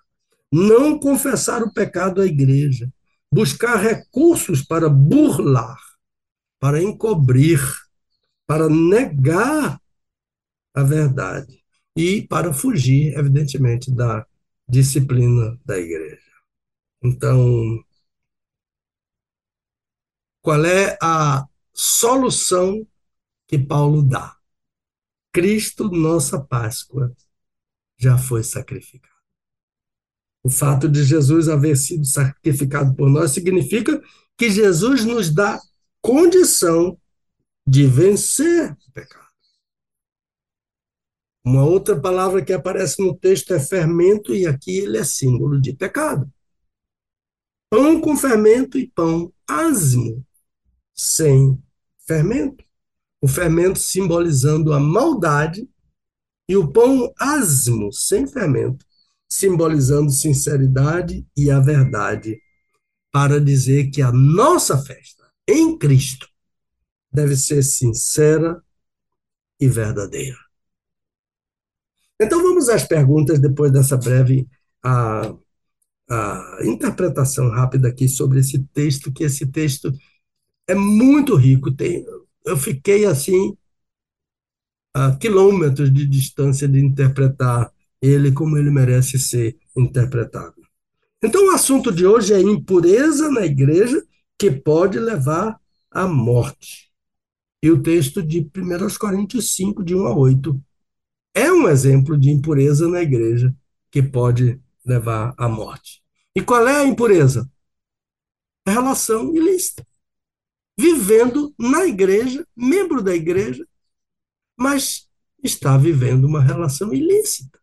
[0.51, 2.91] Não confessar o pecado à igreja,
[3.31, 5.77] buscar recursos para burlar,
[6.59, 7.59] para encobrir,
[8.47, 9.79] para negar
[10.73, 11.63] a verdade
[11.95, 14.25] e para fugir, evidentemente, da
[14.67, 16.19] disciplina da igreja.
[17.03, 17.83] Então,
[20.41, 22.85] qual é a solução
[23.47, 24.37] que Paulo dá?
[25.31, 27.15] Cristo, nossa Páscoa,
[27.97, 29.13] já foi sacrificado.
[30.43, 34.01] O fato de Jesus haver sido sacrificado por nós significa
[34.37, 35.59] que Jesus nos dá
[36.01, 36.97] condição
[37.67, 39.27] de vencer o pecado.
[41.45, 45.73] Uma outra palavra que aparece no texto é fermento, e aqui ele é símbolo de
[45.73, 46.31] pecado.
[47.69, 50.25] Pão com fermento e pão asmo,
[50.99, 51.57] sem
[52.05, 52.63] fermento.
[53.21, 55.69] O fermento simbolizando a maldade
[56.47, 58.85] e o pão asmo, sem fermento,
[59.29, 62.41] simbolizando sinceridade e a verdade,
[63.11, 66.27] para dizer que a nossa festa em Cristo
[67.11, 68.61] deve ser sincera
[69.59, 70.37] e verdadeira.
[72.19, 74.47] Então vamos às perguntas depois dessa breve
[74.83, 75.33] a,
[76.09, 79.91] a interpretação rápida aqui sobre esse texto, que esse texto
[80.69, 81.71] é muito rico.
[81.71, 82.05] Tem,
[82.45, 83.57] eu fiquei assim
[84.93, 87.71] a quilômetros de distância de interpretar
[88.01, 90.55] ele como ele merece ser interpretado.
[91.23, 94.01] Então o assunto de hoje é impureza na igreja
[94.37, 95.59] que pode levar
[95.91, 96.89] à morte.
[97.61, 100.61] E o texto de 1 Coríntios 5, de 1 a 8,
[101.33, 103.53] é um exemplo de impureza na igreja
[103.91, 106.01] que pode levar à morte.
[106.35, 107.49] E qual é a impureza?
[108.65, 109.88] A relação ilícita.
[110.79, 113.67] Vivendo na igreja, membro da igreja,
[114.57, 115.09] mas
[115.43, 117.59] está vivendo uma relação ilícita.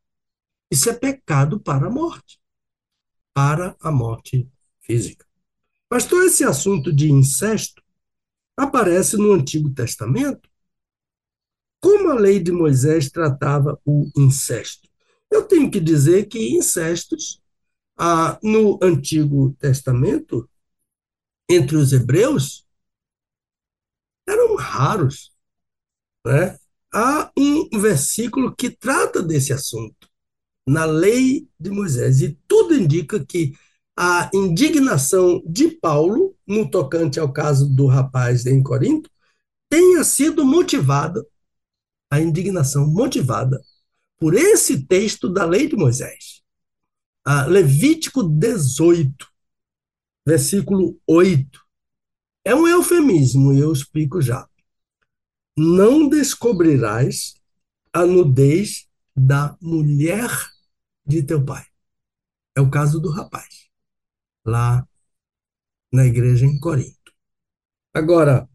[0.71, 2.39] Isso é pecado para a morte,
[3.33, 4.47] para a morte
[4.81, 5.25] física.
[5.89, 7.83] Pastor, esse assunto de incesto
[8.57, 10.49] aparece no Antigo Testamento
[11.81, 14.89] como a lei de Moisés tratava o incesto?
[15.31, 17.41] Eu tenho que dizer que incestos
[17.97, 20.51] ah, no Antigo Testamento,
[21.49, 22.66] entre os hebreus,
[24.27, 25.33] eram raros.
[26.25, 26.59] Né?
[26.93, 30.09] Há um versículo que trata desse assunto,
[30.67, 33.53] na lei de Moisés, e tudo indica que
[33.97, 39.11] a indignação de Paulo, no tocante ao caso do rapaz em Corinto,
[39.69, 41.25] tenha sido motivada
[42.11, 43.61] a indignação motivada
[44.19, 46.43] por esse texto da lei de Moisés.
[47.25, 49.27] A Levítico 18,
[50.27, 51.66] versículo 8.
[52.47, 54.49] É um eufemismo, e eu explico já.
[55.59, 57.35] Não descobrirás
[57.93, 58.87] a nudez
[59.17, 60.31] da mulher
[61.05, 61.65] de teu pai.
[62.55, 63.67] É o caso do rapaz,
[64.45, 64.87] lá
[65.93, 67.13] na igreja em Corinto.
[67.93, 68.49] Agora,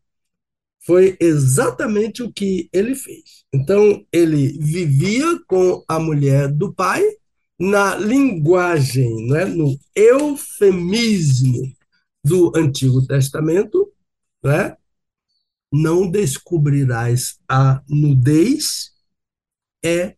[0.85, 3.43] foi exatamente o que ele fez.
[3.53, 7.03] Então, ele vivia com a mulher do pai
[7.59, 11.75] na linguagem, né, no eufemismo
[12.23, 13.91] do Antigo Testamento,
[14.43, 14.77] né?
[15.71, 18.93] não descobrirás a nudez,
[19.83, 20.17] é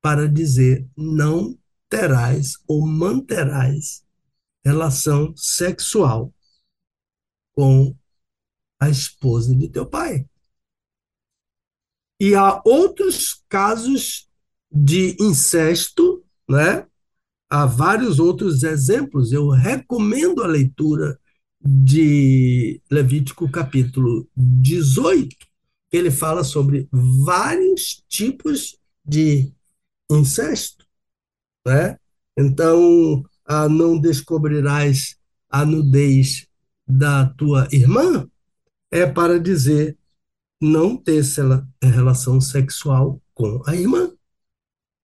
[0.00, 1.58] para dizer não
[1.88, 4.04] terás ou manterás
[4.64, 6.32] relação sexual
[7.52, 7.96] com
[8.80, 10.28] a esposa de teu pai.
[12.20, 14.28] E há outros casos
[14.70, 16.86] de incesto, né?
[17.54, 19.30] Há vários outros exemplos.
[19.30, 21.16] Eu recomendo a leitura
[21.64, 25.36] de Levítico capítulo 18,
[25.88, 29.52] que ele fala sobre vários tipos de
[30.10, 30.84] incesto,
[31.64, 31.96] né?
[32.36, 35.16] Então, a não descobrirás
[35.48, 36.48] a nudez
[36.84, 38.28] da tua irmã,
[38.90, 39.96] é para dizer
[40.60, 41.22] não ter
[41.84, 44.12] relação sexual com a irmã.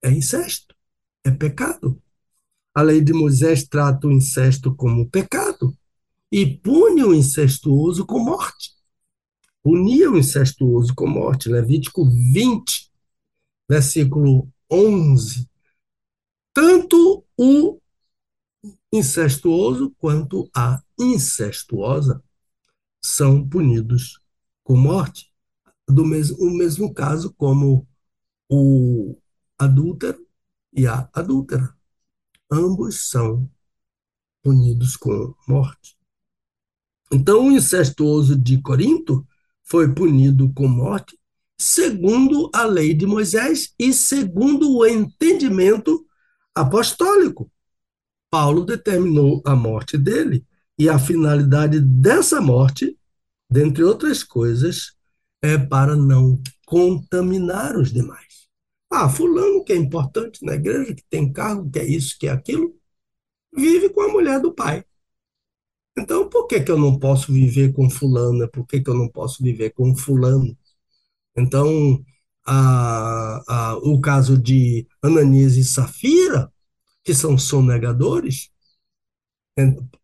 [0.03, 0.75] É incesto,
[1.25, 2.03] é pecado.
[2.75, 5.77] A lei de Moisés trata o incesto como pecado
[6.31, 8.71] e pune o incestuoso com morte.
[9.63, 11.49] Punia o incestuoso com morte.
[11.49, 12.91] Levítico 20,
[13.69, 15.49] versículo 11.
[16.55, 17.81] Tanto o
[18.93, 22.23] incestuoso quanto a incestuosa
[23.03, 24.21] são punidos
[24.63, 25.31] com morte.
[25.89, 27.87] Do mesmo, o mesmo caso como
[28.49, 29.17] o
[29.59, 30.25] adúltero
[30.73, 31.75] e a adúltera.
[32.51, 33.49] Ambos são
[34.43, 35.97] punidos com morte.
[37.13, 39.27] Então, o incestuoso de Corinto
[39.65, 41.21] foi punido com morte
[41.61, 46.07] segundo a lei de Moisés e segundo o entendimento
[46.55, 47.53] apostólico.
[48.31, 50.47] Paulo determinou a morte dele
[50.79, 52.97] e a finalidade dessa morte,
[53.51, 54.95] dentre outras coisas,
[55.43, 58.30] é para não contaminar os demais.
[58.91, 62.31] Ah, fulano que é importante na igreja, que tem cargo, que é isso, que é
[62.31, 62.75] aquilo,
[63.55, 64.85] vive com a mulher do pai.
[65.99, 68.49] Então, por que, que eu não posso viver com fulana?
[68.49, 70.57] Por que, que eu não posso viver com fulano?
[71.37, 72.05] Então,
[72.47, 73.43] a,
[73.73, 76.53] a, o caso de Ananias e Safira,
[77.05, 78.51] que são sonegadores,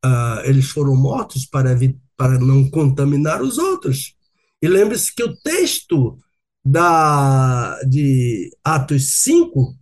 [0.03, 1.71] a, eles foram mortos para,
[2.17, 4.15] para não contaminar os outros.
[4.63, 6.19] E lembre-se que o texto
[6.69, 9.79] da, de Atos 5,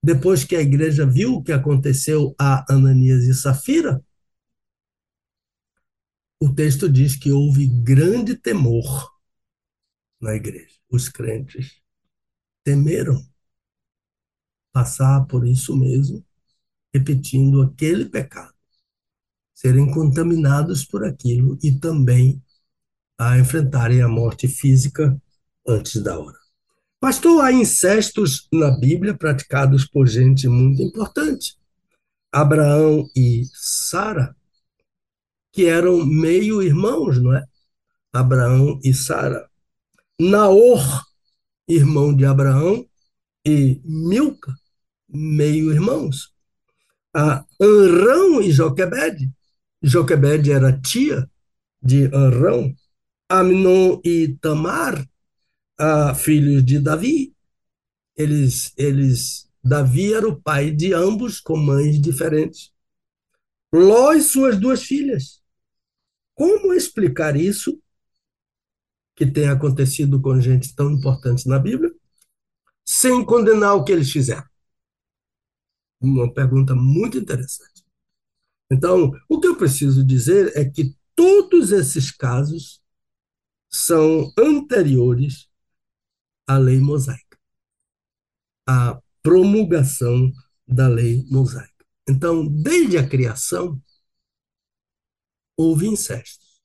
[0.00, 4.00] depois que a igreja viu o que aconteceu a Ananias e Safira,
[6.40, 9.12] o texto diz que houve grande temor
[10.20, 10.76] na igreja.
[10.88, 11.82] Os crentes
[12.62, 13.20] temeram
[14.72, 16.24] passar por isso mesmo,
[16.94, 18.54] repetindo aquele pecado,
[19.52, 22.40] serem contaminados por aquilo e também
[23.18, 25.20] a enfrentarem a morte física
[25.68, 26.36] antes da hora.
[26.98, 31.56] Pastor, há incestos na Bíblia praticados por gente muito importante.
[32.32, 34.34] Abraão e Sara,
[35.52, 37.44] que eram meio irmãos, não é?
[38.12, 39.48] Abraão e Sara.
[40.20, 40.82] Naor,
[41.68, 42.84] irmão de Abraão,
[43.46, 44.52] e Milca,
[45.08, 46.32] meio irmãos.
[47.14, 49.30] A Anrão e Joquebede.
[49.82, 51.30] Joquebede era tia
[51.80, 52.74] de Anrão.
[53.30, 55.07] Amnon e Tamar,
[55.78, 57.34] ah, filhos de Davi.
[58.16, 62.72] Eles, eles, Davi era o pai de ambos, com mães diferentes.
[63.72, 65.40] Ló e suas duas filhas.
[66.34, 67.80] Como explicar isso
[69.14, 71.92] que tem acontecido com gente tão importante na Bíblia,
[72.84, 74.46] sem condenar o que eles fizeram?
[76.00, 77.84] Uma pergunta muito interessante.
[78.70, 82.80] Então, o que eu preciso dizer é que todos esses casos
[83.68, 85.48] são anteriores
[86.48, 87.38] a lei mosaica,
[88.66, 90.32] a promulgação
[90.66, 91.84] da lei mosaica.
[92.08, 93.78] Então, desde a criação,
[95.54, 96.58] houve incestos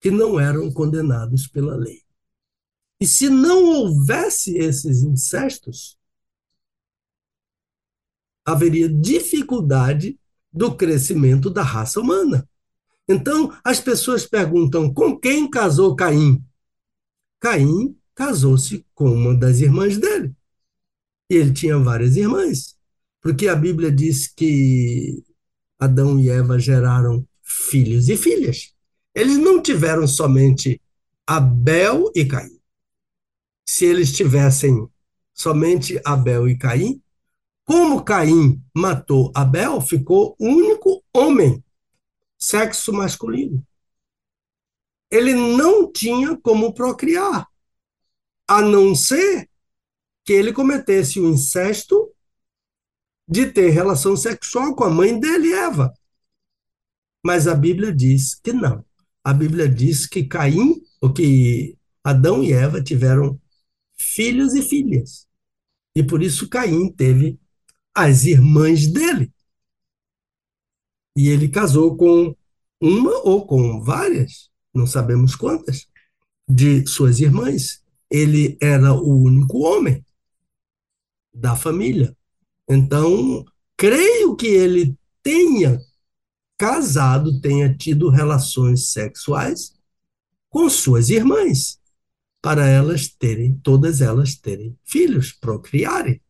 [0.00, 2.04] que não eram condenados pela lei.
[3.00, 5.98] E se não houvesse esses incestos,
[8.44, 10.18] haveria dificuldade
[10.52, 12.48] do crescimento da raça humana.
[13.08, 16.44] Então, as pessoas perguntam com quem casou Caim?
[17.40, 20.34] Caim casou-se com uma das irmãs dele.
[21.30, 22.74] E ele tinha várias irmãs,
[23.20, 25.22] porque a Bíblia diz que
[25.78, 28.74] Adão e Eva geraram filhos e filhas.
[29.14, 30.80] Eles não tiveram somente
[31.26, 32.58] Abel e Caim.
[33.68, 34.88] Se eles tivessem
[35.34, 37.02] somente Abel e Caim,
[37.64, 41.62] como Caim matou Abel, ficou o único homem,
[42.38, 43.66] sexo masculino.
[45.10, 47.46] Ele não tinha como procriar
[48.48, 49.48] a não ser
[50.24, 52.12] que ele cometesse o incesto
[53.28, 55.92] de ter relação sexual com a mãe dele, Eva.
[57.24, 58.84] Mas a Bíblia diz que não.
[59.24, 63.40] A Bíblia diz que Caim, ou que Adão e Eva tiveram
[63.96, 65.26] filhos e filhas.
[65.94, 67.38] E por isso Caim teve
[67.94, 69.32] as irmãs dele.
[71.16, 72.36] E ele casou com
[72.80, 75.88] uma ou com várias, não sabemos quantas,
[76.48, 80.04] de suas irmãs ele era o único homem
[81.34, 82.16] da família.
[82.68, 83.44] Então,
[83.76, 85.80] creio que ele tenha
[86.58, 89.74] casado, tenha tido relações sexuais
[90.48, 91.78] com suas irmãs,
[92.40, 96.20] para elas terem, todas elas terem filhos, procriarem.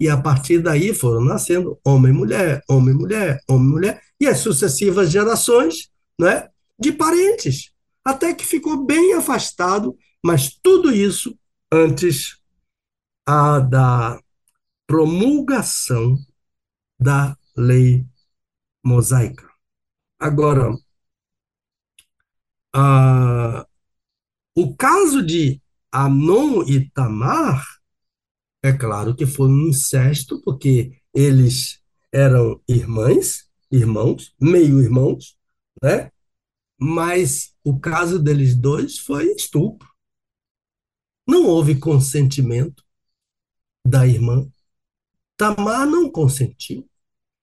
[0.00, 5.10] E a partir daí foram nascendo homem mulher, homem mulher, homem mulher, e as sucessivas
[5.10, 6.48] gerações né,
[6.78, 7.70] de parentes,
[8.04, 11.38] até que ficou bem afastado mas tudo isso
[11.72, 12.38] antes
[13.26, 14.20] a da
[14.86, 16.16] promulgação
[16.98, 18.06] da lei
[18.84, 19.48] mosaica.
[20.18, 20.70] Agora,
[22.74, 23.66] a,
[24.54, 25.60] o caso de
[25.92, 27.64] Anon e Tamar,
[28.62, 31.80] é claro que foi um incesto, porque eles
[32.12, 35.36] eram irmãs, irmãos, meio-irmãos,
[35.82, 36.10] né?
[36.78, 39.88] Mas o caso deles dois foi estupro.
[41.26, 42.84] Não houve consentimento
[43.86, 44.48] da irmã.
[45.36, 46.88] Tamar não consentiu.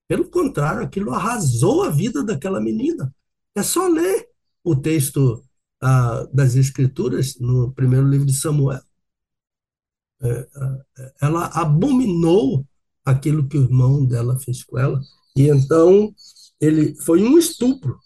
[0.07, 3.13] Pelo contrário, aquilo arrasou a vida daquela menina.
[3.55, 4.29] É só ler
[4.63, 5.43] o texto
[5.81, 8.81] ah, das Escrituras no primeiro livro de Samuel.
[10.21, 12.65] É, é, ela abominou
[13.03, 15.01] aquilo que o irmão dela fez com ela,
[15.35, 16.15] e então
[16.59, 17.99] ele foi um estupro.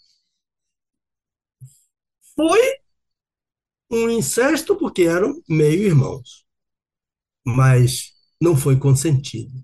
[2.35, 2.59] Foi
[3.89, 6.45] um incesto porque eram meio-irmãos,
[7.45, 9.63] mas não foi consentido.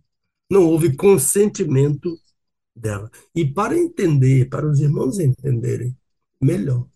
[0.49, 2.17] Não houve consentimento
[2.75, 3.09] dela.
[3.35, 5.95] E para entender, para os irmãos entenderem
[6.41, 6.87] melhor,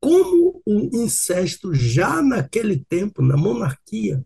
[0.00, 4.24] como o incesto já naquele tempo, na monarquia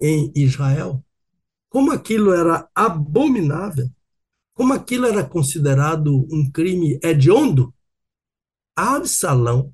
[0.00, 1.04] em Israel,
[1.68, 3.90] como aquilo era abominável,
[4.54, 7.74] como aquilo era considerado um crime hediondo,
[8.74, 9.72] Absalão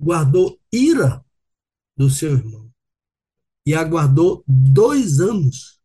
[0.00, 1.24] guardou ira
[1.96, 2.66] do seu irmão
[3.66, 5.80] e aguardou dois anos.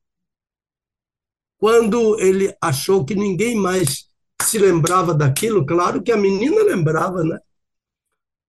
[1.58, 4.08] Quando ele achou que ninguém mais
[4.42, 7.40] se lembrava daquilo, claro que a menina lembrava, né?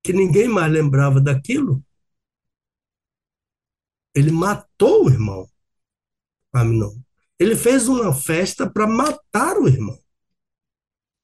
[0.02, 1.82] Que ninguém mais lembrava daquilo.
[4.14, 5.48] Ele matou o irmão,
[6.52, 6.94] Aminon.
[7.38, 9.98] Ele fez uma festa para matar o irmão.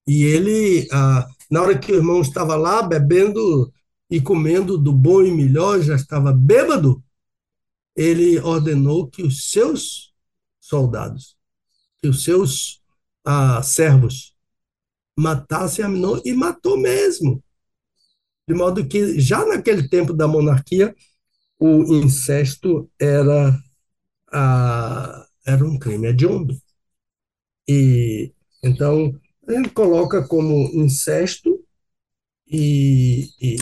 [0.06, 3.70] E ele, ah, na hora que o irmão estava lá bebendo
[4.10, 7.02] e comendo do bom e melhor, já estava bêbado,
[7.94, 10.14] ele ordenou que os seus
[10.60, 11.36] soldados,
[12.00, 12.82] que os seus
[13.24, 14.34] ah, servos
[15.16, 17.42] matassem Aminon e matou mesmo.
[18.46, 20.94] De modo que já naquele tempo da monarquia,
[21.58, 23.58] o incesto era,
[24.32, 26.56] ah, era um crime hediondo.
[27.68, 28.32] E
[28.62, 29.12] então
[29.46, 31.62] ele coloca como incesto
[32.46, 33.56] e, e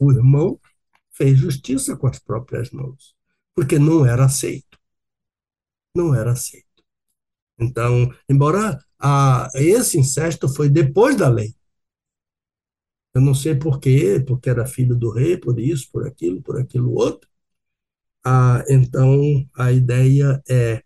[0.00, 0.60] o irmão
[1.12, 3.14] fez justiça com as próprias mãos,
[3.54, 4.78] porque não era aceito.
[5.94, 6.66] Não era aceito.
[7.58, 11.54] Então, embora a, esse incesto foi depois da lei,
[13.14, 16.58] eu não sei por quê, porque era filho do rei, por isso, por aquilo, por
[16.60, 17.28] aquilo outro.
[18.24, 20.82] Ah, então, a ideia é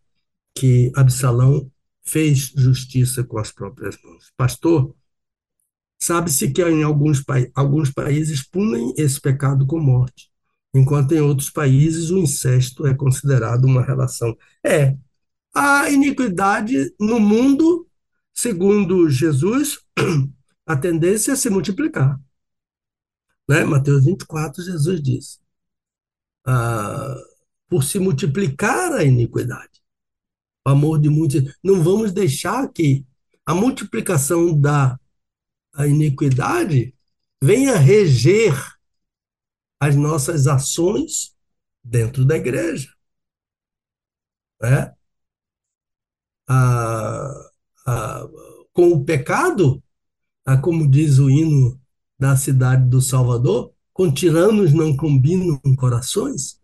[0.55, 1.71] que Absalão
[2.05, 4.33] fez justiça com as próprias mãos.
[4.37, 4.95] Pastor,
[6.03, 7.23] Sabe-se que em alguns,
[7.55, 10.29] alguns países punem esse pecado com morte,
[10.75, 14.37] enquanto em outros países o incesto é considerado uma relação.
[14.67, 14.97] É,
[15.55, 17.87] a iniquidade no mundo,
[18.35, 19.79] segundo Jesus,
[20.67, 22.21] a tendência é se multiplicar.
[23.49, 23.63] Né?
[23.63, 25.41] Mateus 24, Jesus diz:
[26.45, 27.15] ah,
[27.69, 29.81] por se multiplicar a iniquidade,
[30.67, 31.45] o amor de muitos.
[31.63, 33.07] Não vamos deixar que
[33.47, 34.99] a multiplicação da
[35.73, 36.95] a iniquidade
[37.43, 38.55] venha reger
[39.81, 41.35] as nossas ações
[41.83, 42.89] dentro da igreja.
[44.61, 44.95] Né?
[46.49, 47.51] A,
[47.87, 48.29] a,
[48.73, 49.83] com o pecado,
[50.45, 51.81] a, como diz o hino
[52.19, 56.61] da cidade do Salvador, com tiranos não combinam corações,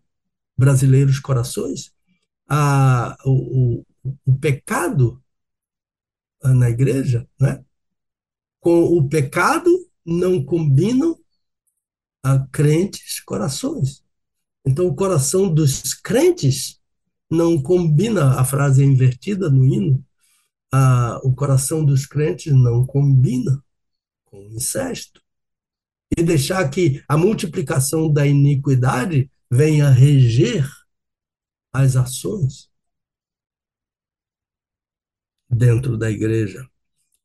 [0.57, 1.93] brasileiros corações,
[2.47, 5.21] a, o, o, o pecado
[6.41, 7.63] na igreja, né?
[8.59, 9.69] Com o pecado
[10.05, 11.17] não combinam
[12.23, 14.03] a crentes corações.
[14.65, 16.79] Então, o coração dos crentes
[17.29, 20.03] não combina, a frase é invertida no hino,
[20.71, 23.63] a, o coração dos crentes não combina
[24.25, 25.21] com o incesto.
[26.17, 30.67] E deixar que a multiplicação da iniquidade venha reger
[31.71, 32.69] as ações
[35.49, 36.67] dentro da igreja,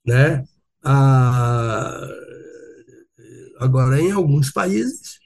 [0.04, 0.46] né?
[0.84, 2.08] Ah,
[3.58, 5.18] agora, em alguns países,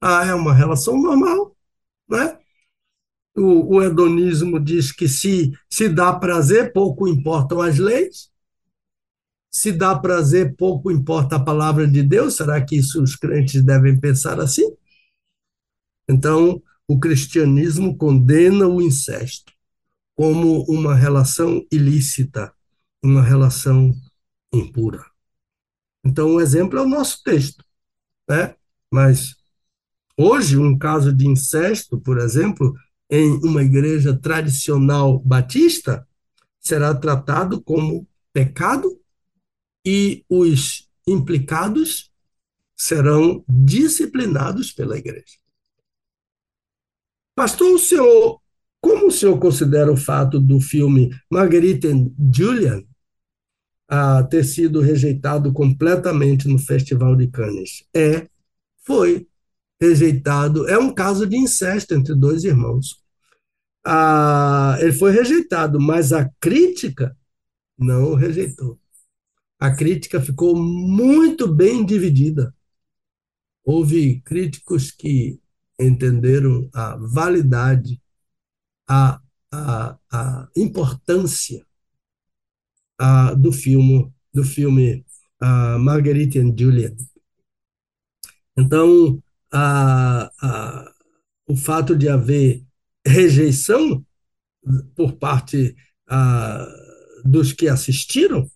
[0.00, 1.56] ah, é uma relação normal,
[2.08, 2.38] né?
[3.36, 8.30] O, o hedonismo diz que se, se dá prazer, pouco importam as leis.
[9.50, 12.36] Se dá prazer, pouco importa a palavra de Deus.
[12.36, 14.70] Será que isso os crentes devem pensar assim?
[16.08, 19.52] Então, o cristianismo condena o incesto
[20.14, 22.52] como uma relação ilícita,
[23.02, 23.94] uma relação
[24.52, 25.04] impura.
[26.04, 27.64] Então, o exemplo é o nosso texto.
[28.28, 28.54] Né?
[28.90, 29.36] Mas
[30.16, 32.74] hoje, um caso de incesto, por exemplo,
[33.10, 36.06] em uma igreja tradicional batista,
[36.60, 38.98] será tratado como pecado
[39.84, 42.10] e os implicados
[42.76, 45.38] serão disciplinados pela igreja.
[47.34, 48.40] Pastor, o senhor,
[48.80, 52.82] como o senhor considera o fato do filme Marguerite and Julian
[53.94, 57.84] a ter sido rejeitado completamente no Festival de Cannes?
[57.94, 58.26] É,
[58.86, 59.28] foi
[59.78, 60.66] rejeitado.
[60.66, 62.98] É um caso de incesto entre dois irmãos.
[63.84, 67.14] Ah, ele foi rejeitado, mas a crítica
[67.76, 68.80] não o rejeitou.
[69.60, 72.54] A crítica ficou muito bem dividida.
[73.62, 75.38] Houve críticos que
[75.78, 78.00] entenderam a validade,
[78.88, 79.20] a,
[79.52, 81.66] a, a importância
[82.98, 85.04] a, do filme, do filme
[85.40, 86.94] a Marguerite and Julian.
[88.56, 90.30] Então, a,
[91.46, 92.64] o fato de haver
[93.06, 94.04] rejeição
[94.94, 95.74] por parte
[97.24, 98.48] dos que assistiram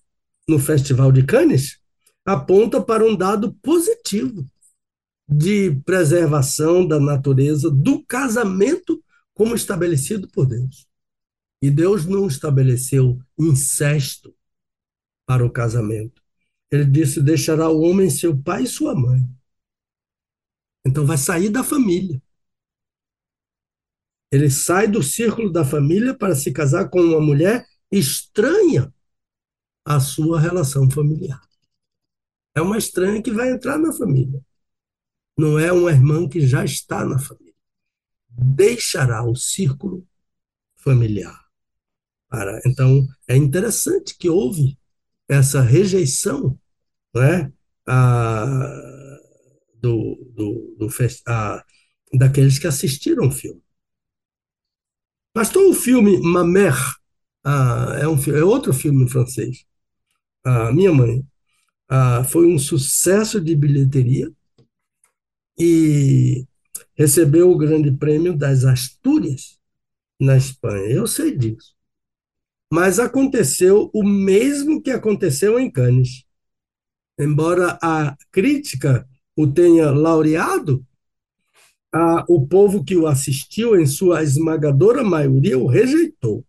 [0.49, 1.79] no Festival de Cannes
[2.25, 4.45] aponta para um dado positivo
[5.29, 9.03] de preservação da natureza do casamento
[9.35, 10.87] como estabelecido por Deus.
[11.63, 14.35] E Deus não estabeleceu incesto
[15.27, 16.23] para o casamento.
[16.71, 19.23] Ele disse: deixará o homem seu pai e sua mãe.
[20.85, 22.23] Então vai sair da família.
[24.31, 28.93] Ele sai do círculo da família para se casar com uma mulher estranha
[29.85, 31.41] à sua relação familiar.
[32.55, 34.45] É uma estranha que vai entrar na família.
[35.37, 37.55] Não é uma irmã que já está na família.
[38.29, 40.07] Deixará o círculo
[40.77, 41.46] familiar.
[42.29, 44.77] Para, então, é interessante que houve
[45.29, 46.59] essa rejeição
[47.15, 47.53] né,
[47.87, 48.55] a,
[49.75, 50.89] do, do, do
[51.29, 51.65] a,
[52.15, 53.63] daqueles que assistiram o filme.
[55.33, 56.75] Pastor, o filme Mamer
[57.45, 59.65] ah, é, um, é outro filme francês.
[60.73, 61.25] Minha mãe
[62.29, 64.33] foi um sucesso de bilheteria
[65.59, 66.47] e
[66.95, 69.59] recebeu o grande prêmio das Astúrias
[70.21, 70.91] na Espanha.
[70.91, 71.76] Eu sei disso.
[72.73, 76.25] Mas aconteceu o mesmo que aconteceu em Cannes.
[77.19, 80.85] Embora a crítica o tenha laureado,
[81.93, 86.45] a, o povo que o assistiu, em sua esmagadora maioria, o rejeitou.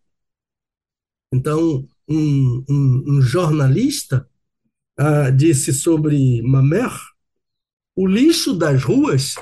[1.31, 4.27] Então, um, um, um jornalista
[4.98, 6.91] ah, disse sobre Mamer:
[7.95, 9.35] o lixo das ruas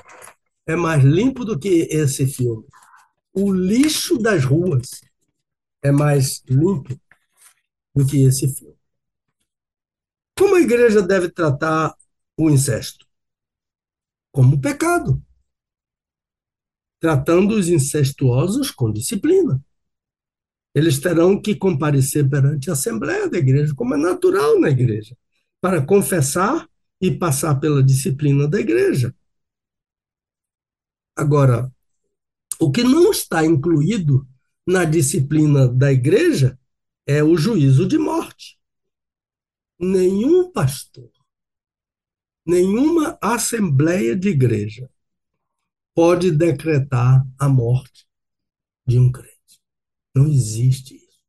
[0.68, 2.66] é mais limpo do que esse filme.
[3.34, 5.02] O lixo das ruas
[5.86, 7.00] é mais limpo
[7.94, 8.76] do que esse filme.
[10.36, 11.96] Como a igreja deve tratar
[12.36, 13.06] o incesto?
[14.32, 15.24] Como pecado.
[17.00, 19.64] Tratando os incestuosos com disciplina.
[20.74, 25.16] Eles terão que comparecer perante a Assembleia da Igreja, como é natural na Igreja,
[25.62, 26.68] para confessar
[27.00, 29.16] e passar pela disciplina da Igreja.
[31.16, 31.72] Agora,
[32.60, 34.28] o que não está incluído
[34.66, 36.58] na disciplina da Igreja
[37.06, 38.60] é o juízo de morte.
[39.80, 41.12] Nenhum pastor,
[42.46, 44.90] nenhuma assembleia de igreja
[45.94, 48.08] pode decretar a morte
[48.88, 49.62] de um crente.
[50.16, 51.20] Não existe isso.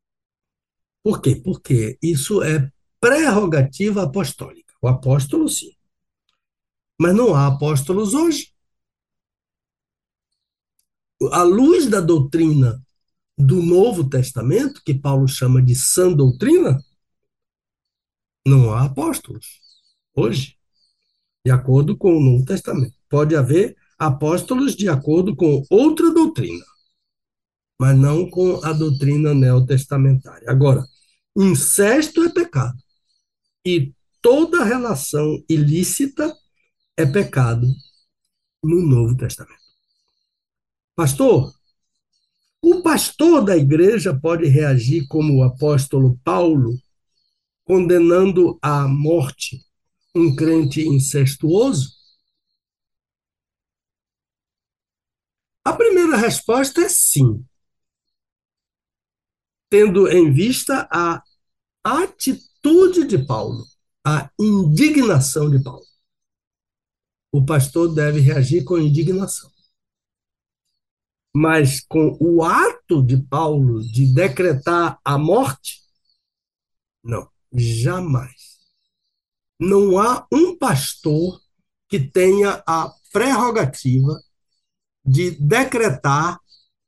[1.02, 1.36] Por quê?
[1.36, 4.74] Porque isso é prerrogativa apostólica.
[4.80, 5.76] O apóstolo, sim.
[6.98, 8.52] Mas não há apóstolos hoje.
[11.32, 12.85] À luz da doutrina
[13.36, 16.82] do Novo Testamento, que Paulo chama de sã doutrina,
[18.46, 19.60] não há apóstolos
[20.14, 20.56] hoje,
[21.44, 22.94] de acordo com o Novo Testamento.
[23.08, 26.64] Pode haver apóstolos de acordo com outra doutrina
[27.78, 30.50] mas não com a doutrina neotestamentária.
[30.50, 30.84] Agora,
[31.36, 32.78] incesto é pecado.
[33.64, 36.34] E toda relação ilícita
[36.96, 37.66] é pecado
[38.62, 39.60] no Novo Testamento.
[40.94, 41.52] Pastor,
[42.68, 46.76] o pastor da igreja pode reagir como o apóstolo Paulo,
[47.64, 49.64] condenando à morte
[50.14, 51.90] um crente incestuoso?
[55.64, 57.44] A primeira resposta é sim
[59.68, 61.22] tendo em vista a
[61.84, 63.64] atitude de Paulo,
[64.05, 65.84] a indignação de Paulo.
[67.32, 69.56] O pastor deve reagir com indignação.
[71.38, 75.82] Mas com o ato de Paulo de decretar a morte,
[77.04, 78.56] não, jamais.
[79.60, 81.38] Não há um pastor
[81.90, 84.18] que tenha a prerrogativa
[85.04, 86.40] de decretar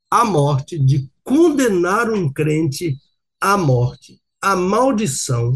[0.09, 2.97] a morte, de condenar um crente
[3.39, 5.53] a morte, a maldição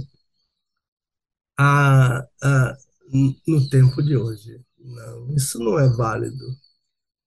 [3.47, 4.63] no tempo de hoje.
[4.77, 6.62] Não, isso não é válido.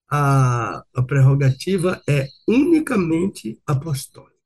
[0.08, 4.36] A, a prerrogativa é unicamente apostólica.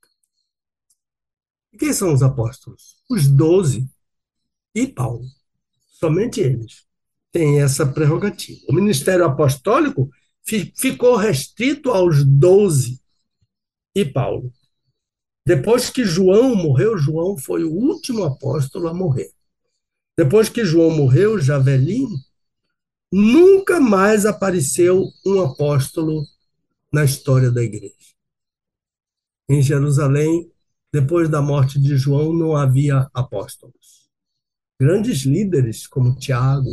[1.73, 2.97] E quem são os apóstolos?
[3.09, 3.89] Os doze
[4.75, 5.27] e Paulo.
[5.93, 6.87] Somente eles
[7.31, 8.61] têm essa prerrogativa.
[8.69, 10.11] O ministério apostólico
[10.45, 13.01] ficou restrito aos doze
[13.95, 14.53] e Paulo.
[15.47, 19.31] Depois que João morreu, João foi o último apóstolo a morrer.
[20.17, 22.17] Depois que João morreu, já velhinho,
[23.11, 26.25] nunca mais apareceu um apóstolo
[26.93, 27.95] na história da igreja.
[29.49, 30.51] Em Jerusalém,
[30.93, 34.09] depois da morte de João, não havia apóstolos.
[34.81, 36.71] Grandes líderes como Tiago,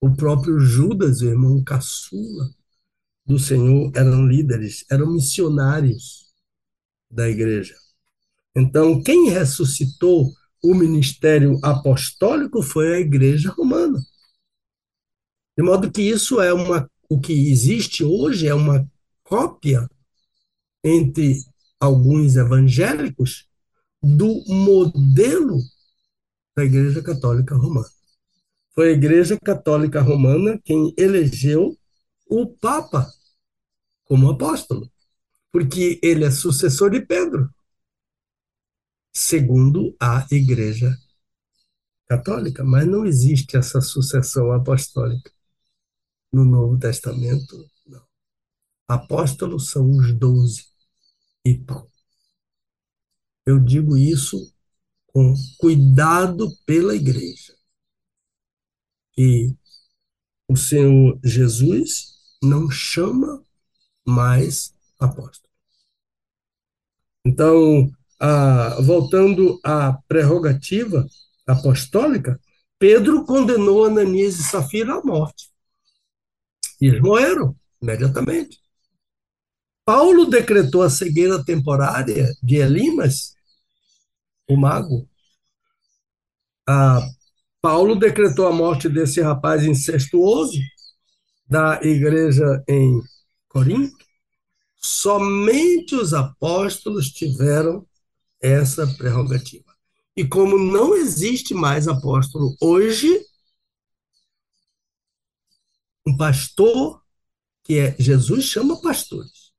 [0.00, 2.50] o próprio Judas, o irmão caçula
[3.24, 6.26] do Senhor, eram líderes, eram missionários
[7.10, 7.74] da igreja.
[8.54, 10.30] Então, quem ressuscitou
[10.62, 14.00] o ministério apostólico foi a igreja romana.
[15.56, 18.88] De modo que isso é uma o que existe hoje é uma
[19.22, 19.88] cópia
[20.82, 21.36] entre
[21.78, 23.48] alguns evangélicos
[24.02, 25.58] do modelo
[26.56, 27.88] da Igreja Católica Romana.
[28.74, 31.76] Foi a Igreja Católica Romana quem elegeu
[32.26, 33.06] o Papa
[34.04, 34.90] como apóstolo,
[35.52, 37.48] porque ele é sucessor de Pedro
[39.14, 40.98] segundo a Igreja
[42.06, 45.30] Católica, mas não existe essa sucessão apostólica
[46.34, 47.70] no Novo Testamento.
[47.86, 48.02] Não.
[48.88, 50.66] Apóstolos são os doze
[51.44, 51.90] e Paulo.
[53.46, 54.52] Eu digo isso
[55.06, 57.54] com cuidado pela Igreja.
[59.16, 59.54] E
[60.48, 63.42] o Senhor Jesus não chama
[64.06, 65.52] mais apóstolo.
[67.24, 71.06] Então, ah, voltando à prerrogativa
[71.46, 72.40] apostólica,
[72.78, 75.53] Pedro condenou Ananias e Safira à morte.
[76.84, 78.58] E eles morreram imediatamente.
[79.86, 83.34] Paulo decretou a cegueira temporária de Elimas,
[84.46, 85.08] o mago.
[86.68, 87.00] Ah,
[87.62, 90.60] Paulo decretou a morte desse rapaz incestuoso
[91.48, 93.00] da igreja em
[93.48, 94.04] Corinto.
[94.76, 97.86] Somente os apóstolos tiveram
[98.42, 99.72] essa prerrogativa.
[100.14, 103.24] E como não existe mais apóstolo hoje,
[106.06, 107.02] um pastor,
[107.62, 109.52] que é Jesus, chama pastores.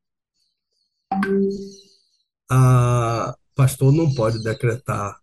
[2.49, 5.19] A pastor não pode decretar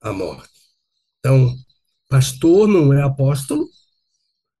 [0.00, 0.50] a morte.
[1.18, 1.54] Então,
[2.08, 3.68] pastor não é apóstolo,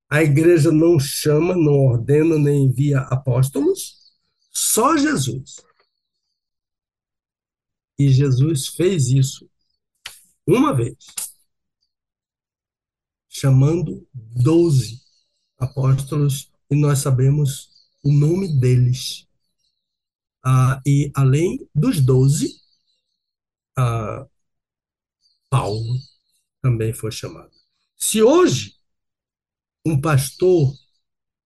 [0.08, 3.96] a igreja não chama, não ordena, nem envia apóstolos,
[4.52, 5.56] só Jesus.
[7.98, 9.50] E Jesus fez isso
[10.46, 10.96] uma vez,
[13.28, 15.05] chamando doze
[15.58, 17.70] apóstolos, e nós sabemos
[18.02, 19.26] o nome deles.
[20.44, 22.60] Ah, e além dos doze,
[23.76, 24.26] ah,
[25.50, 25.98] Paulo
[26.62, 27.50] também foi chamado.
[27.96, 28.74] Se hoje
[29.84, 30.74] um pastor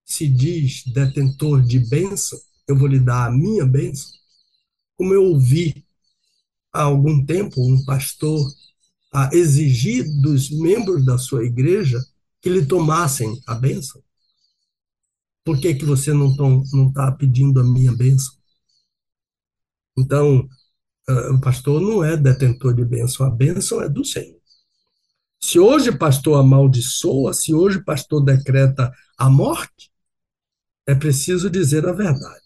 [0.05, 4.11] se diz detentor de bênção, eu vou lhe dar a minha bênção,
[4.97, 5.85] como eu ouvi
[6.73, 8.51] há algum tempo um pastor
[9.13, 11.99] a exigir dos membros da sua igreja
[12.41, 14.01] que lhe tomassem a bênção?
[15.43, 16.31] Por que, que você não
[16.87, 18.33] está pedindo a minha bênção?
[19.97, 20.47] Então,
[21.09, 24.39] uh, o pastor não é detentor de bênção, a bênção é do Senhor.
[25.43, 29.91] Se hoje o pastor amaldiçoa, se hoje o pastor decreta a morte,
[30.87, 32.41] é preciso dizer a verdade.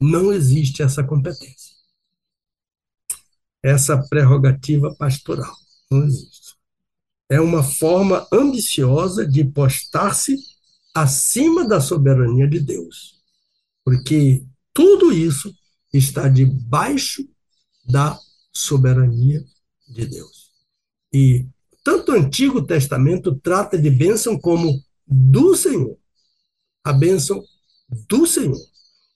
[0.00, 1.74] Não existe essa competência
[3.64, 5.54] essa prerrogativa pastoral.
[5.90, 6.43] Não existe.
[7.28, 10.36] É uma forma ambiciosa de postar-se
[10.94, 13.20] acima da soberania de Deus.
[13.84, 15.52] Porque tudo isso
[15.92, 17.26] está debaixo
[17.86, 18.18] da
[18.52, 19.44] soberania
[19.88, 20.50] de Deus.
[21.12, 21.46] E
[21.82, 25.98] tanto o Antigo Testamento trata de bênção como do Senhor.
[26.84, 27.42] A bênção
[28.08, 28.60] do Senhor.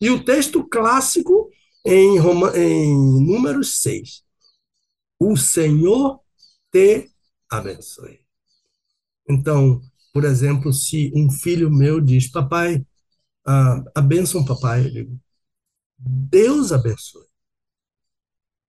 [0.01, 1.51] E o texto clássico
[1.85, 2.95] em, Roma, em
[3.25, 4.23] Números 6
[5.19, 6.21] o Senhor
[6.71, 7.11] te
[7.51, 8.21] abençoe.
[9.29, 9.81] Então,
[10.13, 12.85] por exemplo, se um filho meu diz, papai,
[13.47, 15.21] ah, abençoe papai, eu digo,
[15.99, 17.27] Deus abençoe.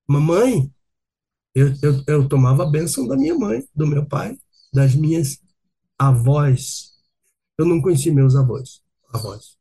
[0.07, 0.71] Mamãe,
[1.53, 4.37] eu, eu, eu tomava a bênção da minha mãe, do meu pai,
[4.73, 5.39] das minhas
[5.97, 6.91] avós.
[7.57, 8.81] Eu não conheci meus avós,
[9.13, 9.57] avós.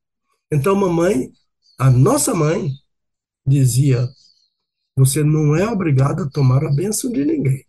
[0.50, 1.30] Então, mamãe,
[1.78, 2.70] a nossa mãe
[3.46, 4.08] dizia,
[4.96, 7.64] Você não é obrigado a tomar a bênção de ninguém.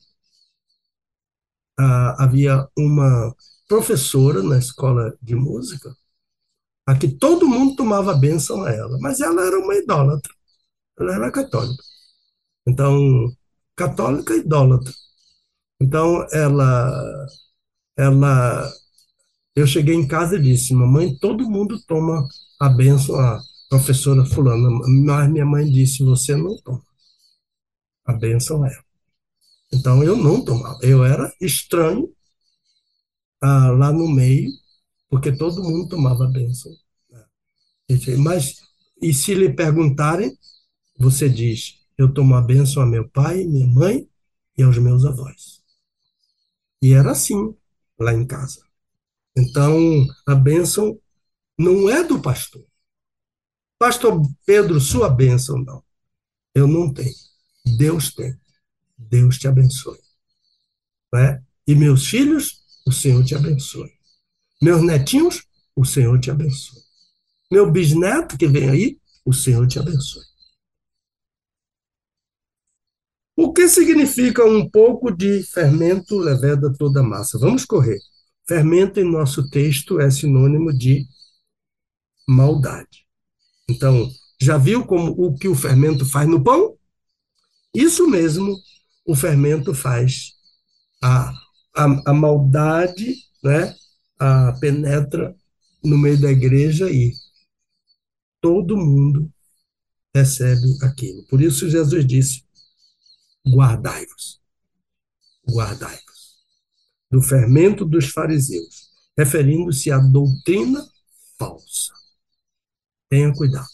[1.79, 3.33] Ah, havia uma
[3.67, 5.95] professora na escola de música
[6.85, 10.33] a que todo mundo tomava bênção a ela, mas ela era uma idólatra.
[10.99, 11.83] Ela era católica.
[12.67, 13.31] Então,
[13.75, 14.93] católica idólatra.
[15.81, 17.27] Então, ela,
[17.97, 18.71] ela,
[19.55, 22.27] eu cheguei em casa e disse, mamãe, todo mundo toma
[22.59, 23.39] a benção a
[23.69, 24.69] professora fulana,
[25.05, 26.83] mas minha mãe disse, você não toma.
[28.05, 28.88] A benção é ela.
[29.71, 30.79] Então, eu não tomava.
[30.81, 32.13] Eu era estranho
[33.41, 34.51] ah, lá no meio,
[35.09, 36.71] porque todo mundo tomava a benção.
[38.19, 38.61] Mas,
[39.01, 40.37] e se lhe perguntarem,
[40.97, 44.09] você diz, eu tomo a benção a meu pai, minha mãe
[44.57, 45.61] e aos meus avós.
[46.81, 47.55] E era assim
[47.99, 48.63] lá em casa.
[49.35, 49.77] Então,
[50.27, 50.99] a bênção
[51.57, 52.65] não é do pastor.
[53.77, 55.83] Pastor Pedro, sua bênção, não.
[56.53, 57.15] Eu não tenho.
[57.77, 58.37] Deus tem.
[58.99, 59.97] Deus te abençoe.
[61.13, 61.41] Né?
[61.65, 63.91] E meus filhos, o Senhor te abençoe.
[64.61, 65.45] Meus netinhos,
[65.75, 66.81] o Senhor te abençoe.
[67.51, 70.23] Meu bisneto que vem aí, o Senhor te abençoe.
[73.35, 77.39] O que significa um pouco de fermento leveda toda a massa?
[77.39, 77.97] Vamos correr.
[78.45, 81.07] Fermento em nosso texto é sinônimo de
[82.27, 83.07] maldade.
[83.69, 84.11] Então,
[84.41, 86.77] já viu como o que o fermento faz no pão?
[87.73, 88.57] Isso mesmo
[89.09, 90.35] o fermento faz.
[91.01, 91.31] A,
[91.75, 93.75] a, a maldade né,
[94.19, 95.35] a, penetra
[95.83, 97.13] no meio da igreja e
[98.39, 99.31] todo mundo
[100.13, 101.25] recebe aquilo.
[101.27, 102.43] Por isso Jesus disse:
[103.47, 104.39] guardai-vos,
[105.49, 106.37] guardai-vos,
[107.09, 110.87] do fermento dos fariseus, referindo-se à doutrina
[111.39, 111.93] falsa.
[113.09, 113.67] Tenha cuidado.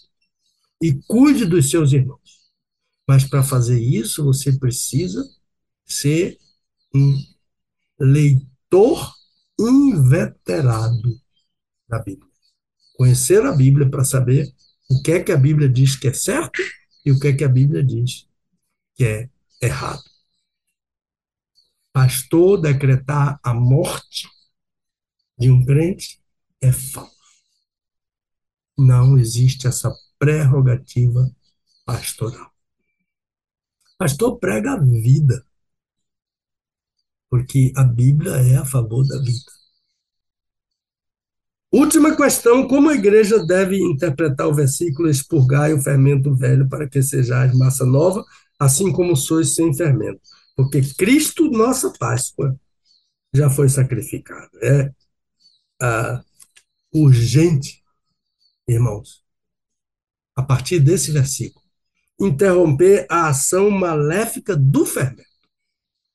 [0.82, 2.35] E cuide dos seus irmãos.
[3.08, 5.24] Mas para fazer isso, você precisa
[5.86, 6.38] ser
[6.94, 7.16] um
[8.00, 9.14] leitor
[9.60, 11.22] inveterado
[11.88, 12.30] da Bíblia.
[12.98, 14.54] Conhecer a Bíblia para saber
[14.90, 16.62] o que é que a Bíblia diz que é certo
[17.06, 18.28] e o que é que a Bíblia diz
[18.96, 19.30] que é
[19.62, 20.04] errado.
[21.94, 24.28] Pastor decretar a morte
[25.38, 26.22] de um crente
[26.62, 27.16] é falso.
[28.78, 31.30] Não existe essa prerrogativa
[31.86, 32.55] pastoral.
[33.98, 35.46] Pastor prega a vida,
[37.30, 39.52] porque a Bíblia é a favor da vida.
[41.72, 47.02] Última questão: como a igreja deve interpretar o versículo expurgai o fermento velho para que
[47.02, 48.24] sejais massa nova,
[48.60, 50.22] assim como sois sem fermento?
[50.56, 52.58] Porque Cristo, nossa Páscoa,
[53.34, 54.50] já foi sacrificado.
[54.64, 54.92] É
[55.82, 56.24] ah,
[56.94, 57.84] urgente,
[58.68, 59.24] irmãos,
[60.36, 61.65] a partir desse versículo,
[62.20, 65.24] interromper a ação maléfica do fermento.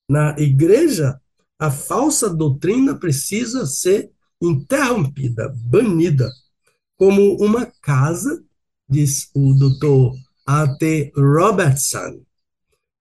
[0.08, 1.20] Na igreja,
[1.58, 4.10] a falsa doutrina precisa ser
[4.40, 6.30] interrompida, banida,
[6.96, 8.42] como uma casa,
[8.88, 10.14] diz o doutor
[10.46, 11.12] A.T.
[11.14, 12.24] Robertson,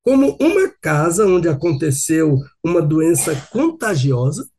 [0.04, 4.50] como uma casa onde aconteceu uma doença contagiosa,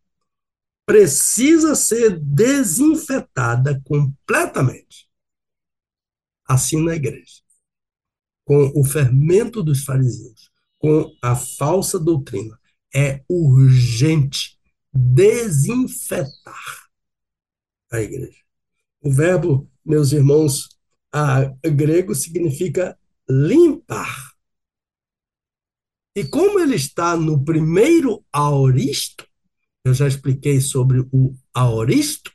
[0.87, 5.09] precisa ser desinfetada completamente.
[6.49, 7.40] Assim na igreja
[8.51, 12.59] com o fermento dos fariseus, com a falsa doutrina.
[12.93, 14.59] É urgente
[14.93, 16.89] desinfetar
[17.93, 18.43] a igreja.
[19.01, 20.69] O verbo, meus irmãos,
[21.13, 22.99] a grego significa
[23.31, 24.33] limpar.
[26.17, 29.25] E como ele está no primeiro aoristo,
[29.85, 32.33] eu já expliquei sobre o aoristo,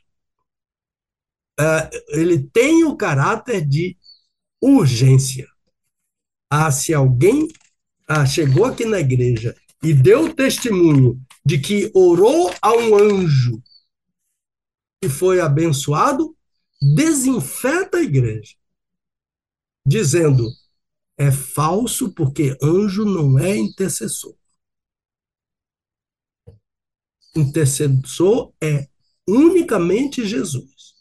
[1.60, 3.98] eh, ele tem o caráter de
[4.62, 5.46] urgência
[6.50, 7.48] ah, se alguém
[8.08, 13.62] ah, chegou aqui na igreja e deu testemunho de que orou a um anjo
[15.02, 16.36] e foi abençoado,
[16.94, 18.54] desinfeta a igreja,
[19.84, 20.48] dizendo:
[21.16, 24.34] é falso porque anjo não é intercessor.
[27.34, 28.88] Intercessor é
[29.28, 30.94] unicamente Jesus.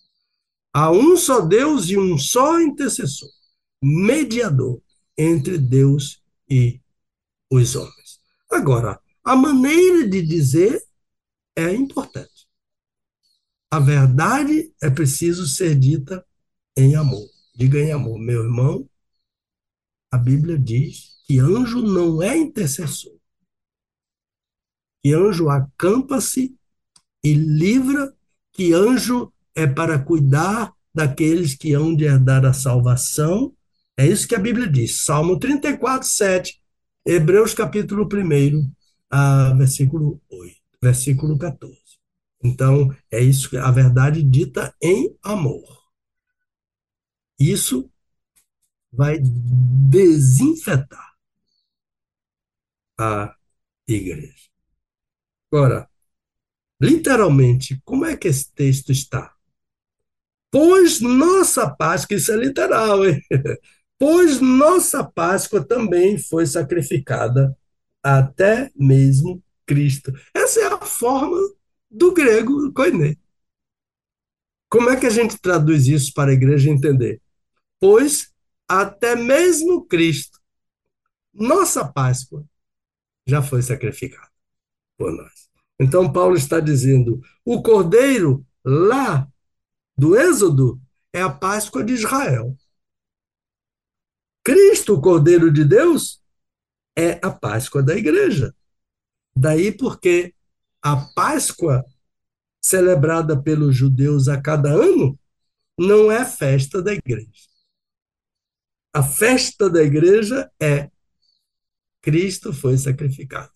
[0.73, 3.29] Há um só Deus e um só intercessor,
[3.81, 4.81] mediador
[5.17, 6.81] entre Deus e
[7.51, 8.19] os homens.
[8.49, 10.83] Agora, a maneira de dizer
[11.55, 12.47] é importante.
[13.71, 16.25] A verdade é preciso ser dita
[16.77, 17.27] em amor.
[17.55, 18.89] Diga em amor, meu irmão.
[20.11, 23.17] A Bíblia diz que anjo não é intercessor.
[25.03, 26.55] Que anjo acampa-se
[27.23, 28.15] e livra,
[28.53, 33.55] que anjo é para cuidar daqueles que hão de herdar a salvação
[33.97, 35.05] É isso que a Bíblia diz.
[35.05, 36.61] Salmo 34, 7,
[37.05, 38.71] Hebreus capítulo 1,
[39.09, 41.77] a versículo 8, versículo 14.
[42.43, 45.63] Então, é isso, a verdade dita em amor.
[47.39, 47.89] Isso
[48.91, 51.15] vai desinfetar
[52.97, 53.35] a
[53.87, 54.49] igreja.
[55.51, 55.89] Agora,
[56.81, 59.33] literalmente, como é que esse texto está?
[60.51, 63.21] Pois nossa Páscoa, isso é literal, hein?
[63.97, 67.57] Pois nossa Páscoa também foi sacrificada
[68.03, 70.11] até mesmo Cristo.
[70.33, 71.37] Essa é a forma
[71.89, 73.15] do grego koiné.
[74.69, 77.21] Como é que a gente traduz isso para a igreja entender?
[77.79, 78.33] Pois
[78.67, 80.39] até mesmo Cristo,
[81.33, 82.43] nossa Páscoa,
[83.25, 84.29] já foi sacrificado
[84.97, 85.49] por nós.
[85.79, 89.27] Então, Paulo está dizendo: o cordeiro lá
[89.97, 90.79] do Êxodo
[91.13, 92.55] é a Páscoa de Israel.
[94.45, 96.21] Cristo, o Cordeiro de Deus,
[96.95, 98.55] é a Páscoa da igreja.
[99.35, 100.35] Daí porque
[100.83, 101.83] a Páscoa
[102.61, 105.19] celebrada pelos judeus a cada ano
[105.77, 107.49] não é festa da igreja.
[108.93, 110.91] A festa da igreja é
[112.01, 113.51] Cristo foi sacrificado.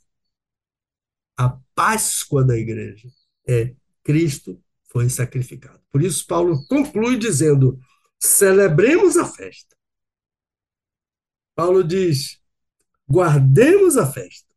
[1.37, 3.07] A Páscoa da igreja
[3.47, 4.59] é Cristo
[4.91, 5.79] foi sacrificado.
[5.91, 7.79] Por isso, Paulo conclui dizendo:
[8.19, 9.78] celebremos a festa.
[11.59, 12.39] Paulo diz:
[13.05, 14.47] guardemos a festa.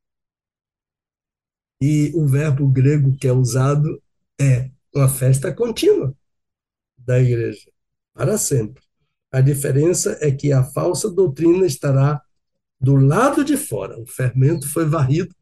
[1.83, 4.01] E o verbo grego que é usado
[4.41, 6.15] é uma festa contínua
[6.97, 7.69] da igreja,
[8.15, 8.85] para sempre.
[9.33, 12.23] A diferença é que a falsa doutrina estará
[12.81, 13.99] do lado de fora.
[13.99, 15.35] O fermento foi varrido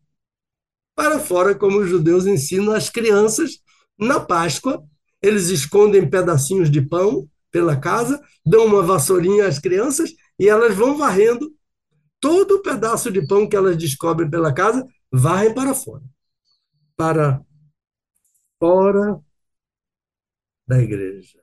[0.96, 3.60] para fora, como os judeus ensinam as crianças
[3.98, 4.82] na Páscoa.
[5.20, 10.96] Eles escondem pedacinhos de pão pela casa, dão uma vassourinha às crianças e elas vão
[10.96, 11.54] varrendo
[12.18, 16.02] todo o pedaço de pão que elas descobrem pela casa, varrem para fora.
[16.96, 17.44] Para
[18.58, 19.22] fora
[20.66, 21.38] da igreja.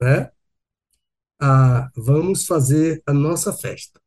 [0.00, 0.32] Né?
[1.38, 4.00] Ah, vamos fazer a nossa festa.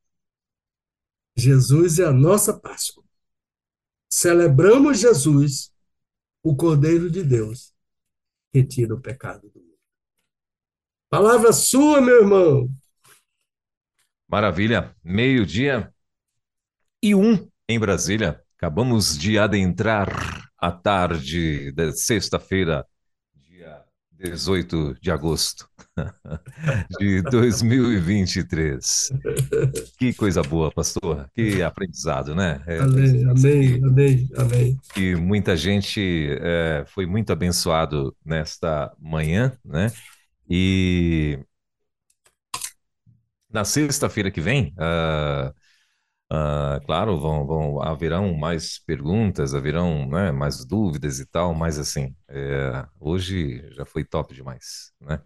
[1.38, 3.04] Jesus é a nossa Páscoa.
[4.10, 5.72] Celebramos Jesus,
[6.42, 7.72] o Cordeiro de Deus,
[8.52, 9.78] que tira o pecado do mundo.
[11.08, 12.81] Palavra sua, meu irmão.
[14.32, 14.96] Maravilha.
[15.04, 15.92] Meio-dia
[17.04, 18.42] e um em Brasília.
[18.56, 22.86] Acabamos de adentrar a tarde da sexta-feira,
[23.36, 23.84] dia
[24.14, 25.68] 18 de agosto
[26.98, 29.12] de 2023.
[29.98, 31.30] Que coisa boa, pastor.
[31.36, 32.64] Que aprendizado, né?
[32.66, 34.80] É, amém, amém, amém, amém.
[34.96, 39.92] E muita gente é, foi muito abençoado nesta manhã, né?
[40.50, 41.38] E
[43.52, 45.54] na sexta-feira que vem, uh,
[46.32, 52.16] Uh, claro, vão, vão, haverão mais perguntas, haverão né, mais dúvidas e tal, mas assim,
[52.30, 55.22] é, hoje já foi top demais, né?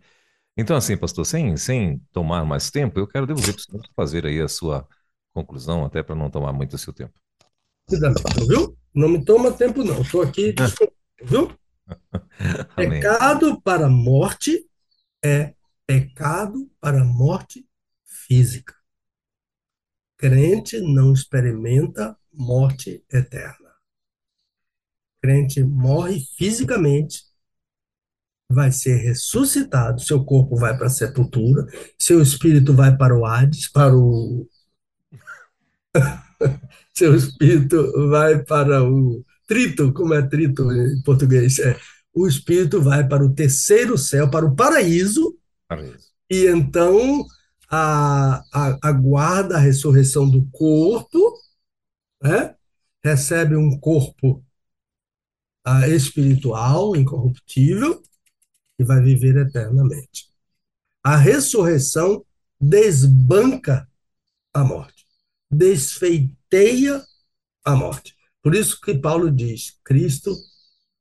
[0.57, 4.25] Então, assim, pastor, sem, sem tomar mais tempo, eu quero devolver para o senhor fazer
[4.25, 4.87] aí a sua
[5.31, 7.13] conclusão, até para não tomar muito o seu tempo.
[8.47, 8.75] Viu?
[8.91, 10.01] Não me toma tempo, não.
[10.01, 10.55] Estou aqui,
[11.21, 11.51] viu?
[12.75, 14.65] pecado para morte
[15.23, 15.53] é
[15.85, 17.63] pecado para morte
[18.27, 18.73] física
[20.17, 23.69] crente não experimenta morte eterna.
[25.21, 27.23] Crente morre fisicamente,
[28.49, 31.65] vai ser ressuscitado, seu corpo vai para a sepultura,
[31.99, 34.47] seu espírito vai para o Hades, para o.
[36.93, 41.59] seu espírito vai para o trito, como é trito em português?
[41.59, 41.79] É,
[42.13, 45.37] o espírito vai para o terceiro céu, para o paraíso,
[45.67, 46.11] paraíso.
[46.29, 47.25] e então
[47.69, 51.39] a, a, aguarda a ressurreição do corpo,
[52.21, 52.55] né?
[53.03, 54.43] recebe um corpo
[55.63, 58.01] a, espiritual, incorruptível,
[58.79, 60.29] e vai viver eternamente.
[61.03, 62.25] A ressurreição
[62.59, 63.87] desbanca
[64.53, 65.05] a morte,
[65.51, 67.03] desfeiteia
[67.63, 68.15] a morte.
[68.41, 70.35] Por isso que Paulo diz: Cristo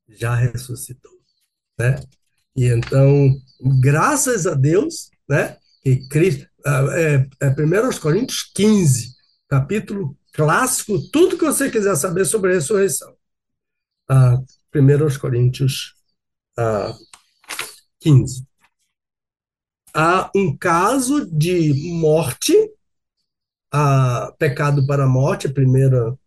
[0.08, 1.12] já ressuscitou.
[1.78, 1.96] Né?
[2.56, 3.34] E então,
[3.80, 9.14] graças a Deus, né, que Cristo, é, é 1 Coríntios 15,
[9.46, 13.14] capítulo clássico, tudo que você quiser saber sobre a ressurreição.
[14.08, 14.38] Ah,
[14.74, 15.94] 1 Coríntios
[16.56, 16.96] ah,
[18.00, 18.46] 15.
[19.92, 22.54] Há um caso de morte,
[23.70, 26.18] ah, pecado para a morte, primeira,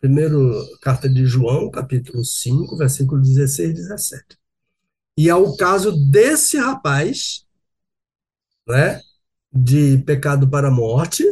[0.00, 0.36] primeira
[0.80, 4.38] carta de João, capítulo 5, versículo 16 e 17.
[5.18, 7.41] E há o caso desse rapaz,
[8.66, 9.00] né,
[9.52, 11.24] de pecado para a morte,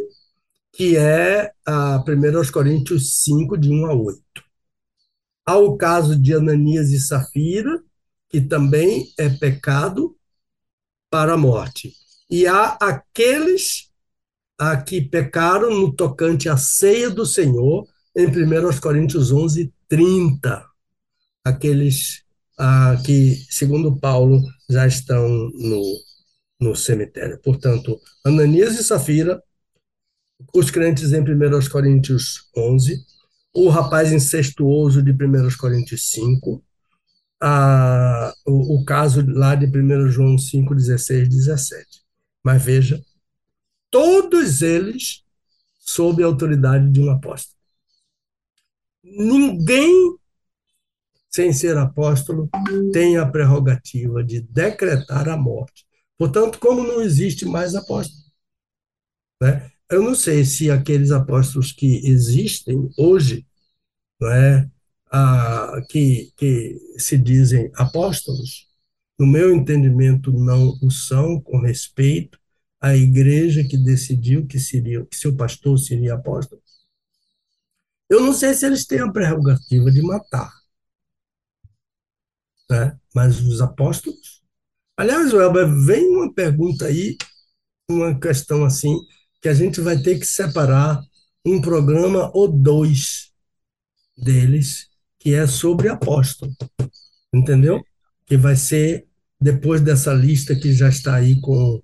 [0.73, 4.23] que é a 1 Coríntios 5, de 1 a 8.
[5.47, 7.82] Há o caso de Ananias e Safira,
[8.28, 10.16] que também é pecado
[11.11, 11.93] para a morte.
[12.31, 13.90] E há aqueles
[14.57, 20.65] a que pecaram no tocante à ceia do Senhor, em 1 Coríntios 11, 30.
[21.43, 22.23] Aqueles
[22.59, 24.39] ah, que, segundo Paulo,
[24.69, 25.82] já estão no,
[26.60, 27.38] no cemitério.
[27.42, 29.42] Portanto, Ananias e Safira,
[30.54, 33.04] os crentes em 1 Coríntios 11,
[33.54, 36.62] o rapaz incestuoso de 1 Coríntios 5,
[37.40, 42.02] a, o, o caso lá de 1 João 5, 16, 17.
[42.44, 43.00] Mas veja,
[43.90, 45.24] todos eles
[45.78, 47.58] sob a autoridade de um apóstolo.
[49.02, 50.16] Ninguém,
[51.28, 52.48] sem ser apóstolo,
[52.92, 55.86] tem a prerrogativa de decretar a morte.
[56.20, 58.22] Portanto, como não existe mais apóstolo,
[59.40, 59.72] né?
[59.90, 63.47] eu não sei se aqueles apóstolos que existem hoje,
[64.20, 64.70] não é,
[65.10, 68.68] ah, que, que se dizem apóstolos,
[69.18, 72.38] no meu entendimento, não o são, com respeito
[72.78, 76.62] à igreja que decidiu que seria que seu pastor seria apóstolo.
[78.10, 80.52] Eu não sei se eles têm a prerrogativa de matar,
[82.70, 83.01] né?
[83.14, 84.39] mas os apóstolos.
[85.01, 87.16] Aliás, Welber, vem uma pergunta aí,
[87.90, 88.94] uma questão assim,
[89.40, 91.01] que a gente vai ter que separar
[91.43, 93.32] um programa ou dois
[94.14, 96.55] deles, que é sobre apóstolo.
[97.32, 97.82] Entendeu?
[98.27, 99.06] Que vai ser
[99.40, 101.81] depois dessa lista que já está aí com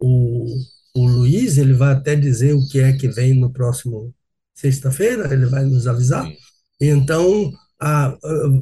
[0.00, 0.46] o,
[0.94, 4.14] o Luiz, ele vai até dizer o que é que vem no próximo
[4.54, 6.24] sexta-feira, ele vai nos avisar.
[6.80, 7.52] Então,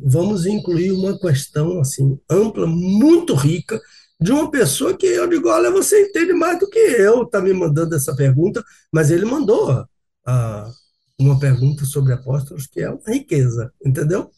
[0.05, 3.81] vamos incluir uma questão assim ampla, muito rica,
[4.21, 7.53] de uma pessoa que eu digo, olha, você entende mais do que eu, está me
[7.53, 9.87] mandando essa pergunta, mas ele mandou
[10.27, 10.71] a,
[11.19, 14.31] uma pergunta sobre apóstolos que é uma riqueza, entendeu?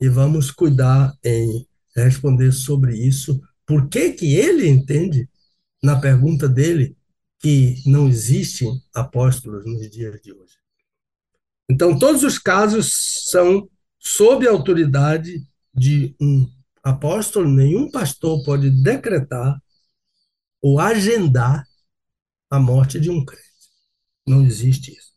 [0.00, 1.66] E vamos cuidar em
[1.96, 3.40] responder sobre isso.
[3.66, 5.28] Por que que ele entende,
[5.82, 6.96] na pergunta dele,
[7.40, 10.54] que não existem apóstolos nos dias de hoje?
[11.68, 12.92] Então, todos os casos
[13.30, 13.68] são
[14.04, 15.42] sob a autoridade
[15.74, 16.48] de um
[16.82, 19.60] apóstolo, nenhum pastor pode decretar
[20.60, 21.66] ou agendar
[22.50, 23.44] a morte de um crente.
[24.26, 25.12] Não existe isso.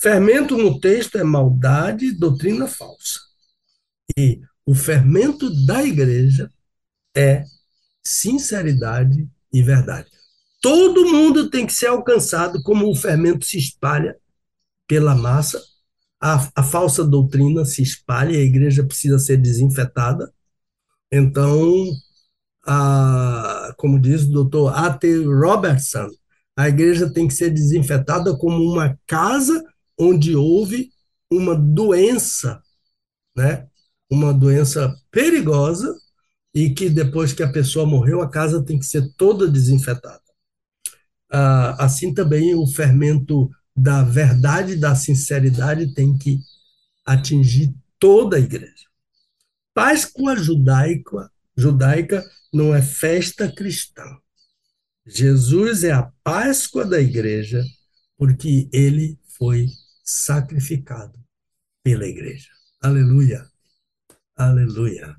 [0.00, 3.20] Fermento no texto é maldade e doutrina falsa.
[4.18, 6.50] E o fermento da igreja
[7.16, 7.44] é
[8.04, 10.10] sinceridade e verdade.
[10.60, 14.16] Todo mundo tem que ser alcançado como o fermento se espalha
[14.86, 15.62] pela massa,
[16.22, 20.32] a, a falsa doutrina se espalha, a igreja precisa ser desinfetada,
[21.12, 21.90] então,
[22.66, 25.24] a, como diz o doutor A.T.
[25.26, 26.08] Robertson,
[26.56, 29.62] a igreja tem que ser desinfetada como uma casa
[29.98, 30.90] onde houve
[31.30, 32.62] uma doença,
[33.36, 33.66] né?
[34.10, 35.94] uma doença perigosa,
[36.54, 40.20] e que depois que a pessoa morreu, a casa tem que ser toda desinfetada.
[41.30, 46.38] Ah, assim também o fermento da verdade, da sinceridade, tem que
[47.04, 48.86] atingir toda a igreja.
[49.74, 52.22] Páscoa judaica, judaica
[52.52, 54.04] não é festa cristã.
[55.06, 57.64] Jesus é a Páscoa da igreja,
[58.16, 59.68] porque ele foi
[60.04, 61.18] sacrificado
[61.82, 62.48] pela igreja.
[62.80, 63.44] Aleluia.
[64.36, 65.16] Aleluia.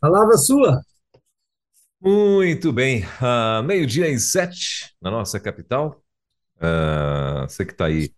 [0.00, 0.80] Palavra sua.
[2.00, 3.04] Muito bem.
[3.04, 6.03] Uh, Meio-dia e sete na nossa capital.
[6.56, 8.12] Uh, você que está aí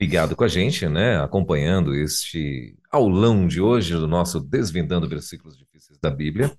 [0.00, 1.20] ligado com a gente, né?
[1.20, 6.56] Acompanhando este aulão de hoje do nosso Desvendando Versículos Difíceis da Bíblia.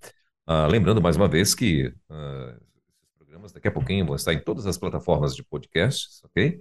[0.47, 2.61] Uh, lembrando mais uma vez que uh,
[2.97, 6.59] esses programas daqui a pouquinho vão estar em todas as plataformas de podcasts, ok?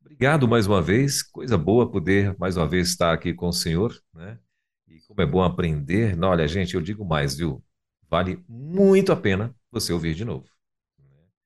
[0.01, 3.95] Obrigado mais uma vez, coisa boa poder mais uma vez estar aqui com o senhor,
[4.13, 4.39] né?
[4.87, 6.15] E como é bom aprender.
[6.15, 7.63] Não, olha, gente, eu digo mais, viu?
[8.09, 10.49] Vale muito a pena você ouvir de novo.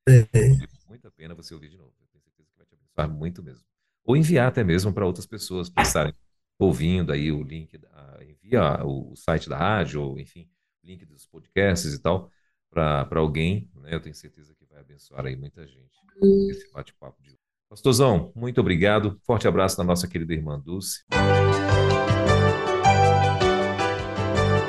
[0.07, 0.27] Né?
[0.31, 1.91] Vale muito a pena você ouvir de novo.
[1.99, 3.65] Eu tenho certeza que vai te abençoar muito mesmo.
[4.03, 6.13] Ou enviar até mesmo para outras pessoas para estarem
[6.61, 7.79] ouvindo aí o link,
[8.21, 10.47] envia o site da rádio, ou enfim,
[10.83, 12.29] link dos podcasts e tal,
[12.69, 13.93] para alguém, né?
[13.93, 15.99] Eu tenho certeza que vai abençoar aí muita gente
[16.49, 17.39] esse bate-papo de hoje.
[17.67, 19.19] Pastorzão, muito obrigado.
[19.23, 21.03] Forte abraço da nossa querida irmã Dulce.